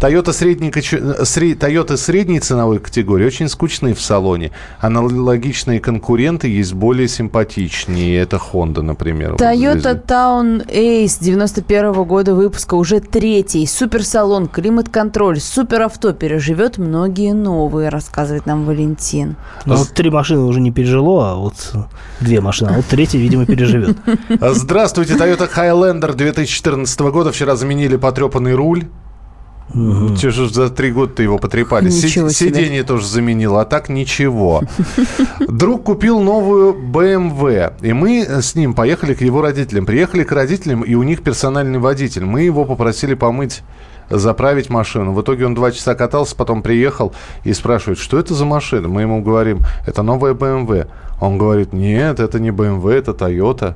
Toyota, 0.00 0.32
средней, 0.32 0.70
сре- 0.70 1.56
Toyota 1.56 1.96
средней 1.96 2.40
ценовой 2.40 2.78
категории 2.78 3.26
очень 3.26 3.48
скучные 3.48 3.94
в 3.94 4.00
салоне. 4.00 4.50
Аналогичные 4.80 5.80
конкуренты 5.80 6.48
есть 6.48 6.74
более 6.74 7.08
симпатичнее. 7.08 8.18
Это 8.20 8.36
Honda, 8.36 8.82
например. 8.82 9.32
Вот 9.32 9.40
Toyota 9.40 9.78
здесь. 9.78 10.02
Town 10.06 10.66
Ace 10.68 11.16
91 11.20 11.92
года 12.04 12.34
выпуска, 12.34 12.74
уже 12.74 13.00
третий. 13.00 13.66
Суперсалон, 13.66 14.48
климат-контроль, 14.48 15.40
суперавто 15.40 16.12
переживет 16.12 16.78
многие 16.78 17.32
новые, 17.32 17.88
рассказывает 17.88 18.46
нам 18.46 18.64
Валентин. 18.64 19.36
Ну, 19.66 19.76
вот 19.76 19.90
три 19.90 20.10
машины 20.10 20.42
уже 20.42 20.60
не 20.60 20.72
пережило, 20.72 21.32
а 21.32 21.34
вот 21.36 21.54
две 22.32 22.40
машины, 22.40 22.70
а 22.70 22.72
вот 22.76 22.86
третья, 22.86 23.18
видимо, 23.18 23.44
переживет. 23.44 23.98
Здравствуйте, 24.40 25.14
Toyota 25.14 25.50
Highlander 25.54 26.14
2014 26.14 27.00
года. 27.00 27.30
Вчера 27.30 27.56
заменили 27.56 27.96
потрепанный 27.96 28.54
руль. 28.54 28.84
Че 30.18 30.30
же 30.30 30.48
за 30.48 30.70
три 30.70 30.92
года-то 30.92 31.22
его 31.22 31.38
потрепали. 31.38 31.90
Ничего 31.90 32.30
Си-. 32.30 32.48
Сиденье 32.48 32.84
тоже 32.84 33.06
заменил, 33.06 33.58
а 33.58 33.64
так 33.64 33.90
ничего. 33.90 34.62
Друг 35.40 35.84
купил 35.84 36.20
новую 36.20 36.74
BMW, 36.74 37.72
и 37.82 37.92
мы 37.92 38.26
с 38.40 38.54
ним 38.54 38.72
поехали 38.72 39.12
к 39.14 39.20
его 39.20 39.42
родителям. 39.42 39.84
Приехали 39.84 40.24
к 40.24 40.32
родителям, 40.32 40.82
и 40.82 40.94
у 40.94 41.02
них 41.02 41.22
персональный 41.22 41.78
водитель. 41.78 42.24
Мы 42.24 42.42
его 42.42 42.64
попросили 42.64 43.14
помыть 43.14 43.60
заправить 44.18 44.70
машину. 44.70 45.12
В 45.12 45.20
итоге 45.22 45.46
он 45.46 45.54
два 45.54 45.70
часа 45.72 45.94
катался, 45.94 46.36
потом 46.36 46.62
приехал 46.62 47.12
и 47.44 47.52
спрашивает, 47.52 47.98
что 47.98 48.18
это 48.18 48.34
за 48.34 48.44
машина? 48.44 48.88
Мы 48.88 49.02
ему 49.02 49.22
говорим, 49.22 49.60
это 49.86 50.02
новая 50.02 50.34
BMW. 50.34 50.86
Он 51.20 51.38
говорит, 51.38 51.72
нет, 51.72 52.20
это 52.20 52.40
не 52.40 52.50
BMW, 52.50 52.92
это 52.98 53.12
Toyota. 53.12 53.74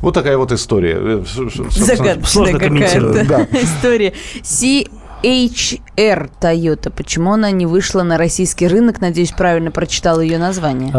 Вот 0.00 0.14
такая 0.14 0.36
вот 0.38 0.52
история. 0.52 0.96
Э, 0.98 1.22
Загадочная 1.70 2.52
какая-то 2.54 3.24
Да. 3.26 3.46
история. 3.60 4.12
CHR 4.42 6.30
Toyota. 6.40 6.90
Почему 6.90 7.32
она 7.32 7.50
не 7.50 7.66
вышла 7.66 8.02
на 8.02 8.18
российский 8.18 8.66
рынок? 8.68 9.00
Надеюсь, 9.00 9.32
правильно 9.32 9.70
прочитал 9.70 10.20
ее 10.20 10.38
название. 10.38 10.90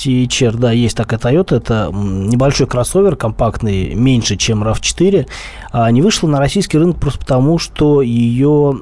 CHR, 0.00 0.56
да, 0.56 0.72
есть 0.72 0.96
такая 0.96 1.18
Toyota. 1.18 1.56
Это 1.56 1.90
небольшой 1.92 2.66
кроссовер, 2.66 3.16
компактный, 3.16 3.94
меньше, 3.94 4.36
чем 4.36 4.64
RAV4. 4.64 5.26
А 5.72 5.90
не 5.90 6.02
вышла 6.02 6.28
на 6.28 6.38
российский 6.38 6.78
рынок 6.78 6.98
просто 6.98 7.20
потому, 7.20 7.58
что 7.58 8.02
ее... 8.02 8.76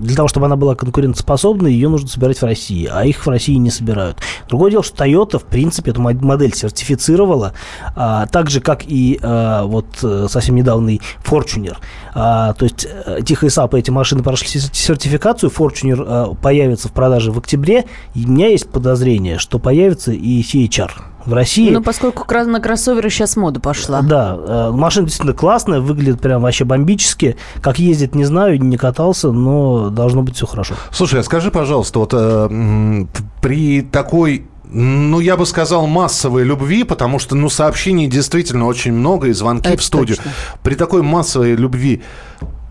Для 0.00 0.16
того, 0.16 0.28
чтобы 0.28 0.46
она 0.46 0.56
была 0.56 0.74
конкурентоспособной, 0.74 1.72
ее 1.72 1.88
нужно 1.88 2.08
собирать 2.08 2.38
в 2.38 2.44
России, 2.44 2.88
а 2.90 3.04
их 3.04 3.26
в 3.26 3.28
России 3.28 3.54
не 3.54 3.70
собирают. 3.70 4.18
Другое 4.48 4.70
дело, 4.70 4.82
что 4.82 5.04
Toyota, 5.04 5.38
в 5.38 5.44
принципе, 5.44 5.90
эту 5.90 6.00
модель 6.00 6.54
сертифицировала, 6.54 7.52
а, 7.96 8.26
так 8.26 8.50
же, 8.50 8.60
как 8.60 8.84
и 8.86 9.18
а, 9.22 9.64
вот 9.64 9.86
э, 10.02 10.26
совсем 10.28 10.54
недавний 10.54 11.00
Fortuner. 11.24 11.76
То 12.12 12.56
есть 12.60 12.88
э, 13.06 13.20
тихой 13.24 13.46
сапой 13.46 13.74
эти 13.74 13.90
машины 13.90 14.22
прошли 14.22 14.48
сертификацию, 14.48 15.50
Fortuner 15.50 16.04
а, 16.06 16.34
появится 16.34 16.88
в 16.88 16.92
продаже 16.92 17.30
в 17.32 17.38
октябре, 17.38 17.84
и 18.14 18.24
у 18.24 18.28
меня 18.28 18.48
есть 18.48 18.68
подозрение, 18.68 19.38
что 19.38 19.58
появится 19.58 20.12
и 20.20 20.42
C-HR 20.42 20.90
в 21.24 21.32
России. 21.32 21.70
Ну, 21.70 21.82
поскольку 21.82 22.26
на 22.34 22.60
кроссоверы 22.60 23.10
сейчас 23.10 23.36
мода 23.36 23.60
пошла. 23.60 24.02
Да, 24.02 24.36
э, 24.38 24.70
машина 24.72 25.06
действительно 25.06 25.36
классная, 25.36 25.80
выглядит 25.80 26.20
прям 26.20 26.42
вообще 26.42 26.64
бомбически. 26.64 27.36
Как 27.60 27.78
ездит, 27.78 28.14
не 28.14 28.24
знаю, 28.24 28.60
не 28.62 28.76
катался, 28.76 29.30
но 29.30 29.90
должно 29.90 30.22
быть 30.22 30.36
все 30.36 30.46
хорошо. 30.46 30.74
Слушай, 30.90 31.20
а 31.20 31.22
скажи, 31.22 31.50
пожалуйста, 31.50 31.98
вот 31.98 32.10
э, 32.14 33.06
при 33.40 33.82
такой 33.82 34.46
ну, 34.72 35.18
я 35.18 35.36
бы 35.36 35.46
сказал, 35.46 35.88
массовой 35.88 36.44
любви, 36.44 36.84
потому 36.84 37.18
что, 37.18 37.34
ну, 37.34 37.48
сообщений 37.48 38.06
действительно 38.06 38.66
очень 38.66 38.92
много 38.92 39.26
и 39.26 39.32
звонки 39.32 39.68
Это 39.68 39.78
в 39.78 39.84
студию. 39.84 40.16
Точно. 40.16 40.30
При 40.62 40.74
такой 40.76 41.02
массовой 41.02 41.56
любви 41.56 42.02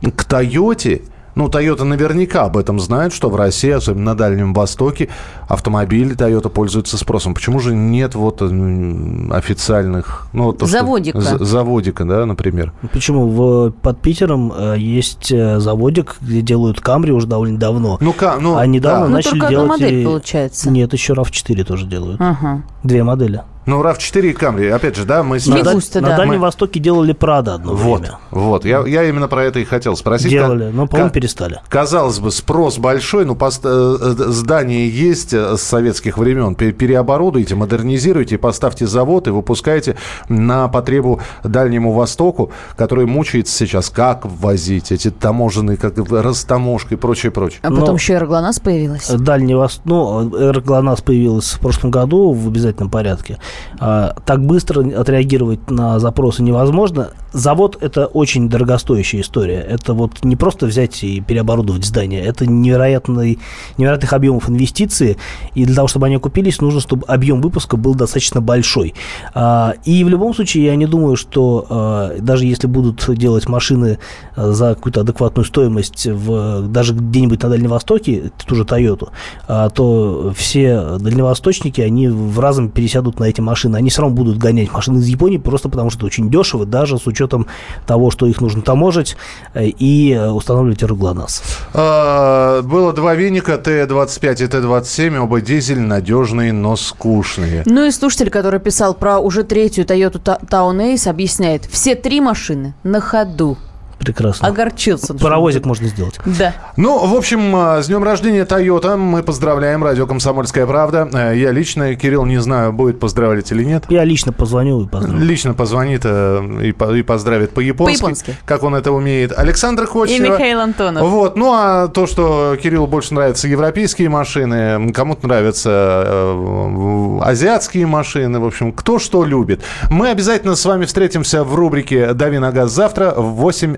к 0.01 0.23
Тойоте, 0.23 1.01
ну, 1.39 1.47
Toyota 1.47 1.85
наверняка 1.85 2.43
об 2.43 2.57
этом 2.57 2.81
знает, 2.81 3.13
что 3.13 3.29
в 3.29 3.35
России, 3.37 3.69
особенно 3.69 4.11
на 4.11 4.15
Дальнем 4.15 4.53
Востоке, 4.53 5.07
автомобили 5.47 6.13
Toyota 6.13 6.49
пользуются 6.49 6.97
спросом. 6.97 7.33
Почему 7.33 7.61
же 7.61 7.73
нет 7.73 8.13
вот 8.13 8.41
официальных... 8.41 10.27
Ну, 10.33 10.51
то, 10.51 10.65
заводика. 10.65 11.21
Что, 11.21 11.45
заводика, 11.45 12.03
да, 12.03 12.25
например. 12.25 12.73
Почему? 12.91 13.29
В, 13.29 13.71
под 13.71 14.01
Питером 14.01 14.51
э, 14.53 14.75
есть 14.79 15.31
э, 15.31 15.61
заводик, 15.61 16.17
где 16.19 16.41
делают 16.41 16.81
Камри 16.81 17.13
уже 17.13 17.25
довольно 17.25 17.57
давно. 17.57 17.97
Ну, 18.01 18.13
ну 18.41 18.57
а 18.57 18.65
недавно 18.65 19.05
да. 19.05 19.13
начали 19.13 19.35
ну, 19.35 19.39
только 19.39 19.49
делать... 19.49 19.69
модель, 19.69 20.03
получается. 20.03 20.69
Нет, 20.69 20.91
еще 20.91 21.13
RAV4 21.13 21.63
тоже 21.63 21.85
делают. 21.85 22.19
Ага. 22.19 22.63
Две 22.83 23.01
модели. 23.03 23.43
Ну, 23.69 23.83
RAV4 23.83 24.31
и 24.31 24.33
Camry, 24.33 24.71
опять 24.71 24.95
же, 24.95 25.05
да, 25.05 25.21
мы... 25.21 25.37
На, 25.45 25.73
густо, 25.73 26.01
на 26.01 26.09
да. 26.09 26.17
Дальнем 26.17 26.35
мы... 26.35 26.39
Востоке 26.39 26.79
делали 26.79 27.13
Прада 27.13 27.53
одно 27.53 27.75
вот, 27.75 28.01
время. 28.01 28.17
Вот, 28.31 28.65
я, 28.65 28.83
я 28.87 29.03
именно 29.03 29.27
про 29.27 29.43
это 29.43 29.59
и 29.59 29.63
хотел 29.63 29.95
спросить. 29.95 30.31
Делали, 30.31 30.71
но, 30.73 30.87
по-моему, 30.87 31.11
перестали. 31.11 31.61
Казалось 31.69 32.17
бы, 32.17 32.31
спрос 32.31 32.79
большой, 32.79 33.25
ну, 33.25 33.35
пост, 33.35 33.61
э, 33.63 33.69
э, 33.69 34.13
здание 34.29 34.89
есть 34.89 35.33
э, 35.33 35.55
с 35.55 35.61
советских 35.61 36.17
времен, 36.17 36.55
переоборудуйте, 36.55 37.53
модернизируйте, 37.53 38.39
поставьте 38.39 38.87
завод 38.87 39.27
и 39.27 39.29
выпускайте 39.29 39.97
на 40.29 40.67
потребу 40.67 41.21
Дальнему 41.43 41.91
Востоку, 41.91 42.51
который 42.75 43.05
мучается 43.05 43.55
сейчас, 43.55 43.91
как 43.91 44.25
ввозить 44.25 44.91
эти 44.91 45.11
таможенные, 45.11 45.77
как 45.77 45.93
растаможка 46.09 46.95
и 46.95 46.97
прочее, 46.97 47.31
прочее. 47.31 47.59
А 47.61 47.69
потом 47.69 47.89
но, 47.89 47.93
еще 47.93 48.13
Эроглонас 48.13 48.59
появилась. 48.59 49.09
Дальний 49.09 49.53
Восток, 49.53 49.85
ну, 49.85 50.35
Эроглонас 50.35 51.01
появилась 51.01 51.51
в 51.51 51.59
прошлом 51.59 51.91
году 51.91 52.31
в 52.31 52.47
обязательном 52.47 52.89
порядке. 52.89 53.37
А, 53.79 54.15
так 54.25 54.45
быстро 54.45 54.81
отреагировать 54.99 55.69
на 55.69 55.99
запросы 55.99 56.43
невозможно. 56.43 57.09
Завод– 57.31 57.77
это 57.81 58.07
очень 58.07 58.49
дорогостоящая 58.49 59.21
история. 59.21 59.59
Это 59.59 59.93
вот 59.93 60.23
не 60.23 60.35
просто 60.35 60.65
взять 60.65 61.03
и 61.03 61.21
переоборудовать 61.21 61.85
здание. 61.85 62.23
Это 62.23 62.45
невероятный, 62.47 63.39
невероятных 63.77 64.13
объемов 64.13 64.49
инвестиций. 64.49 65.17
И 65.53 65.65
для 65.65 65.75
того, 65.75 65.87
чтобы 65.87 66.07
они 66.07 66.15
окупились, 66.15 66.59
нужно, 66.59 66.79
чтобы 66.79 67.05
объем 67.05 67.41
выпуска 67.41 67.77
был 67.77 67.93
достаточно 67.93 68.41
большой. 68.41 68.95
А, 69.33 69.75
и 69.85 70.03
в 70.03 70.09
любом 70.09 70.33
случае, 70.33 70.65
я 70.65 70.75
не 70.75 70.87
думаю, 70.87 71.15
что 71.15 71.65
а, 71.69 72.15
даже 72.19 72.45
если 72.45 72.67
будут 72.67 73.05
делать 73.15 73.47
машины 73.47 73.99
за 74.35 74.75
какую-то 74.75 75.01
адекватную 75.01 75.45
стоимость 75.45 76.07
в, 76.07 76.67
даже 76.67 76.93
где-нибудь 76.93 77.43
на 77.43 77.49
Дальнем 77.49 77.69
Востоке, 77.69 78.31
ту 78.45 78.55
же 78.55 78.63
Toyota, 78.63 79.09
то 79.47 80.33
все 80.35 80.97
дальневосточники, 80.99 81.81
они 81.81 82.07
в 82.07 82.39
разом 82.39 82.69
пересядут 82.69 83.19
на 83.19 83.25
эти 83.25 83.41
машины 83.41 83.48
машины, 83.49 83.77
они 83.77 83.89
все 83.89 84.01
равно 84.01 84.15
будут 84.15 84.37
гонять 84.37 84.71
машины 84.71 84.99
из 84.99 85.07
Японии 85.07 85.37
просто 85.37 85.69
потому, 85.69 85.89
что 85.89 85.99
это 85.99 86.05
очень 86.07 86.29
дешево, 86.29 86.65
даже 86.65 86.97
с 86.97 87.07
учетом 87.07 87.47
того, 87.85 88.11
что 88.11 88.25
их 88.25 88.41
нужно 88.41 88.61
таможить 88.61 89.17
э, 89.53 89.65
и 89.65 90.13
э, 90.13 90.29
устанавливать 90.29 90.83
РГЛОНАСС. 90.83 91.43
А, 91.73 92.61
было 92.61 92.93
два 92.93 93.15
веника, 93.15 93.57
Т-25 93.57 94.43
и 94.43 94.47
Т-27, 94.47 95.17
оба 95.17 95.41
дизель, 95.41 95.79
надежные, 95.79 96.53
но 96.53 96.75
скучные. 96.75 97.63
Ну 97.65 97.85
и 97.85 97.91
слушатель, 97.91 98.29
который 98.29 98.59
писал 98.59 98.93
про 98.93 99.19
уже 99.19 99.43
третью 99.43 99.85
Toyota 99.85 100.39
Town 100.47 100.93
Ace, 100.93 101.09
объясняет, 101.09 101.65
все 101.65 101.95
три 101.95 102.21
машины 102.21 102.73
на 102.83 103.01
ходу. 103.01 103.57
Прекрасно. 103.99 104.47
Огорчился. 104.47 105.13
Паровозик 105.13 105.65
можно 105.65 105.87
сделать. 105.87 106.19
Да. 106.25 106.53
Ну, 106.77 107.05
в 107.05 107.15
общем, 107.15 107.53
а, 107.55 107.81
с 107.81 107.87
днем 107.87 108.03
рождения 108.03 108.45
Toyota 108.45 108.95
мы 108.95 109.23
поздравляем 109.23 109.83
радио 109.83 110.07
«Комсомольская 110.07 110.65
правда». 110.65 111.07
Э, 111.11 111.33
я 111.35 111.51
лично, 111.51 111.95
Кирилл, 111.95 112.25
не 112.25 112.39
знаю, 112.39 112.71
будет 112.71 112.99
поздравлять 112.99 113.51
или 113.51 113.63
нет. 113.63 113.83
Я 113.89 114.05
лично 114.05 114.31
позвоню 114.31 114.85
и 114.85 114.87
поздравлю. 114.87 115.23
Лично 115.23 115.53
позвонит 115.53 116.01
э, 116.05 116.61
и, 116.63 117.01
поздравит 117.01 117.51
по-японски. 117.51 117.99
По-японски. 117.99 118.35
Как 118.45 118.63
он 118.63 118.75
это 118.75 118.91
умеет. 118.91 119.37
Александр 119.37 119.85
Ходчева. 119.85 120.25
И 120.25 120.29
Михаил 120.29 120.59
Антонов. 120.61 121.07
Вот. 121.07 121.35
Ну, 121.35 121.53
а 121.53 121.87
то, 121.89 122.07
что 122.07 122.57
Кириллу 122.61 122.87
больше 122.87 123.13
нравятся 123.13 123.47
европейские 123.47 124.09
машины, 124.09 124.93
кому-то 124.93 125.27
нравятся 125.27 126.03
э, 126.05 127.19
азиатские 127.21 127.85
машины, 127.85 128.39
в 128.39 128.45
общем, 128.45 128.71
кто 128.71 128.97
что 128.97 129.25
любит. 129.25 129.61
Мы 129.89 130.09
обязательно 130.09 130.55
с 130.55 130.63
вами 130.65 130.85
встретимся 130.85 131.43
в 131.43 131.53
рубрике 131.55 132.13
«Дави 132.13 132.39
на 132.39 132.51
газ» 132.51 132.71
завтра 132.71 133.13
в 133.15 133.35
8 133.35 133.77